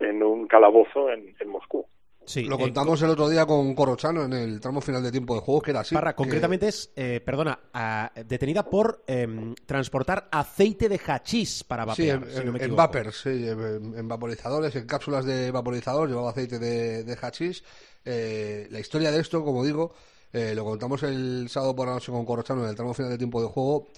en 0.00 0.22
un 0.22 0.46
calabozo 0.46 1.10
en, 1.10 1.34
en 1.38 1.48
Moscú. 1.48 1.86
Sí, 2.24 2.42
Lo 2.44 2.56
eh, 2.56 2.58
contamos 2.58 3.00
el 3.02 3.10
otro 3.10 3.28
día 3.28 3.46
con 3.46 3.72
Corrochano 3.76 4.24
en 4.24 4.32
el 4.32 4.60
tramo 4.60 4.80
final 4.80 5.00
de 5.00 5.12
tiempo 5.12 5.36
de 5.36 5.40
juego, 5.42 5.60
que 5.62 5.70
era 5.70 5.80
así. 5.80 5.94
Parra, 5.94 6.12
que- 6.12 6.16
concretamente 6.16 6.66
es, 6.66 6.92
eh, 6.96 7.20
perdona, 7.24 7.56
ah, 7.72 8.10
detenida 8.26 8.64
por 8.68 9.04
em, 9.06 9.54
transportar 9.64 10.26
aceite 10.32 10.88
de 10.88 10.98
hachís 11.06 11.62
para 11.62 11.84
Sí, 11.94 12.08
vapear, 12.08 12.24
en, 12.24 12.30
si 12.36 12.44
no 12.44 12.52
me 12.52 12.64
en 12.64 12.74
vapers, 12.74 13.20
sí, 13.20 13.48
en, 13.48 13.94
en 13.96 14.08
vaporizadores, 14.08 14.74
en 14.74 14.88
cápsulas 14.88 15.24
de 15.24 15.52
vaporizador, 15.52 16.08
llevaba 16.08 16.30
aceite 16.30 16.58
de, 16.58 17.04
de 17.04 17.16
hachís. 17.20 17.62
Eh, 18.04 18.66
la 18.70 18.80
historia 18.80 19.12
de 19.12 19.20
esto, 19.20 19.44
como 19.44 19.64
digo, 19.64 19.94
eh, 20.36 20.54
lo 20.54 20.64
contamos 20.64 21.02
el 21.02 21.48
sábado 21.48 21.74
por 21.74 21.88
la 21.88 21.94
noche 21.94 22.12
con 22.12 22.24
Corrochano 22.24 22.62
en 22.64 22.70
el 22.70 22.76
tramo 22.76 22.94
final 22.94 23.10
de 23.10 23.18
tiempo 23.18 23.42
de 23.42 23.48
juego. 23.48 23.88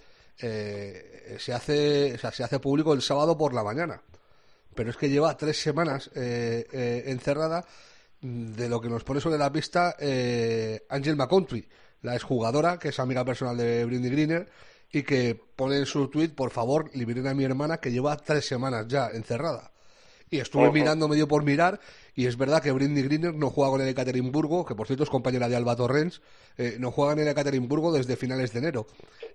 eh, 0.41 1.37
se 1.39 1.53
hace, 1.53 2.15
o 2.15 2.19
sea, 2.19 2.31
se 2.33 2.45
hace 2.45 2.59
público 2.61 2.93
el 2.93 3.03
sábado 3.03 3.37
por 3.37 3.53
la 3.53 3.65
mañana. 3.65 4.01
Pero 4.75 4.91
es 4.91 4.97
que 4.97 5.09
lleva 5.11 5.37
tres 5.37 5.61
semanas 5.61 6.09
eh, 6.15 6.65
eh, 6.73 7.03
encerrada 7.07 7.65
de 8.21 8.69
lo 8.69 8.81
que 8.81 8.89
nos 8.89 9.03
pone 9.03 9.21
sobre 9.21 9.37
la 9.39 9.51
pista 9.51 9.97
eh, 9.99 10.87
Angel 10.89 11.17
McCountry, 11.17 11.69
la 12.03 12.15
exjugadora 12.15 12.79
que 12.79 12.91
es 12.91 12.99
amiga 13.01 13.25
personal 13.25 13.57
de 13.57 13.85
Brindy 13.85 14.09
Greener 14.09 14.49
y 14.93 15.03
que 15.03 15.35
pone 15.57 15.79
en 15.79 15.87
su 15.87 16.09
tweet, 16.09 16.29
por 16.31 16.51
favor, 16.51 16.91
liberen 16.95 17.27
a 17.27 17.35
mi 17.35 17.45
hermana 17.45 17.79
que 17.79 17.91
lleva 17.91 18.17
tres 18.17 18.47
semanas 18.47 18.87
ya 18.89 19.09
encerrada. 19.09 19.73
Y 20.31 20.39
estuve 20.41 20.65
mirando 20.73 21.09
medio 21.09 21.27
por 21.27 21.43
mirar 21.43 21.81
y 22.15 22.27
es 22.27 22.37
verdad 22.37 22.63
que 22.63 22.73
Brindy 22.73 23.03
Greener 23.03 23.35
no 23.35 23.49
juega 23.51 23.71
con 23.71 23.81
el 23.81 23.89
Ekaterimburgo, 23.89 24.65
que 24.67 24.75
por 24.75 24.87
cierto 24.87 25.05
es 25.05 25.11
compañera 25.11 25.49
de 25.49 25.57
Alba 25.57 25.77
Torrens, 25.77 26.21
eh, 26.57 26.77
no 26.79 26.91
juega 26.91 27.13
en 27.13 27.21
el 27.21 27.29
Ekaterimburgo 27.29 27.93
desde 27.93 28.17
finales 28.17 28.53
de 28.53 28.59
enero. 28.59 28.87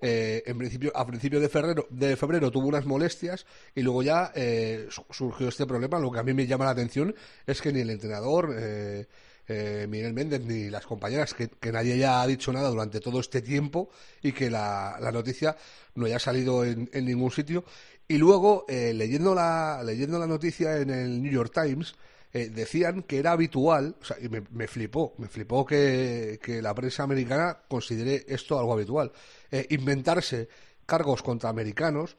Eh, 0.02 0.44
en 0.46 0.58
principio, 0.58 0.92
a 0.96 1.06
principios 1.08 1.42
de 1.42 1.50
febrero, 1.50 1.88
de 1.90 2.16
febrero 2.18 2.52
tuvo 2.52 2.68
unas 2.68 2.86
molestias 2.86 3.46
y 3.74 3.82
luego 3.82 4.04
ya 4.04 4.32
eh, 4.36 4.88
su- 4.90 5.06
surgió 5.10 5.48
este 5.48 5.66
problema. 5.66 5.98
Lo 6.00 6.12
que 6.12 6.20
a 6.20 6.24
mí 6.24 6.34
me 6.34 6.46
llama 6.46 6.66
la 6.66 6.72
atención 6.72 7.16
es 7.48 7.62
que 7.62 7.72
ni 7.72 7.80
el 7.80 7.90
entrenador, 7.90 8.54
eh, 8.58 9.08
eh, 9.48 9.88
Miguel 9.90 10.14
Méndez, 10.14 10.42
ni 10.42 10.70
las 10.70 10.86
compañeras, 10.86 11.34
que, 11.34 11.50
que 11.50 11.72
nadie 11.72 11.98
ya 11.98 12.22
ha 12.22 12.28
dicho 12.28 12.52
nada 12.54 12.70
durante 12.70 13.00
todo 13.00 13.20
este 13.20 13.42
tiempo 13.42 13.90
y 14.22 14.32
que 14.32 14.50
la, 14.50 14.98
la 15.02 15.12
noticia 15.12 15.56
no 15.96 16.06
haya 16.06 16.18
salido 16.20 16.64
en, 16.66 16.90
en 16.94 17.06
ningún 17.06 17.30
sitio. 17.32 17.64
Y 18.08 18.18
luego, 18.18 18.66
eh, 18.68 18.94
leyendo, 18.94 19.34
la, 19.34 19.82
leyendo 19.84 20.20
la 20.20 20.28
noticia 20.28 20.78
en 20.78 20.90
el 20.90 21.22
New 21.22 21.32
York 21.32 21.52
Times, 21.54 21.96
eh, 22.34 22.50
decían 22.50 23.04
que 23.04 23.20
era 23.20 23.32
habitual, 23.32 23.96
o 24.02 24.06
sea, 24.06 24.18
y 24.20 24.28
me, 24.30 24.68
flipó, 24.68 25.14
me 25.18 25.28
flipó 25.28 25.66
que, 25.66 26.40
que 26.42 26.62
la 26.62 26.74
prensa 26.74 27.04
americana 27.04 27.60
considere 27.68 28.26
esto 28.28 28.60
algo 28.60 28.74
habitual, 28.74 29.12
eh, 29.52 29.68
inventarse 29.70 30.50
cargos 30.86 31.22
contra 31.22 31.50
americanos 31.50 32.18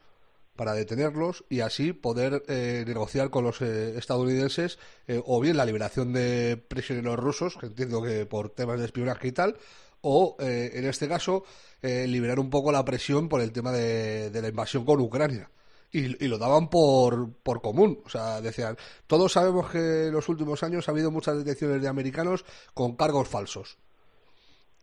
para 0.55 0.73
detenerlos 0.73 1.43
y 1.49 1.59
así 1.59 1.93
poder 1.93 2.43
eh, 2.47 2.83
negociar 2.87 3.29
con 3.29 3.43
los 3.43 3.61
eh, 3.61 3.97
estadounidenses 3.97 4.79
eh, 5.07 5.21
o 5.25 5.41
bien 5.41 5.57
la 5.57 5.65
liberación 5.65 6.13
de 6.13 6.57
prisioneros 6.57 7.19
rusos, 7.19 7.57
que 7.57 7.67
entiendo 7.67 8.01
que 8.01 8.25
por 8.25 8.49
temas 8.49 8.79
de 8.79 8.85
espionaje 8.85 9.27
y 9.27 9.31
tal, 9.31 9.57
o 10.01 10.37
en 10.39 10.85
este 10.85 11.07
caso 11.07 11.45
liberar 11.81 12.39
un 12.39 12.51
poco 12.51 12.71
la 12.71 12.85
presión 12.85 13.27
por 13.27 13.41
el 13.41 13.51
tema 13.51 13.71
de 13.71 14.39
la 14.39 14.47
invasión 14.47 14.85
con 14.85 14.99
Ucrania. 14.99 15.49
Y, 15.91 16.23
y 16.23 16.27
lo 16.27 16.37
daban 16.37 16.69
por, 16.69 17.31
por 17.35 17.61
común. 17.61 18.01
O 18.05 18.09
sea, 18.09 18.41
decían, 18.41 18.77
todos 19.07 19.31
sabemos 19.31 19.69
que 19.71 20.07
en 20.07 20.13
los 20.13 20.27
últimos 20.27 20.61
años 20.63 20.87
ha 20.87 20.91
habido 20.91 21.11
muchas 21.11 21.37
detenciones 21.37 21.81
de 21.81 21.87
americanos 21.87 22.43
con 22.73 22.95
cargos 22.95 23.27
falsos. 23.29 23.77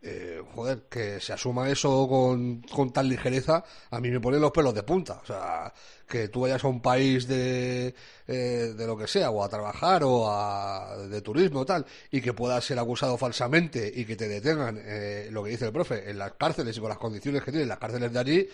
Eh, 0.05 0.41
joder, 0.53 0.83
que 0.89 1.21
se 1.21 1.31
asuma 1.31 1.69
eso 1.69 2.05
con, 2.09 2.61
con 2.63 2.91
tal 2.91 3.07
ligereza, 3.07 3.63
a 3.89 4.01
mí 4.01 4.11
me 4.11 4.19
ponen 4.19 4.41
los 4.41 4.51
pelos 4.51 4.73
de 4.73 4.83
punta. 4.83 5.21
O 5.23 5.25
sea, 5.25 5.73
que 6.05 6.27
tú 6.27 6.41
vayas 6.41 6.61
a 6.61 6.67
un 6.67 6.81
país 6.81 7.25
de, 7.25 7.95
eh, 8.27 8.73
de 8.75 8.85
lo 8.85 8.97
que 8.97 9.07
sea, 9.07 9.29
o 9.29 9.41
a 9.41 9.47
trabajar, 9.47 10.03
o 10.03 10.29
a, 10.29 10.97
de 11.07 11.21
turismo 11.21 11.65
tal, 11.65 11.85
y 12.11 12.19
que 12.19 12.33
puedas 12.33 12.65
ser 12.65 12.79
acusado 12.79 13.17
falsamente 13.17 13.89
y 13.95 14.03
que 14.03 14.17
te 14.17 14.27
detengan, 14.27 14.77
eh, 14.83 15.29
lo 15.31 15.41
que 15.41 15.51
dice 15.51 15.67
el 15.67 15.71
profe, 15.71 16.09
en 16.09 16.17
las 16.17 16.33
cárceles 16.33 16.75
y 16.75 16.81
con 16.81 16.89
las 16.89 16.97
condiciones 16.97 17.41
que 17.41 17.51
tienen 17.51 17.69
las 17.69 17.79
cárceles 17.79 18.11
de 18.11 18.19
allí, 18.19 18.49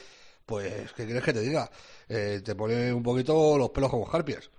pues, 0.49 0.91
¿qué 0.93 1.05
quieres 1.05 1.23
que 1.23 1.31
te 1.31 1.41
diga? 1.41 1.69
Eh, 2.07 2.41
te 2.43 2.55
pone 2.55 2.91
un 2.91 3.03
poquito 3.03 3.55
los 3.55 3.69
pelos 3.69 3.91
como 3.91 4.05
escarpias. 4.05 4.49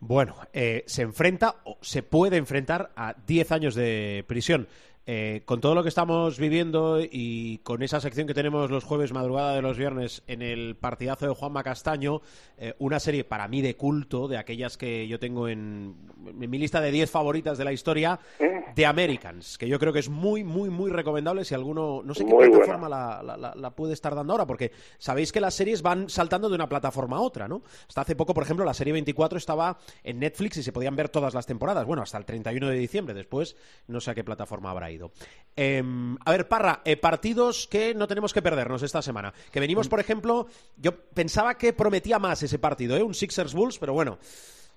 Bueno, 0.00 0.36
eh, 0.52 0.84
se 0.86 1.00
enfrenta 1.00 1.56
o 1.64 1.78
se 1.80 2.02
puede 2.02 2.36
enfrentar 2.36 2.92
a 2.94 3.14
10 3.26 3.52
años 3.52 3.74
de 3.74 4.22
prisión. 4.28 4.68
Eh, 5.10 5.40
con 5.46 5.62
todo 5.62 5.74
lo 5.74 5.82
que 5.82 5.88
estamos 5.88 6.38
viviendo 6.38 7.00
y 7.00 7.60
con 7.62 7.82
esa 7.82 7.98
sección 7.98 8.26
que 8.26 8.34
tenemos 8.34 8.70
los 8.70 8.84
jueves, 8.84 9.10
madrugada 9.10 9.54
de 9.54 9.62
los 9.62 9.78
viernes, 9.78 10.22
en 10.26 10.42
el 10.42 10.76
partidazo 10.76 11.26
de 11.26 11.34
Juanma 11.34 11.62
Castaño, 11.62 12.20
eh, 12.58 12.74
una 12.78 13.00
serie 13.00 13.24
para 13.24 13.48
mí 13.48 13.62
de 13.62 13.74
culto, 13.74 14.28
de 14.28 14.36
aquellas 14.36 14.76
que 14.76 15.08
yo 15.08 15.18
tengo 15.18 15.48
en, 15.48 15.96
en 16.26 16.50
mi 16.50 16.58
lista 16.58 16.82
de 16.82 16.90
10 16.90 17.10
favoritas 17.10 17.56
de 17.56 17.64
la 17.64 17.72
historia, 17.72 18.20
de 18.76 18.84
Americans, 18.84 19.56
que 19.56 19.66
yo 19.66 19.78
creo 19.78 19.94
que 19.94 20.00
es 20.00 20.10
muy, 20.10 20.44
muy, 20.44 20.68
muy 20.68 20.90
recomendable 20.90 21.42
si 21.46 21.54
alguno, 21.54 22.02
no 22.04 22.12
sé 22.12 22.26
qué 22.26 22.34
Muy 22.34 22.50
plataforma 22.50 22.86
la, 22.90 23.22
la- 23.22 23.36
la- 23.38 23.54
la 23.54 23.70
puede 23.70 23.94
estar 23.94 24.14
dando 24.14 24.34
ahora, 24.34 24.44
porque 24.46 24.72
sabéis 24.98 25.32
que 25.32 25.40
las 25.40 25.54
series 25.54 25.80
van 25.80 26.10
saltando 26.10 26.50
de 26.50 26.54
una 26.54 26.68
plataforma 26.68 27.16
a 27.16 27.20
otra, 27.22 27.48
¿no? 27.48 27.62
Hasta 27.88 28.02
hace 28.02 28.14
poco, 28.14 28.34
por 28.34 28.42
ejemplo, 28.42 28.62
la 28.66 28.74
serie 28.74 28.92
24 28.92 29.38
estaba 29.38 29.78
en 30.04 30.18
Netflix 30.18 30.58
y 30.58 30.62
se 30.62 30.70
podían 30.70 30.96
ver 30.96 31.08
todas 31.08 31.32
las 31.32 31.46
temporadas, 31.46 31.86
bueno, 31.86 32.02
hasta 32.02 32.18
el 32.18 32.26
31 32.26 32.68
de 32.68 32.76
diciembre, 32.76 33.14
después 33.14 33.56
no 33.86 34.02
sé 34.02 34.10
a 34.10 34.14
qué 34.14 34.22
plataforma 34.22 34.70
habrá 34.70 34.90
ido. 34.90 34.97
Em, 35.56 36.16
a 36.24 36.30
ver, 36.30 36.46
Parra, 36.46 36.82
eh, 36.84 36.96
partidos 36.96 37.66
que 37.66 37.92
no 37.92 38.06
tenemos 38.06 38.32
que 38.32 38.42
perdernos 38.42 38.82
esta 38.82 39.02
semana. 39.02 39.34
Que 39.50 39.58
venimos, 39.58 39.88
por 39.88 39.98
ejemplo, 39.98 40.46
yo 40.76 40.96
pensaba 41.10 41.56
que 41.56 41.72
prometía 41.72 42.20
más 42.20 42.42
ese 42.44 42.60
partido, 42.60 42.96
¿eh? 42.96 43.02
Un 43.02 43.14
Sixers 43.14 43.54
Bulls, 43.54 43.78
pero 43.78 43.92
bueno, 43.92 44.18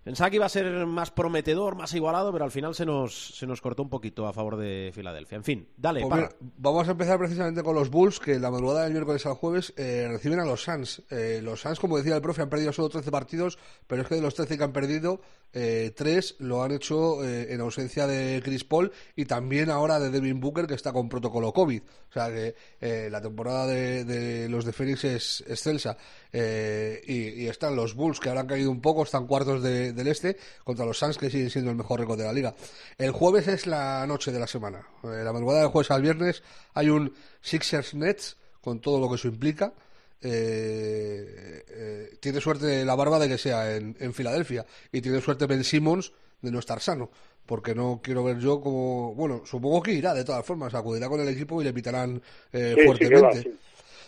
Pensaba 0.04 0.32
que 0.32 0.38
iba 0.38 0.48
a 0.48 0.50
ser 0.50 0.88
más 0.88 1.12
prometedor, 1.12 1.76
más 1.76 1.94
igualado, 1.94 2.32
pero 2.32 2.44
al 2.44 2.50
final 2.50 2.74
se 2.74 2.88
nos, 2.88 3.38
se 3.38 3.46
nos 3.46 3.62
cortó 3.62 3.84
un 3.84 3.90
poquito 3.90 4.26
a 4.26 4.34
favor 4.34 4.58
de 4.58 4.90
Filadelfia. 4.96 5.36
En 5.36 5.44
fin, 5.44 5.68
dale, 5.78 6.02
Pues 6.02 6.10
Parra. 6.10 6.30
mira, 6.40 6.52
vamos 6.58 6.88
a 6.88 6.92
empezar 6.92 7.20
precisamente 7.20 7.62
con 7.62 7.76
los 7.76 7.92
Bulls, 7.92 8.20
que 8.20 8.40
la 8.40 8.50
madrugada 8.50 8.86
del 8.86 8.94
miércoles 8.94 9.24
al 9.28 9.36
jueves 9.36 9.76
eh, 9.78 10.08
reciben 10.10 10.40
a 10.40 10.46
los 10.46 10.64
Suns. 10.64 11.04
Eh, 11.12 11.40
los 11.44 11.62
Suns, 11.62 11.80
como 11.80 11.98
decía 11.98 12.16
el 12.16 12.22
profe, 12.22 12.42
han 12.42 12.50
perdido 12.50 12.74
solo 12.74 12.90
13 12.90 13.12
partidos, 13.12 13.60
pero 13.86 14.02
es 14.02 14.08
que 14.08 14.16
de 14.16 14.22
los 14.22 14.34
13 14.34 14.58
que 14.58 14.64
han 14.64 14.74
perdido, 14.74 15.22
eh, 15.54 15.92
3 15.96 16.36
lo 16.40 16.64
han 16.64 16.72
hecho 16.72 17.24
eh, 17.24 17.54
en 17.54 17.62
ausencia 17.62 18.08
de 18.08 18.42
Chris 18.44 18.64
Paul 18.64 18.92
y 19.16 19.26
también 19.26 19.70
ahora 19.70 20.00
de 20.00 20.10
Devin 20.10 20.40
Booker, 20.40 20.68
que 20.68 20.74
está 20.76 20.94
con 20.94 21.10
protocolo 21.10 21.52
COVID. 21.54 21.82
O 22.10 22.14
sea 22.14 22.30
que 22.30 22.56
eh, 22.80 23.10
la 23.12 23.22
temporada 23.22 23.68
de, 23.68 24.48
los 24.50 24.66
de 24.66 24.74
Phoenix 24.74 25.04
es 25.04 25.44
excelsa. 25.48 25.98
Y, 26.34 27.48
están 27.48 27.76
los 27.76 27.96
Bulls, 27.96 28.20
que 28.20 28.30
han 28.30 28.48
caído 28.48 28.72
un 28.72 28.82
poco, 28.82 29.04
están 29.04 29.28
cuartos 29.28 29.62
de- 29.62 29.94
del 29.94 30.08
este, 30.08 30.38
contra 30.64 30.86
los 30.86 30.98
Suns, 30.98 31.18
que 31.18 31.30
siguen 31.30 31.50
siendo 31.50 31.72
el 31.72 31.78
mejor 31.78 32.00
récord 32.00 32.18
de 32.18 32.26
la 32.26 32.34
liga. 32.34 32.56
El 32.98 33.12
jueves 33.12 33.48
es 33.48 33.68
la 33.68 34.06
noche 34.08 34.32
de 34.32 34.40
la 34.40 34.48
semana. 34.48 34.88
La 35.04 35.34
madrugada 35.34 35.62
del 35.62 35.70
jueves 35.70 35.92
al 35.92 36.02
viernes 36.02 36.44
hay 36.74 36.90
un 36.90 37.14
Sixers 37.42 37.94
Nets, 37.94 38.38
con 38.62 38.80
todo 38.80 39.00
lo 39.00 39.10
que 39.10 39.16
eso 39.16 39.28
implica. 39.28 39.74
Eh, 40.22 41.64
eh, 41.70 42.18
tiene 42.20 42.42
suerte 42.42 42.86
la 42.86 42.96
barba 42.96 43.20
de 43.20 43.28
que 43.30 43.38
sea 43.38 43.76
en, 43.76 43.96
en 44.00 44.14
Filadelfia. 44.14 44.66
Y 44.92 45.02
tiene 45.02 45.22
suerte 45.22 45.46
Ben 45.48 45.64
Simmons 45.64 46.12
de 46.42 46.52
no 46.52 46.60
estar 46.60 46.80
sano. 46.82 47.10
Porque 47.46 47.74
no 47.76 48.00
quiero 48.04 48.24
ver 48.24 48.38
yo 48.40 48.62
como. 48.62 49.14
Bueno, 49.16 49.42
supongo 49.46 49.82
que 49.82 49.94
irá 49.94 50.14
de 50.14 50.24
todas 50.24 50.46
formas. 50.46 50.74
Acudirá 50.74 51.10
con 51.10 51.20
el 51.22 51.28
equipo 51.30 51.62
y 51.62 51.66
le 51.66 51.74
pitarán 51.74 52.22
eh, 52.54 52.78
Sí, 52.78 52.94
sí 53.00 53.08
que 53.10 53.20
fuertemente. 53.20 53.20
va, 53.20 53.34
sí. 53.36 53.60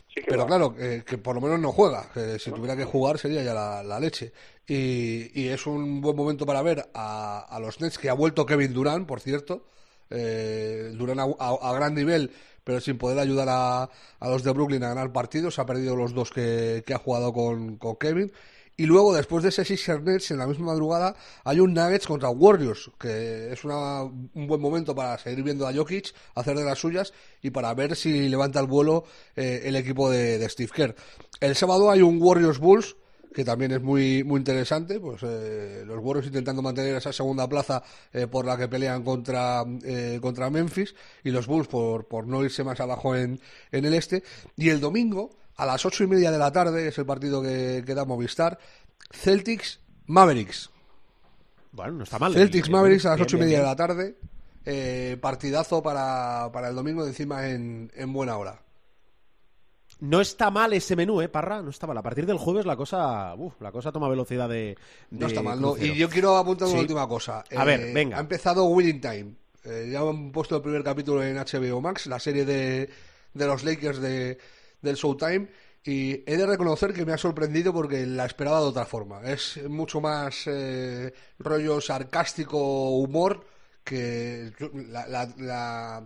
Sí 0.08 0.22
que 0.22 0.28
Pero 0.28 0.44
va. 0.44 0.48
claro, 0.48 0.76
eh, 0.80 1.04
que 1.06 1.18
por 1.18 1.36
lo 1.36 1.42
menos 1.42 1.60
no 1.60 1.72
juega. 1.72 2.10
si 2.40 2.52
tuviera 2.52 2.76
que 2.78 2.86
jugar 2.86 3.18
sería 3.18 3.44
ya 3.44 3.54
la, 3.54 3.84
la 3.84 4.00
leche. 4.00 4.32
Y, 4.68 5.32
y 5.42 5.48
es 5.50 5.66
un 5.68 6.00
buen 6.02 6.16
momento 6.16 6.46
para 6.46 6.62
ver 6.62 6.90
a, 6.94 7.40
a 7.50 7.60
los 7.60 7.82
Nets, 7.82 7.98
que 7.98 8.10
ha 8.10 8.14
vuelto 8.14 8.46
Kevin 8.46 8.74
Durant, 8.74 9.08
por 9.08 9.20
cierto. 9.20 9.66
Eh, 10.10 10.94
a, 11.18 11.24
a- 11.46 11.70
a 11.70 11.74
gran 11.74 11.96
nivel, 11.96 12.32
pero 12.64 12.80
sin 12.82 12.98
poder 12.98 13.20
ayudar 13.20 13.48
a, 13.50 13.84
a 14.20 14.30
los 14.30 14.44
de 14.44 14.52
Brooklyn 14.52 14.84
a 14.84 14.90
ganar 14.90 15.12
partidos. 15.12 15.60
Ha 15.60 15.66
perdido 15.66 15.96
los 15.96 16.14
dos 16.14 16.32
que, 16.32 16.84
que 16.86 16.94
ha 16.94 16.98
jugado 17.00 17.34
con, 17.34 17.78
con 17.78 17.96
Kevin. 17.98 18.32
Y 18.76 18.88
luego, 18.88 19.14
después 19.14 19.44
de 19.44 19.50
ese 19.50 19.66
Sixers 19.66 20.32
en 20.32 20.40
la 20.40 20.48
misma 20.48 20.68
madrugada, 20.68 21.16
hay 21.44 21.60
un 21.60 21.76
Nuggets 21.76 22.08
contra 22.08 22.30
Warriors, 22.32 22.90
que 23.00 23.54
es 23.54 23.64
una- 23.64 24.02
un 24.02 24.48
buen 24.48 24.60
momento 24.60 24.96
para 24.96 25.16
seguir 25.20 25.44
viendo 25.44 25.68
a 25.68 25.74
Jokic, 25.74 26.12
hacer 26.34 26.58
de 26.58 26.64
las 26.66 26.80
suyas 26.80 27.14
y 27.44 27.52
para 27.52 27.72
ver 27.76 27.96
si 27.96 28.28
levanta 28.30 28.60
el 28.60 28.66
vuelo 28.66 29.04
eh, 29.36 29.62
el 29.66 29.76
equipo 29.76 30.10
de 30.10 30.50
Steve 30.50 30.72
Kerr. 30.74 30.96
El 31.40 31.56
sábado 31.56 31.92
hay 31.92 32.02
un 32.02 32.20
Warriors 32.20 32.58
Bulls, 32.58 32.96
que 33.34 33.44
también 33.44 33.72
es 33.72 33.82
muy, 33.82 34.24
muy 34.24 34.38
interesante, 34.40 35.00
pues 35.00 35.22
eh, 35.24 35.84
los 35.86 36.00
Warriors 36.00 36.28
intentando 36.28 36.62
mantener 36.62 36.96
esa 36.96 37.12
segunda 37.12 37.48
plaza 37.50 37.82
eh, 38.14 38.28
por 38.28 38.46
la 38.46 38.56
que 38.58 38.68
pelean 38.68 39.04
contra, 39.04 39.64
eh, 39.84 40.20
contra 40.22 40.50
Memphis 40.50 40.94
y 41.24 41.32
los 41.32 41.48
Bulls 41.48 41.68
por, 41.68 42.08
por 42.08 42.28
no 42.28 42.44
irse 42.44 42.64
más 42.64 42.80
abajo 42.80 43.16
en, 43.16 43.40
en 43.72 43.86
el 43.86 43.94
este. 43.94 44.24
Y 44.56 44.70
el 44.70 44.80
domingo, 44.80 45.32
a 45.56 45.66
las 45.66 45.86
ocho 45.86 46.04
y 46.04 46.08
media 46.08 46.32
de 46.32 46.38
la 46.38 46.52
tarde, 46.52 46.88
es 46.88 46.98
el 46.98 47.06
partido 47.06 47.42
que, 47.42 47.84
que 47.86 47.96
da 47.96 48.06
Movistar, 48.06 48.60
Celtics 49.12 49.80
Mavericks. 50.06 50.70
Bueno, 51.72 51.94
no 51.94 52.04
está 52.04 52.20
mal. 52.20 52.34
Celtics 52.34 52.68
Bien, 52.68 52.78
Mavericks 52.80 53.06
a 53.08 53.12
las 53.12 53.22
ocho 53.22 53.36
y 53.38 53.40
bien, 53.40 53.48
media 53.50 53.60
de 53.60 53.66
la 53.66 53.76
tarde. 53.76 54.16
eh, 54.66 55.18
partidazo 55.22 55.82
para, 55.84 56.50
para 56.52 56.70
el 56.70 56.76
domingo 56.76 57.04
de 57.04 57.10
encima 57.10 57.50
en, 57.50 57.92
en 57.96 58.14
buena 58.14 58.38
hora. 58.38 58.63
No 60.04 60.20
está 60.20 60.52
mal 60.52 60.74
ese 60.74 60.96
menú, 60.98 61.22
¿eh, 61.22 61.30
Parra? 61.30 61.62
No 61.62 61.70
está 61.70 61.88
mal. 61.88 61.98
A 61.98 62.02
partir 62.02 62.26
del 62.26 62.38
jueves 62.38 62.66
la 62.66 62.76
cosa, 62.76 63.34
uf, 63.36 63.54
la 63.62 63.72
cosa 63.72 63.92
toma 63.92 64.10
velocidad 64.10 64.50
de, 64.50 64.78
No 65.12 65.28
está 65.28 65.42
mal. 65.42 65.60
Y 65.80 65.96
yo 65.96 66.10
quiero 66.10 66.36
apuntar 66.36 66.68
una 66.68 66.76
Sí. 66.78 66.82
última 66.82 67.08
cosa. 67.08 67.44
A 67.56 67.64
ver, 67.64 67.94
venga. 67.94 68.18
Ha 68.18 68.20
empezado 68.20 68.66
Winning 68.66 69.00
Time. 69.00 69.36
Eh, 69.64 69.90
ya 69.94 70.02
han 70.02 70.32
puesto 70.34 70.58
el 70.58 70.62
primer 70.62 70.84
capítulo 70.84 71.24
en 71.24 71.38
HBO 71.38 71.80
Max, 71.80 72.08
la 72.08 72.20
serie 72.20 72.44
de, 72.44 72.90
de 73.34 73.48
los 73.48 73.64
Lakers 73.64 74.00
de, 74.02 74.38
del 74.82 74.96
Showtime. 74.96 75.48
Y 75.86 76.22
he 76.30 76.36
de 76.38 76.46
reconocer 76.46 76.94
que 76.94 77.06
me 77.06 77.14
ha 77.14 77.18
sorprendido 77.18 77.72
porque 77.74 78.06
la 78.06 78.26
esperaba 78.26 78.60
de 78.60 78.66
otra 78.68 78.86
forma. 78.86 79.22
Es 79.24 79.60
mucho 79.70 80.02
más 80.02 80.44
eh, 80.48 81.14
rollo 81.40 81.80
sarcástico, 81.80 82.90
humor, 82.98 83.46
que 83.86 84.52
la, 84.90 85.08
la- 85.08 85.34
la- 85.38 86.04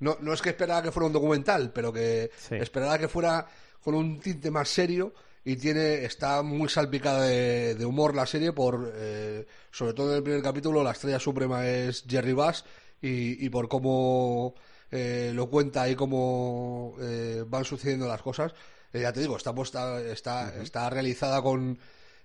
no, 0.00 0.16
no 0.20 0.32
es 0.32 0.42
que 0.42 0.50
esperaba 0.50 0.82
que 0.82 0.92
fuera 0.92 1.06
un 1.06 1.12
documental, 1.12 1.72
pero 1.72 1.92
que 1.92 2.30
Sí. 2.36 2.56
esperaba 2.56 2.98
que 2.98 3.08
fuera 3.08 3.46
con 3.82 3.94
un 3.94 4.20
tinte 4.20 4.50
más 4.50 4.68
serio 4.68 5.12
y 5.44 5.56
tiene 5.56 6.04
está 6.04 6.42
muy 6.42 6.68
salpicada 6.68 7.22
de, 7.22 7.74
de 7.76 7.84
humor 7.86 8.14
la 8.16 8.26
serie 8.26 8.52
por 8.52 8.92
eh, 8.96 9.46
sobre 9.70 9.92
todo 9.94 10.10
en 10.10 10.16
el 10.16 10.22
primer 10.24 10.42
capítulo 10.42 10.82
la 10.82 10.90
estrella 10.90 11.20
suprema 11.20 11.66
es 11.68 12.04
Jerry 12.08 12.32
Bass 12.32 12.64
y, 13.00 13.44
y 13.44 13.48
por 13.48 13.68
cómo 13.68 14.54
eh, 14.90 15.30
lo 15.34 15.48
cuenta 15.48 15.88
y 15.88 15.94
cómo 15.94 16.96
eh, 17.00 17.44
van 17.46 17.64
sucediendo 17.64 18.08
las 18.08 18.22
cosas. 18.22 18.52
Eh, 18.92 19.00
ya 19.02 19.12
te 19.12 19.20
digo 19.20 19.36
está 19.36 19.54
puesta 19.54 20.00
está 20.00 20.54
está 20.62 20.90
realizada 20.90 21.40
con 21.42 21.78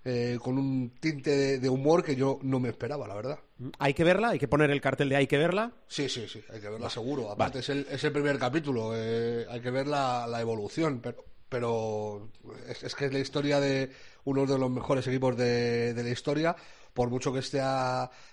eh, 0.04 0.38
con 0.42 0.58
un 0.58 0.90
tinte 0.98 1.30
de, 1.30 1.58
de 1.60 1.68
humor 1.68 2.02
que 2.02 2.16
yo 2.16 2.40
no 2.42 2.58
me 2.58 2.70
esperaba 2.70 3.06
la 3.06 3.14
verdad 3.14 3.38
Hay 3.78 3.94
que 3.94 4.04
verla, 4.04 4.30
hay 4.30 4.38
que 4.38 4.48
poner 4.48 4.70
el 4.70 4.80
cartel 4.80 5.08
de 5.08 5.16
hay 5.16 5.26
que 5.26 5.38
verla. 5.38 5.72
Sí, 5.88 6.08
sí, 6.08 6.26
sí, 6.28 6.42
hay 6.52 6.60
que 6.60 6.68
verla 6.68 6.88
seguro. 6.90 7.30
Aparte 7.30 7.58
es, 7.60 7.68
el, 7.68 7.86
es 7.90 8.02
el 8.04 8.12
primer 8.12 8.38
capítulo, 8.38 8.92
eh, 8.94 9.46
hay 9.48 9.60
que 9.60 9.70
ver 9.70 9.86
la, 9.86 10.26
la 10.26 10.40
evolución, 10.40 11.00
pero, 11.02 11.24
pero 11.48 12.30
es, 12.68 12.82
es 12.82 12.94
que 12.94 13.06
es 13.06 13.12
la 13.12 13.18
historia 13.18 13.60
de 13.60 13.90
uno 14.24 14.46
de 14.46 14.58
los 14.58 14.70
mejores 14.70 15.06
equipos 15.06 15.36
de, 15.36 15.92
de 15.94 16.02
la 16.02 16.10
historia, 16.10 16.56
por 16.94 17.08
mucho 17.10 17.32
que 17.32 17.38
esté 17.40 17.60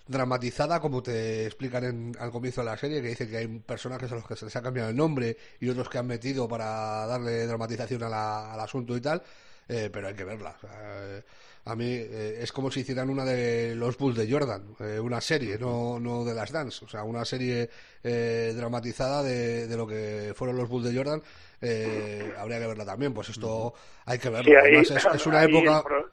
dramatizada, 0.08 0.80
como 0.80 1.02
te 1.04 1.46
explican 1.46 1.84
en- 1.84 2.18
al 2.20 2.32
comienzo 2.32 2.62
de 2.62 2.66
la 2.66 2.78
serie, 2.78 3.02
que 3.02 3.10
dicen 3.10 3.30
que 3.30 3.38
hay 3.38 3.48
personajes 3.60 4.12
a 4.12 4.16
los 4.16 4.26
que 4.28 4.36
se 4.36 4.46
les 4.46 4.56
ha 4.56 4.62
cambiado 4.62 4.90
el 4.90 4.96
nombre 4.96 5.38
y 5.60 5.70
otros 5.70 5.90
que 5.90 5.98
han 5.98 6.08
metido 6.08 6.48
para 6.48 7.06
darle 7.08 7.46
dramatización 7.48 8.04
a 8.04 8.10
la- 8.10 8.54
al 8.54 8.60
asunto 8.60 8.96
y 8.98 9.02
tal, 9.02 9.22
eh, 9.68 9.90
pero 9.92 10.08
hay 10.08 10.14
que 10.16 10.24
verla. 10.24 10.56
o 10.58 10.60
sea, 10.62 11.18
eh, 11.18 11.24
a 11.66 11.76
mí 11.76 11.86
eh, 11.92 12.40
es 12.42 12.52
como 12.52 12.72
si 12.72 12.80
hicieran 12.82 13.10
una 13.10 13.26
de 13.26 13.76
los 13.76 13.98
Bulls 13.98 14.18
de 14.18 14.32
Jordan, 14.32 14.64
eh, 14.80 15.00
una 15.00 15.22
serie, 15.22 15.58
no, 15.60 16.00
no 16.00 16.24
de 16.26 16.34
las 16.34 16.52
Dance, 16.52 16.84
o 16.86 16.88
sea, 16.88 17.04
una 17.04 17.26
serie 17.26 17.70
eh, 18.04 18.54
dramatizada 18.56 19.22
de, 19.24 19.68
de 19.68 19.78
lo 19.78 19.86
que 19.88 20.34
fueron 20.36 20.58
los 20.58 20.70
Bulls 20.70 20.90
de 20.92 20.98
Jordan. 20.98 21.22
eh, 21.62 22.34
habría 22.38 22.60
que 22.60 22.68
verla 22.68 22.86
también, 22.86 23.14
pues 23.14 23.30
esto 23.30 23.74
hay 24.06 24.18
que 24.18 24.30
verlo. 24.30 24.46
Sí, 24.52 24.56
ahí, 24.56 24.64
Además, 24.76 24.92
es, 24.92 25.06
es 25.16 25.28
una 25.28 25.44
época. 25.44 25.84
pro- 25.84 26.10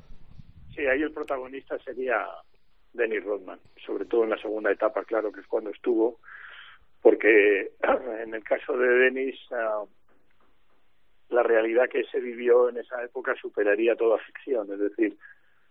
sí, 0.75 0.87
ahí 0.87 1.03
el 1.03 1.13
protagonista 1.13 1.79
sería 1.79 2.27
Dennis 2.93 3.25
Rodman, 3.25 3.61
sobre 3.87 4.05
todo 4.07 4.25
en 4.25 4.31
la 4.31 4.39
segunda 4.39 4.71
etapa, 4.73 5.05
claro, 5.05 5.31
que 5.33 5.41
es 5.41 5.47
cuando 5.47 5.71
estuvo, 5.71 6.19
porque 7.01 7.73
en 8.23 8.35
el 8.35 8.43
caso 8.45 8.77
de 8.77 8.89
Dennis, 8.89 9.37
ah, 9.53 9.85
la 11.29 11.43
realidad 11.43 11.89
que 11.91 12.05
se 12.05 12.21
vivió 12.21 12.69
en 12.69 12.79
esa 12.79 13.03
época 13.03 13.35
superaría 13.41 13.97
toda 13.97 14.19
ficción, 14.19 14.73
es 14.73 14.79
decir, 14.79 15.17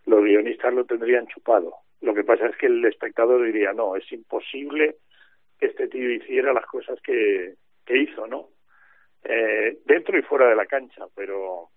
los 0.05 0.23
guionistas 0.23 0.73
lo 0.73 0.85
tendrían 0.85 1.27
chupado. 1.27 1.73
Lo 2.01 2.13
que 2.13 2.23
pasa 2.23 2.47
es 2.47 2.55
que 2.57 2.67
el 2.67 2.83
espectador 2.85 3.43
diría, 3.43 3.73
no, 3.73 3.95
es 3.95 4.09
imposible 4.11 4.97
que 5.59 5.67
este 5.67 5.87
tío 5.87 6.11
hiciera 6.11 6.53
las 6.53 6.65
cosas 6.65 6.99
que, 7.01 7.55
que 7.85 7.97
hizo, 7.97 8.27
¿no? 8.27 8.49
Eh, 9.23 9.79
dentro 9.85 10.17
y 10.17 10.21
fuera 10.21 10.47
de 10.47 10.55
la 10.55 10.67
cancha, 10.67 11.05
pero 11.15 11.69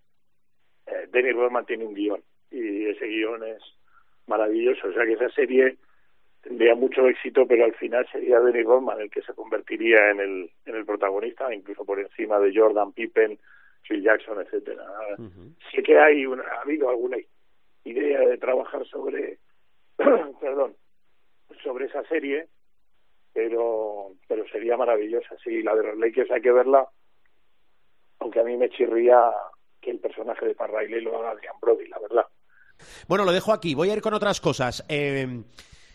eh, 0.86 1.08
Dennis 1.10 1.34
Rodman 1.34 1.64
tiene 1.64 1.86
un 1.86 1.94
guion 1.94 2.22
y 2.50 2.86
ese 2.86 3.06
guion 3.06 3.42
es 3.44 3.62
maravilloso. 4.26 4.88
O 4.88 4.92
sea 4.92 5.06
que 5.06 5.14
esa 5.14 5.30
serie 5.30 5.76
tendría 6.42 6.74
mucho 6.74 7.06
éxito, 7.06 7.46
pero 7.46 7.64
al 7.64 7.74
final 7.74 8.06
sería 8.12 8.40
Dennis 8.40 8.66
Rodman 8.66 9.00
el 9.00 9.10
que 9.10 9.22
se 9.22 9.32
convertiría 9.32 10.10
en 10.10 10.20
el, 10.20 10.50
en 10.66 10.76
el 10.76 10.84
protagonista, 10.84 11.52
incluso 11.54 11.86
por 11.86 11.98
encima 11.98 12.38
de 12.38 12.52
Jordan, 12.54 12.92
Pippen, 12.92 13.38
Phil 13.82 14.02
Jackson, 14.02 14.40
etcétera. 14.42 14.84
Sí 15.70 15.82
que 15.82 15.98
hay 15.98 16.26
una, 16.26 16.42
ha 16.42 16.60
habido 16.60 16.90
alguna 16.90 17.16
idea 17.84 18.20
de 18.20 18.38
trabajar 18.38 18.86
sobre, 18.86 19.38
perdón, 19.96 20.76
sobre 21.62 21.86
esa 21.86 22.02
serie, 22.08 22.48
pero 23.32 24.12
pero 24.26 24.44
sería 24.48 24.76
maravillosa. 24.76 25.36
Sí, 25.42 25.62
la 25.62 25.74
de 25.74 25.84
los 25.84 25.98
Lakers 25.98 26.30
hay 26.30 26.40
que 26.42 26.52
verla, 26.52 26.88
aunque 28.20 28.40
a 28.40 28.44
mí 28.44 28.56
me 28.56 28.70
chirría 28.70 29.18
que 29.80 29.90
el 29.92 30.00
personaje 30.00 30.46
de 30.46 30.54
Pat 30.54 30.70
Riley 30.70 31.00
lo 31.02 31.16
haga 31.18 31.30
Adrian 31.32 31.54
Brody, 31.60 31.86
la 31.88 31.98
verdad. 32.00 32.26
Bueno, 33.08 33.24
lo 33.24 33.32
dejo 33.32 33.52
aquí. 33.52 33.74
Voy 33.74 33.90
a 33.90 33.94
ir 33.94 34.02
con 34.02 34.14
otras 34.14 34.40
cosas. 34.40 34.84
Eh, 34.88 35.26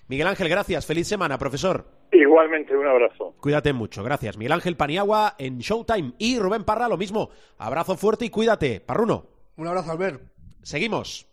Miguel 0.08 0.28
Ángel, 0.28 0.50
gracias. 0.50 0.86
Feliz 0.86 1.08
semana, 1.08 1.38
profesor. 1.38 1.86
Igualmente, 2.12 2.76
un 2.76 2.88
abrazo. 2.88 3.36
Cuídate 3.42 3.72
mucho, 3.74 4.04
gracias. 4.04 4.38
Miguel 4.38 4.52
Ángel 4.52 4.76
Paniagua 4.78 5.36
en 5.38 5.60
Showtime. 5.60 6.14
Y 6.18 6.40
Rubén 6.40 6.64
Parra, 6.66 6.88
lo 6.90 6.98
mismo. 6.98 7.30
Abrazo 7.58 7.96
fuerte 7.96 8.26
y 8.26 8.30
cuídate. 8.30 8.82
Parruno, 8.82 9.26
Un 9.58 9.68
abrazo, 9.68 9.92
Albert. 9.92 10.22
seguimos. 10.62 11.28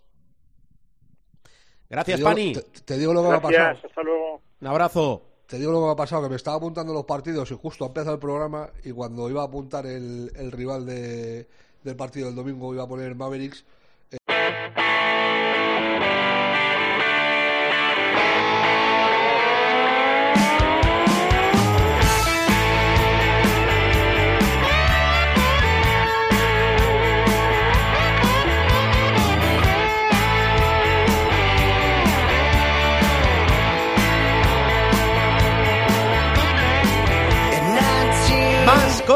Te 1.90 1.96
Gracias, 1.96 2.18
digo, 2.18 2.28
Pani. 2.28 2.52
te, 2.52 2.62
te 2.62 2.98
digo 2.98 3.12
lo 3.12 3.22
que 3.24 3.28
me 3.30 3.34
ha 3.34 3.40
pasado. 3.42 3.64
Gracias, 3.64 3.84
hasta 3.84 4.02
luego. 4.02 4.40
Un 4.60 4.66
abrazo. 4.68 5.22
Te 5.48 5.58
digo 5.58 5.72
lo 5.72 5.80
que 5.80 5.86
me 5.86 5.90
ha 5.92 5.96
pasado, 5.96 6.22
que 6.22 6.28
me 6.28 6.36
estaba 6.36 6.56
apuntando 6.56 6.92
los 6.94 7.04
partidos 7.04 7.50
y 7.50 7.56
justo 7.60 7.82
ha 7.84 7.88
empezado 7.88 8.14
el 8.14 8.20
programa 8.20 8.70
y 8.84 8.92
cuando 8.92 9.28
iba 9.28 9.42
a 9.42 9.46
apuntar 9.46 9.84
el, 9.86 10.30
el 10.36 10.52
rival 10.52 10.86
de, 10.86 11.48
del 11.82 11.96
partido 11.96 12.26
del 12.26 12.36
domingo 12.36 12.72
iba 12.72 12.84
a 12.84 12.86
poner 12.86 13.16
Mavericks 13.16 13.64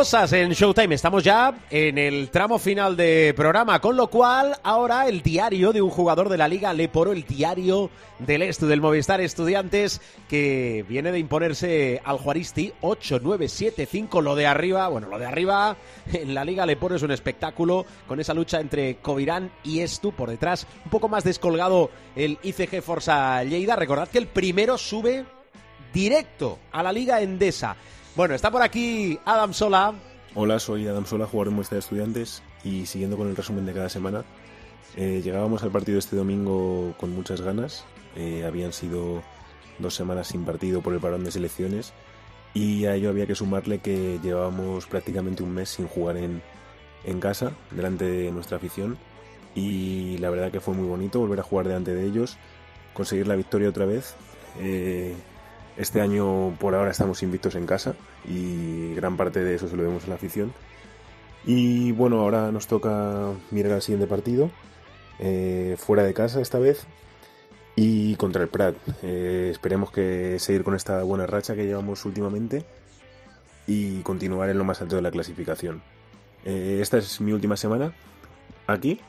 cosas 0.05 0.34
en 0.34 0.50
Showtime. 0.50 0.94
Estamos 0.94 1.24
ya 1.24 1.55
en 1.70 1.96
el 1.96 2.28
tramo 2.28 2.59
final 2.59 2.94
de 2.94 3.32
programa, 3.34 3.80
con 3.80 3.96
lo 3.96 4.09
cual 4.09 4.55
ahora 4.62 5.09
el 5.09 5.22
diario 5.22 5.72
de 5.72 5.80
un 5.80 5.88
jugador 5.88 6.28
de 6.28 6.36
la 6.36 6.46
Liga 6.46 6.74
Leporo, 6.74 7.12
el 7.12 7.24
diario 7.24 7.88
del 8.18 8.42
Estu 8.42 8.66
del 8.66 8.82
Movistar 8.82 9.22
Estudiantes, 9.22 10.02
que 10.28 10.84
viene 10.86 11.11
de 11.11 11.20
imponerse 11.20 12.02
al 12.05 12.18
Juaristi 12.18 12.74
8-9-7-5. 12.82 14.22
Lo 14.22 14.34
de 14.34 14.46
arriba, 14.46 14.88
bueno, 14.88 15.09
lo 15.09 15.18
de 15.18 15.24
arriba 15.24 15.78
en 16.12 16.34
la 16.34 16.44
Liga 16.44 16.66
Leporo 16.66 16.96
es 16.96 17.02
un 17.02 17.11
espectáculo 17.11 17.86
con 18.07 18.20
esa 18.20 18.34
lucha 18.34 18.61
entre 18.61 18.96
Covirán 18.96 19.52
y 19.62 19.80
Estu 19.80 20.12
por 20.12 20.28
detrás. 20.28 20.66
Un 20.84 20.90
poco 20.90 21.09
más 21.09 21.24
descolgado 21.24 21.90
el 22.14 22.38
ICG 22.42 22.82
Forza 22.82 23.42
Lleida. 23.42 23.74
Recordad 23.74 24.09
que 24.09 24.18
el 24.18 24.26
primero 24.26 24.76
sube 24.76 25.24
directo 25.94 26.59
a 26.72 26.82
la 26.82 26.92
Liga 26.92 27.22
Endesa. 27.22 27.74
Bueno, 28.17 28.37
está 28.37 28.49
por 28.53 28.62
aquí 28.62 29.19
Adam 29.25 29.53
Sola. 29.53 29.93
Hola, 30.37 30.61
soy 30.61 30.87
Adam 30.87 31.05
Sola, 31.05 31.27
jugador 31.27 31.49
de 31.49 31.57
muestra 31.57 31.75
de 31.75 31.81
estudiantes 31.81 32.45
y 32.62 32.87
siguiendo 32.87 33.17
con 33.17 33.29
el 33.29 33.35
resumen 33.35 33.67
de 33.67 33.73
cada 33.73 33.89
semana, 33.89 34.25
eh, 34.97 35.21
llegábamos 35.25 35.65
al 35.65 35.73
partido 35.73 35.99
este 35.99 36.15
domingo 36.15 36.95
con 36.97 37.11
muchas 37.11 37.41
ganas. 37.41 37.85
Eh, 38.15 38.45
habían 38.47 38.73
sido 38.73 39.25
dos 39.81 39.97
semanas 39.97 40.29
sin 40.29 40.45
partido 40.45 40.81
por 40.81 40.93
el 40.93 41.01
parón 41.01 41.25
de 41.25 41.33
selecciones 41.33 41.93
y 42.55 42.85
a 42.85 42.95
ello 42.95 43.11
había 43.11 43.27
que 43.27 43.35
sumarle 43.35 43.81
que 43.81 44.21
llevábamos 44.23 44.87
prácticamente 44.87 45.43
un 45.43 45.53
mes 45.53 45.71
sin 45.71 45.89
jugar 45.89 46.17
en, 46.17 46.41
en 47.03 47.19
casa, 47.19 47.51
delante 47.73 48.05
de 48.05 48.31
nuestra 48.31 48.59
afición 48.59 48.97
y 49.57 50.19
la 50.19 50.31
verdad 50.31 50.53
que 50.53 50.61
fue 50.61 50.75
muy 50.75 50.87
bonito 50.87 51.19
volver 51.19 51.41
a 51.41 51.43
jugar 51.43 51.67
delante 51.67 51.93
de 51.93 52.07
ellos, 52.07 52.37
conseguir 52.93 53.27
la 53.27 53.35
victoria 53.35 53.69
otra 53.69 53.87
vez. 53.87 54.15
Eh, 54.61 55.17
este 55.77 56.01
año 56.01 56.57
por 56.61 56.75
ahora 56.75 56.91
estamos 56.91 57.22
invictos 57.22 57.55
en 57.55 57.66
casa 57.66 57.95
y 58.29 58.95
gran 58.95 59.16
parte 59.16 59.43
de 59.43 59.55
eso 59.55 59.68
se 59.68 59.77
lo 59.77 59.83
vemos 59.83 60.05
a 60.05 60.09
la 60.09 60.14
afición. 60.14 60.53
Y 61.47 61.93
bueno, 61.93 62.20
ahora 62.20 62.51
nos 62.53 62.66
toca 62.66 63.33
mirar 63.51 63.72
al 63.72 63.83
siguiente 63.83 64.07
partido, 64.07 64.51
eh, 65.18 65.77
fuera 65.79 66.03
de 66.03 66.14
casa 66.14 66.41
esta 66.41 66.59
vez 66.59 66.87
y 67.77 68.16
contra 68.16 68.43
el 68.43 68.49
Prat. 68.49 68.77
Eh, 69.03 69.49
esperemos 69.51 69.91
que 69.91 70.39
seguir 70.39 70.64
con 70.64 70.75
esta 70.75 71.03
buena 71.03 71.27
racha 71.27 71.55
que 71.55 71.66
llevamos 71.66 72.05
últimamente 72.05 72.64
y 73.66 74.01
continuar 74.03 74.49
en 74.51 74.59
lo 74.59 74.64
más 74.64 74.81
alto 74.81 74.97
de 74.97 75.03
la 75.03 75.11
clasificación. 75.11 75.83
Eh, 76.45 76.79
esta 76.81 76.99
es 76.99 77.20
mi 77.20 77.33
última 77.33 77.57
semana 77.57 77.93
aquí, 78.66 79.01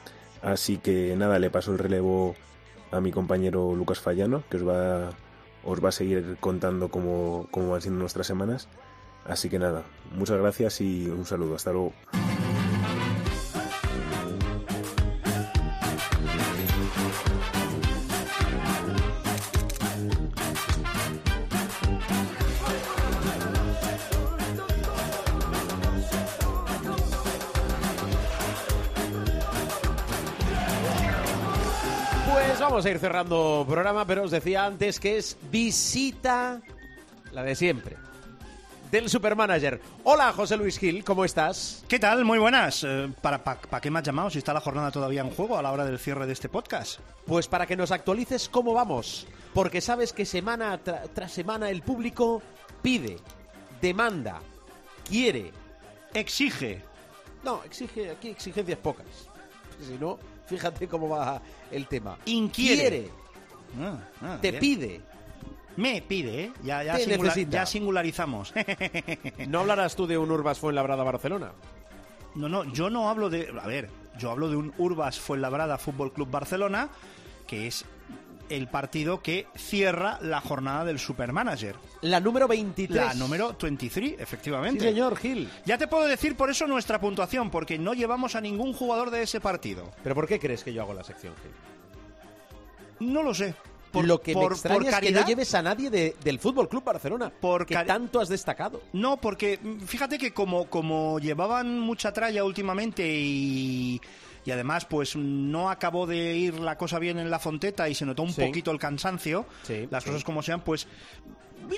así 0.41 0.77
que 0.77 1.15
nada, 1.17 1.39
le 1.39 1.49
paso 1.49 1.71
el 1.71 1.79
relevo 1.79 2.35
a 2.91 3.01
mi 3.01 3.11
compañero 3.11 3.75
Lucas 3.75 3.99
Fallano, 3.99 4.43
que 4.49 4.57
os 4.57 4.67
va 4.67 5.11
os 5.65 5.83
va 5.83 5.89
a 5.89 5.91
seguir 5.91 6.37
contando 6.39 6.89
cómo, 6.89 7.47
cómo 7.51 7.71
van 7.71 7.81
siendo 7.81 7.99
nuestras 7.99 8.27
semanas. 8.27 8.67
Así 9.25 9.49
que 9.49 9.59
nada, 9.59 9.83
muchas 10.15 10.37
gracias 10.37 10.81
y 10.81 11.07
un 11.07 11.25
saludo. 11.25 11.55
Hasta 11.55 11.71
luego. 11.71 11.93
Vamos 32.75 32.87
a 32.87 32.91
ir 32.91 32.99
cerrando 32.99 33.63
programa, 33.65 34.05
pero 34.05 34.23
os 34.23 34.31
decía 34.31 34.65
antes 34.65 34.99
que 34.99 35.17
es 35.17 35.37
visita, 35.49 36.61
la 37.31 37.41
de 37.41 37.55
siempre, 37.55 37.95
del 38.91 39.07
Supermanager. 39.09 39.79
Hola, 40.03 40.33
José 40.33 40.57
Luis 40.57 40.77
Gil, 40.77 41.05
¿cómo 41.05 41.23
estás? 41.23 41.85
¿Qué 41.87 41.99
tal? 41.99 42.25
Muy 42.25 42.37
buenas. 42.37 42.83
Eh, 42.83 43.09
¿Para, 43.21 43.41
pa- 43.41 43.55
pa 43.61 43.79
qué 43.79 43.89
me 43.89 43.99
has 43.99 44.05
llamado 44.05 44.29
si 44.29 44.39
está 44.39 44.51
la 44.51 44.59
jornada 44.59 44.91
todavía 44.91 45.21
en 45.21 45.29
juego 45.29 45.57
a 45.57 45.61
la 45.61 45.71
hora 45.71 45.85
del 45.85 45.97
cierre 45.99 46.27
de 46.27 46.33
este 46.33 46.49
podcast? 46.49 46.99
Pues 47.25 47.47
para 47.47 47.65
que 47.65 47.77
nos 47.77 47.91
actualices 47.91 48.49
cómo 48.49 48.73
vamos, 48.73 49.25
porque 49.53 49.79
sabes 49.79 50.11
que 50.11 50.25
semana 50.25 50.77
tra- 50.83 51.07
tras 51.13 51.31
semana 51.31 51.69
el 51.69 51.81
público 51.81 52.41
pide, 52.81 53.15
demanda, 53.79 54.41
quiere. 55.07 55.53
Exige. 56.13 56.81
No, 57.41 57.63
exige, 57.63 58.11
aquí 58.11 58.27
exigencias 58.31 58.79
pocas. 58.79 59.05
Si 59.81 59.93
no, 59.97 60.19
fíjate 60.45 60.87
cómo 60.87 61.09
va 61.09 61.41
el 61.71 61.87
tema. 61.87 62.17
Inquiere. 62.25 62.79
Quiere, 62.81 63.09
Ah, 63.81 63.97
ah, 64.21 64.37
te 64.41 64.51
bien. 64.51 64.59
pide. 64.61 65.01
Me 65.75 66.01
pide, 66.01 66.43
¿eh? 66.45 66.53
Ya, 66.63 66.83
ya, 66.83 66.95
Te 66.95 67.03
singula- 67.03 67.23
necesita. 67.29 67.51
ya 67.51 67.65
singularizamos. 67.65 68.53
No 69.47 69.59
hablarás 69.59 69.95
tú 69.95 70.07
de 70.07 70.17
un 70.17 70.31
Urbas 70.31 70.59
Fuenlabrada 70.59 71.03
Barcelona. 71.03 71.51
no, 72.35 72.47
no, 72.47 72.63
yo 72.73 72.89
no 72.89 73.09
hablo 73.09 73.29
de... 73.29 73.53
A 73.61 73.67
ver, 73.67 73.89
yo 74.17 74.31
hablo 74.31 74.49
de 74.49 74.55
un 74.55 74.73
Urbas 74.77 75.19
Fuenlabrada 75.19 75.77
Fútbol 75.77 76.13
Club 76.13 76.29
Barcelona, 76.31 76.87
que 77.47 77.67
es 77.67 77.83
el 78.49 78.67
partido 78.67 79.21
que 79.21 79.47
cierra 79.55 80.17
la 80.21 80.41
jornada 80.41 80.85
del 80.85 80.99
Supermanager. 80.99 81.75
La 82.01 82.19
número 82.19 82.47
23. 82.47 82.95
La 82.95 83.13
número 83.13 83.55
23, 83.59 84.09
Sí, 84.09 84.15
efectivamente. 84.19 84.83
señor 84.85 85.17
Gil. 85.17 85.49
Ya 85.65 85.77
te 85.77 85.87
puedo 85.87 86.05
decir 86.05 86.35
por 86.35 86.49
eso 86.49 86.67
nuestra 86.67 86.99
puntuación, 86.99 87.49
porque 87.49 87.77
no 87.79 87.93
llevamos 87.93 88.35
a 88.35 88.41
ningún 88.41 88.73
jugador 88.73 89.09
de 89.11 89.23
ese 89.23 89.39
partido. 89.39 89.91
¿Pero 90.03 90.15
por 90.15 90.27
qué 90.27 90.39
crees 90.39 90.63
que 90.63 90.73
yo 90.73 90.81
hago 90.81 90.93
la 90.93 91.03
sección, 91.03 91.33
Gil? 91.41 93.09
No 93.11 93.23
lo 93.23 93.33
sé. 93.33 93.53
Por- 93.91 94.05
Lo 94.05 94.21
que 94.21 94.33
por- 94.33 94.49
me 94.49 94.55
extraña 94.55 94.77
por 94.77 94.87
es 94.89 94.99
que 94.99 95.11
no 95.11 95.25
lleves 95.25 95.55
a 95.55 95.61
nadie 95.61 95.89
de- 95.89 96.15
del 96.21 96.37
Fútbol 96.39 96.67
Club 96.67 96.83
Barcelona, 96.83 97.29
Por 97.29 97.65
que 97.65 97.75
cari- 97.75 97.87
tanto 97.87 98.19
has 98.19 98.27
destacado. 98.27 98.81
No, 98.91 99.15
porque 99.15 99.57
mm, 99.61 99.79
fíjate 99.85 100.17
que 100.17 100.33
como, 100.33 100.65
como 100.69 101.17
llevaban 101.19 101.79
mucha 101.79 102.11
tralla 102.11 102.43
últimamente 102.43 103.07
y, 103.07 104.01
y 104.45 104.51
además 104.51 104.85
pues 104.85 105.15
no 105.15 105.69
acabó 105.69 106.05
de 106.07 106.35
ir 106.37 106.59
la 106.59 106.77
cosa 106.77 106.99
bien 106.99 107.17
en 107.19 107.29
la 107.29 107.39
fonteta 107.39 107.89
y 107.89 107.95
se 107.95 108.05
notó 108.05 108.23
un 108.23 108.31
Sí. 108.33 108.45
poquito 108.45 108.71
el 108.71 108.79
cansancio, 108.79 109.45
Sí, 109.63 109.87
las 109.89 110.03
sí. 110.03 110.09
cosas 110.09 110.23
como 110.23 110.41
sean, 110.43 110.61
pues 110.61 110.87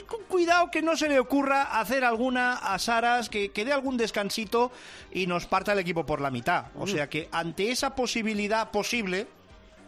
con 0.05 0.23
cuidado 0.27 0.69
que 0.69 0.81
no 0.81 0.97
se 0.97 1.07
le 1.07 1.17
ocurra 1.17 1.79
hacer 1.79 2.03
alguna 2.03 2.55
a 2.57 2.77
Saras 2.77 3.29
que, 3.29 3.51
que 3.51 3.63
dé 3.63 3.71
algún 3.71 3.95
descansito 3.95 4.71
y 5.13 5.27
nos 5.27 5.45
parta 5.45 5.71
el 5.71 5.79
equipo 5.79 6.05
por 6.05 6.19
la 6.19 6.29
mitad. 6.29 6.65
O 6.75 6.85
Mm. 6.85 6.89
sea 6.89 7.09
que 7.09 7.29
ante 7.31 7.71
esa 7.71 7.95
posibilidad 7.95 8.69
posible, 8.69 9.27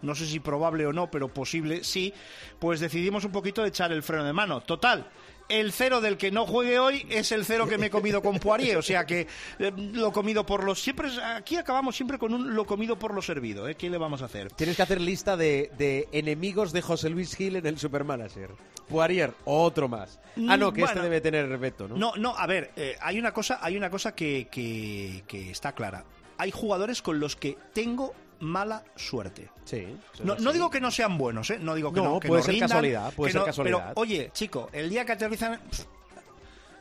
no 0.02 0.16
sé 0.16 0.26
si 0.26 0.40
probable 0.40 0.86
o 0.86 0.94
no, 0.94 1.12
pero 1.12 1.28
posible 1.28 1.84
sí, 1.84 2.14
pues 2.60 2.80
decidimos 2.80 3.26
un 3.26 3.34
poquito 3.34 3.62
de 3.62 3.68
echar 3.70 3.92
el 3.92 4.02
freno 4.02 4.24
de 4.24 4.32
mano. 4.32 4.62
Total, 4.62 5.06
el 5.50 5.72
cero 5.72 6.00
del 6.00 6.16
que 6.16 6.32
no 6.32 6.46
juegue 6.46 6.80
hoy 6.80 7.06
es 7.10 7.32
el 7.32 7.44
cero 7.44 7.68
que 7.68 7.78
me 7.78 7.88
he 7.88 7.90
comido 7.90 8.22
con 8.22 8.40
Poirier, 8.40 8.78
o 8.78 8.82
sea 8.82 9.06
que 9.06 9.28
eh, 9.58 9.72
lo 9.76 10.12
comido 10.14 10.46
por 10.46 10.64
los... 10.64 10.80
Siempre 10.82 11.10
Aquí 11.36 11.58
acabamos 11.58 11.96
siempre 11.96 12.18
con 12.18 12.34
un 12.34 12.56
lo 12.56 12.66
comido 12.66 12.98
por 12.98 13.14
lo 13.14 13.22
servido, 13.22 13.68
¿eh? 13.68 13.76
¿Qué 13.76 13.90
le 13.90 13.98
vamos 13.98 14.22
a 14.22 14.26
hacer? 14.26 14.52
Tienes 14.52 14.76
que 14.76 14.84
hacer 14.84 15.02
lista 15.02 15.36
de, 15.36 15.72
de 15.78 16.08
enemigos 16.12 16.72
de 16.72 16.82
José 16.82 17.10
Luis 17.10 17.36
Gil 17.36 17.56
en 17.56 17.66
el 17.66 17.80
Supermanager. 17.80 18.52
Poirier, 18.88 19.34
otro 19.46 19.88
más. 19.88 20.20
Ah, 20.48 20.56
no, 20.56 20.72
que 20.72 20.84
este 20.84 21.00
debe 21.00 21.22
tener 21.22 21.58
veto, 21.58 21.88
¿no? 21.88 21.98
No, 21.98 22.16
no, 22.16 22.38
a 22.38 22.48
ver, 22.48 22.72
eh, 22.76 22.96
hay 23.02 23.20
una 23.20 23.34
cosa, 23.34 23.60
hay 23.62 23.76
una 23.76 23.90
cosa 23.90 24.14
que, 24.16 24.48
que, 24.52 25.24
que 25.28 25.52
está 25.52 25.74
clara. 25.74 26.06
Hay 26.38 26.52
jugadores 26.52 27.02
con 27.02 27.20
los 27.20 27.36
que 27.36 27.58
tengo 27.74 28.14
mala 28.40 28.84
suerte. 28.96 29.50
Sí. 29.66 29.88
No, 30.24 30.36
no 30.36 30.52
digo 30.52 30.70
que 30.70 30.80
no 30.82 30.92
sean 30.92 31.18
buenos, 31.18 31.50
¿eh? 31.50 31.60
No 31.60 31.76
digo 31.76 31.92
que 31.94 32.00
No, 32.00 32.14
no, 32.14 32.20
que 32.20 32.28
puede 32.28 32.42
no 32.42 32.46
ser 32.46 32.54
rindan, 32.54 32.70
casualidad, 32.70 33.14
puede 33.14 33.30
que 33.30 33.34
ser 33.34 33.40
no- 33.42 33.46
casualidad. 33.46 33.88
Pero, 33.90 33.94
oye, 34.02 34.30
chico, 34.34 34.70
el 34.74 34.90
día 34.90 35.06
que 35.06 35.12
aterrizan... 35.14 35.60
pff, 35.70 35.86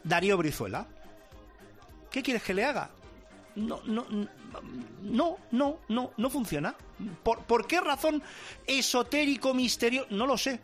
Darío 0.05 0.37
Brizuela. 0.37 0.87
¿Qué 2.11 2.23
quieres 2.23 2.43
que 2.43 2.55
le 2.55 2.65
haga? 2.65 2.91
No, 3.57 3.81
no, 3.85 4.07
no, 5.03 5.37
no, 5.51 5.79
no, 5.89 6.11
no 6.17 6.31
funciona. 6.31 6.75
¿Por, 7.23 7.41
por 7.43 7.67
qué 7.67 7.81
razón 7.81 8.23
esotérico, 8.67 9.53
misterio? 9.53 10.07
No 10.11 10.27
lo 10.27 10.39
sé. 10.39 10.61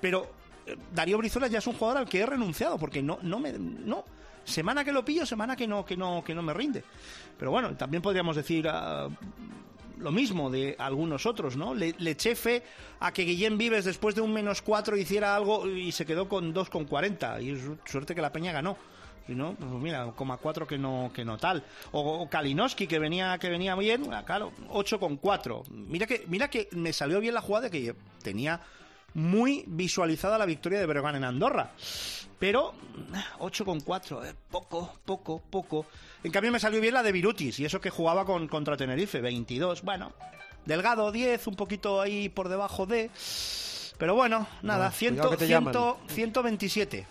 Pero 0.00 0.30
eh, 0.66 0.76
Darío 0.94 1.18
Brizuela 1.18 1.46
ya 1.46 1.58
es 1.58 1.66
un 1.66 1.74
jugador 1.74 1.98
al 1.98 2.08
que 2.08 2.20
he 2.20 2.26
renunciado 2.26 2.78
porque 2.78 3.02
no, 3.02 3.18
no 3.22 3.38
me, 3.38 3.52
no. 3.52 4.04
Semana 4.44 4.82
que 4.82 4.92
lo 4.92 5.04
pillo, 5.04 5.26
semana 5.26 5.54
que 5.54 5.68
no, 5.68 5.84
que 5.84 5.96
no, 5.96 6.24
que 6.24 6.34
no 6.34 6.42
me 6.42 6.54
rinde. 6.54 6.82
Pero 7.38 7.50
bueno, 7.50 7.76
también 7.76 8.02
podríamos 8.02 8.34
decir 8.34 8.66
lo 9.98 10.10
mismo 10.10 10.50
de 10.50 10.74
algunos 10.78 11.26
otros, 11.26 11.56
¿no? 11.56 11.74
Le, 11.74 11.94
le 11.98 12.10
eché 12.12 12.34
fe 12.36 12.62
a 13.00 13.12
que 13.12 13.22
Guillén 13.24 13.58
Vives 13.58 13.84
después 13.84 14.14
de 14.14 14.20
un 14.20 14.32
menos 14.32 14.62
cuatro 14.62 14.96
hiciera 14.96 15.34
algo 15.36 15.66
y 15.68 15.92
se 15.92 16.06
quedó 16.06 16.28
con 16.28 16.52
dos 16.52 16.70
con 16.70 16.84
cuarenta. 16.84 17.40
Y 17.40 17.56
su- 17.58 17.76
suerte 17.84 18.14
que 18.14 18.22
la 18.22 18.32
Peña 18.32 18.52
ganó. 18.52 18.76
Si 19.26 19.34
no, 19.34 19.52
pues 19.54 19.70
mira, 19.82 20.10
coma 20.16 20.38
cuatro 20.38 20.66
que 20.66 20.78
no, 20.78 21.10
que 21.14 21.22
no 21.24 21.36
tal. 21.36 21.62
O, 21.92 22.00
o 22.00 22.30
Kalinowski 22.30 22.86
que 22.86 22.98
venía, 22.98 23.36
que 23.38 23.50
venía 23.50 23.74
bien, 23.74 24.12
ah, 24.14 24.24
claro, 24.24 24.52
8 24.70 24.98
con 24.98 25.18
4. 25.18 25.64
Mira 25.70 26.06
que, 26.06 26.24
mira 26.28 26.48
que 26.48 26.68
me 26.72 26.94
salió 26.94 27.20
bien 27.20 27.34
la 27.34 27.42
jugada 27.42 27.68
que 27.68 27.94
tenía 28.22 28.58
muy 29.14 29.64
visualizada 29.66 30.38
la 30.38 30.46
victoria 30.46 30.78
de 30.80 30.86
Breogán 30.86 31.16
en 31.16 31.24
Andorra. 31.24 31.72
Pero 32.38 32.72
8 33.40 33.64
con 33.64 33.80
4, 33.80 34.24
eh, 34.24 34.34
poco, 34.50 34.94
poco, 35.04 35.42
poco. 35.50 35.86
En 36.22 36.30
cambio 36.30 36.52
me 36.52 36.60
salió 36.60 36.80
bien 36.80 36.94
la 36.94 37.02
de 37.02 37.10
Virutis 37.12 37.58
y 37.58 37.64
eso 37.64 37.80
que 37.80 37.90
jugaba 37.90 38.24
con, 38.24 38.46
contra 38.48 38.76
Tenerife, 38.76 39.20
22. 39.20 39.82
Bueno, 39.82 40.12
Delgado 40.64 41.10
10, 41.10 41.46
un 41.48 41.56
poquito 41.56 42.00
ahí 42.00 42.28
por 42.28 42.48
debajo 42.48 42.86
de... 42.86 43.10
Pero 43.98 44.14
bueno, 44.14 44.46
nada, 44.62 44.86
Bueno, 44.86 44.92
100, 44.96 45.14
cuidado 45.14 45.30
que 45.30 45.36
te 45.38 45.46
100, 45.46 45.64
llaman. 45.64 45.94
127. 46.08 47.06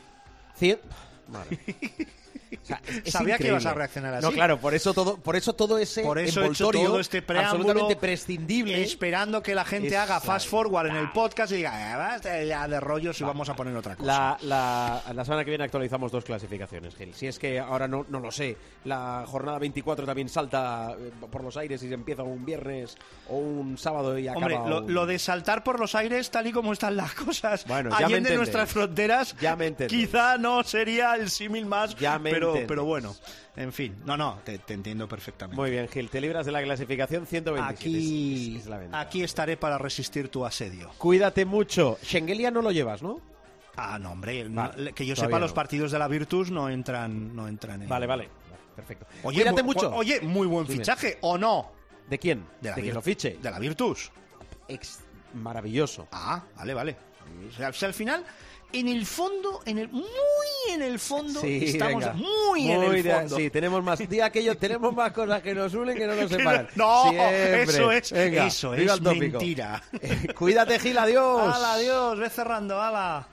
Cien- 0.58 0.80
Vale. 1.28 1.60
O 2.64 2.66
sea, 2.68 2.82
es- 2.88 3.02
es 3.06 3.14
Sabía 3.14 3.38
que 3.38 3.48
ibas 3.48 3.66
a 3.66 3.74
reaccionar 3.74 4.14
así. 4.16 4.26
No, 4.26 4.32
claro, 4.32 4.60
por 4.60 4.74
eso 4.74 4.94
todo, 4.94 5.18
por 5.18 5.36
eso 5.36 5.54
todo 5.54 5.78
ese 5.78 6.02
Por 6.04 6.18
eso 6.20 6.44
he 6.44 6.50
todo 6.54 7.00
este 7.00 7.22
preámbulo 7.22 7.62
absolutamente 7.72 7.96
prescindible. 7.96 8.82
esperando 8.84 9.42
que 9.42 9.56
la 9.56 9.66
gente 9.66 9.96
haga 9.98 10.20
fast 10.20 10.48
forward 10.50 10.88
en 10.88 10.96
el 10.98 11.12
podcast 11.12 11.52
y 11.54 11.58
diga, 11.58 11.94
"Ah, 11.94 11.98
basta 11.98 12.44
ya 12.44 12.68
de 12.68 12.80
rollos 12.80 13.20
y 13.22 13.24
vamos 13.24 13.50
a 13.50 13.56
poner 13.56 13.76
otra 13.76 13.96
cosa. 13.96 14.08
La, 14.08 14.38
la, 14.42 15.14
la 15.14 15.26
semana 15.26 15.44
que 15.46 15.52
viene 15.52 15.64
actualizamos 15.64 16.12
dos 16.12 16.24
clasificaciones, 16.24 16.96
Gil. 16.96 17.14
Si 17.14 17.28
es 17.28 17.40
que 17.40 17.60
ahora 17.60 17.88
no, 17.88 18.06
no 18.10 18.20
lo 18.20 18.32
sé, 18.32 18.58
la 18.86 19.24
jornada 19.28 19.60
24 19.60 20.06
también 20.06 20.30
salta 20.30 20.96
eh, 20.98 21.12
por 21.30 21.44
los 21.44 21.56
aires 21.58 21.82
y 21.84 21.88
se 21.88 21.94
empieza 21.94 22.24
un 22.24 22.46
viernes 22.46 22.98
o 23.30 23.38
un 23.38 23.78
sábado 23.78 24.18
y 24.18 24.28
acaba 24.28 24.46
Hombre, 24.46 24.70
lo, 24.70 24.82
un- 24.84 24.94
lo 24.94 25.06
de 25.06 25.20
saltar 25.20 25.64
por 25.64 25.80
los 25.80 25.96
aires, 25.96 26.30
tal 26.32 26.48
y 26.48 26.52
como 26.52 26.74
están 26.74 26.96
las 26.98 27.14
cosas, 27.14 27.66
Bueno, 27.68 27.90
allende 27.94 28.36
nuestras 28.36 28.70
fronteras, 28.72 29.36
Ya 29.40 29.56
me 29.56 29.68
quizá 29.88 30.38
no 30.38 30.64
sería 30.64 31.16
el 31.16 31.30
símil 31.30 31.66
más, 31.66 31.96
Ya 31.96 32.18
me 32.20 32.37
pero, 32.40 32.68
pero 32.68 32.86
bueno, 32.86 33.16
en 33.56 33.72
fin, 33.74 33.96
no, 34.06 34.16
no, 34.18 34.40
te, 34.44 34.58
te 34.60 34.74
entiendo 34.74 35.08
perfectamente. 35.08 35.60
Muy 35.60 35.72
bien, 35.72 35.88
Gil, 35.88 36.10
te 36.10 36.22
libras 36.22 36.46
de 36.46 36.52
la 36.52 36.62
clasificación 36.64 37.26
127. 37.26 37.74
Aquí, 37.76 38.56
Es- 38.58 38.62
es 38.64 38.68
la 38.70 38.78
venta. 38.78 39.00
aquí 39.00 39.24
estaré 39.24 39.58
para 39.58 39.78
resistir 39.78 40.30
tu 40.30 40.46
asedio. 40.46 40.90
Cuídate 40.98 41.46
mucho. 41.46 41.98
Schengelia 42.04 42.52
no 42.52 42.62
lo 42.62 42.72
llevas, 42.72 43.02
¿no? 43.02 43.20
Ah, 43.76 44.00
no, 44.00 44.12
hombre, 44.12 44.48
Vale, 44.50 44.94
que 44.94 45.06
yo 45.06 45.16
sepa, 45.16 45.32
no. 45.32 45.40
los 45.40 45.54
partidos 45.54 45.92
de 45.92 46.00
la 46.00 46.08
Virtus 46.08 46.50
no 46.50 46.68
entran, 46.70 47.36
no 47.36 47.48
entran 47.48 47.84
en... 47.84 47.90
Vale, 47.90 48.08
vale. 48.08 48.30
Perfecto. 48.76 49.06
Oye, 49.24 49.42
Cuídate 49.42 49.62
mu- 49.64 49.68
mucho. 49.74 49.94
Oye, 49.96 50.22
muy 50.22 50.48
buen 50.48 50.66
Dime. 50.66 50.80
fichaje, 50.80 51.18
¿o 51.22 51.38
no? 51.38 51.72
¿De 52.10 52.18
quién? 52.20 52.46
De 52.62 52.70
la 52.72 52.76
Vir- 52.76 52.94
lo 52.94 53.02
fiche. 53.02 53.38
De 53.42 53.52
la 53.52 53.60
Virtus. 53.60 54.12
Ex- 54.68 55.00
maravilloso. 55.34 56.08
Ah, 56.12 56.44
vale, 56.56 56.74
vale. 56.74 56.98
O 57.50 57.52
sea, 57.74 57.88
al 57.88 57.94
final, 57.94 58.24
en 58.74 58.88
el 58.88 59.06
fondo, 59.06 59.62
en 59.66 59.78
el 59.80 59.90
muy 59.90 60.04
en 60.74 60.82
el 60.82 61.00
fondo, 61.00 61.40
Sí, 61.42 61.62
estamos 61.64 62.04
venga. 62.04 62.14
muy, 62.14 62.70
en 62.72 62.84
el 62.84 63.04
de- 63.04 63.14
fondo. 63.14 63.36
Sí, 63.38 63.50
tenemos 63.50 63.84
más. 63.84 64.00
Di 64.08 64.20
aquello, 64.20 64.58
tenemos 64.58 64.94
más 64.94 65.12
cosas 65.14 65.42
que 65.42 65.54
nos 65.56 65.74
unen 65.74 65.96
que 65.98 66.06
no 66.06 66.16
nos 66.16 66.30
separan. 66.32 66.68
no, 66.76 67.04
Siempre. 67.10 67.62
eso 67.64 67.92
es- 67.92 68.12
Venga, 68.12 68.48
eso 68.48 68.72
mentira. 68.72 69.82
Eh, 70.02 70.28
Cuídate, 70.38 70.80
Gil, 70.80 70.98
adiós. 70.98 71.56
¡Hala, 71.56 71.74
adiós! 71.74 72.20
Ve 72.20 72.30
cerrando, 72.30 72.82
hala. 72.82 73.28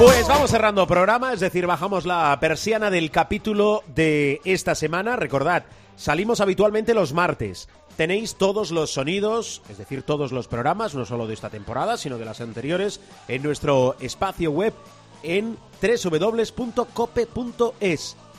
Pues 0.00 0.26
vamos 0.28 0.50
cerrando 0.50 0.86
programa, 0.86 1.34
es 1.34 1.40
decir, 1.40 1.66
bajamos 1.66 2.06
la 2.06 2.34
persiana 2.40 2.88
del 2.88 3.10
capítulo 3.10 3.84
de 3.86 4.40
esta 4.46 4.74
semana. 4.74 5.14
Recordad, 5.14 5.64
salimos 5.94 6.40
habitualmente 6.40 6.94
los 6.94 7.12
martes. 7.12 7.68
Tenéis 7.98 8.36
todos 8.36 8.70
los 8.70 8.94
sonidos, 8.94 9.60
es 9.68 9.76
decir, 9.76 10.02
todos 10.02 10.32
los 10.32 10.48
programas, 10.48 10.94
no 10.94 11.04
solo 11.04 11.26
de 11.26 11.34
esta 11.34 11.50
temporada, 11.50 11.98
sino 11.98 12.16
de 12.16 12.24
las 12.24 12.40
anteriores, 12.40 13.02
en 13.28 13.42
nuestro 13.42 13.94
espacio 14.00 14.50
web 14.52 14.72
en 15.22 15.58
www.cope.es. 15.82 16.56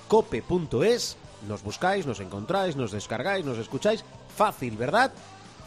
Cope.es, 0.08 1.18
nos 1.48 1.62
buscáis, 1.62 2.08
nos 2.08 2.22
encontráis, 2.22 2.76
nos 2.76 2.92
descargáis, 2.92 3.46
nos 3.46 3.60
escucháis. 3.60 4.04
Fácil, 4.36 4.78
¿verdad? 4.78 5.14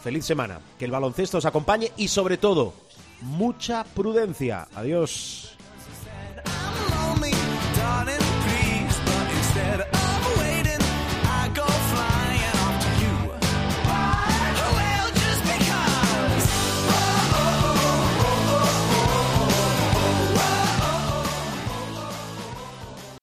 Feliz 0.03 0.25
semana, 0.25 0.59
que 0.77 0.83
el 0.83 0.91
baloncesto 0.91 1.37
os 1.37 1.45
acompañe 1.45 1.93
y 1.95 2.09
sobre 2.09 2.35
todo, 2.35 2.73
mucha 3.21 3.85
prudencia. 3.85 4.67
Adiós. 4.75 5.54
Lonely, 6.91 7.33
darling. 7.75 8.24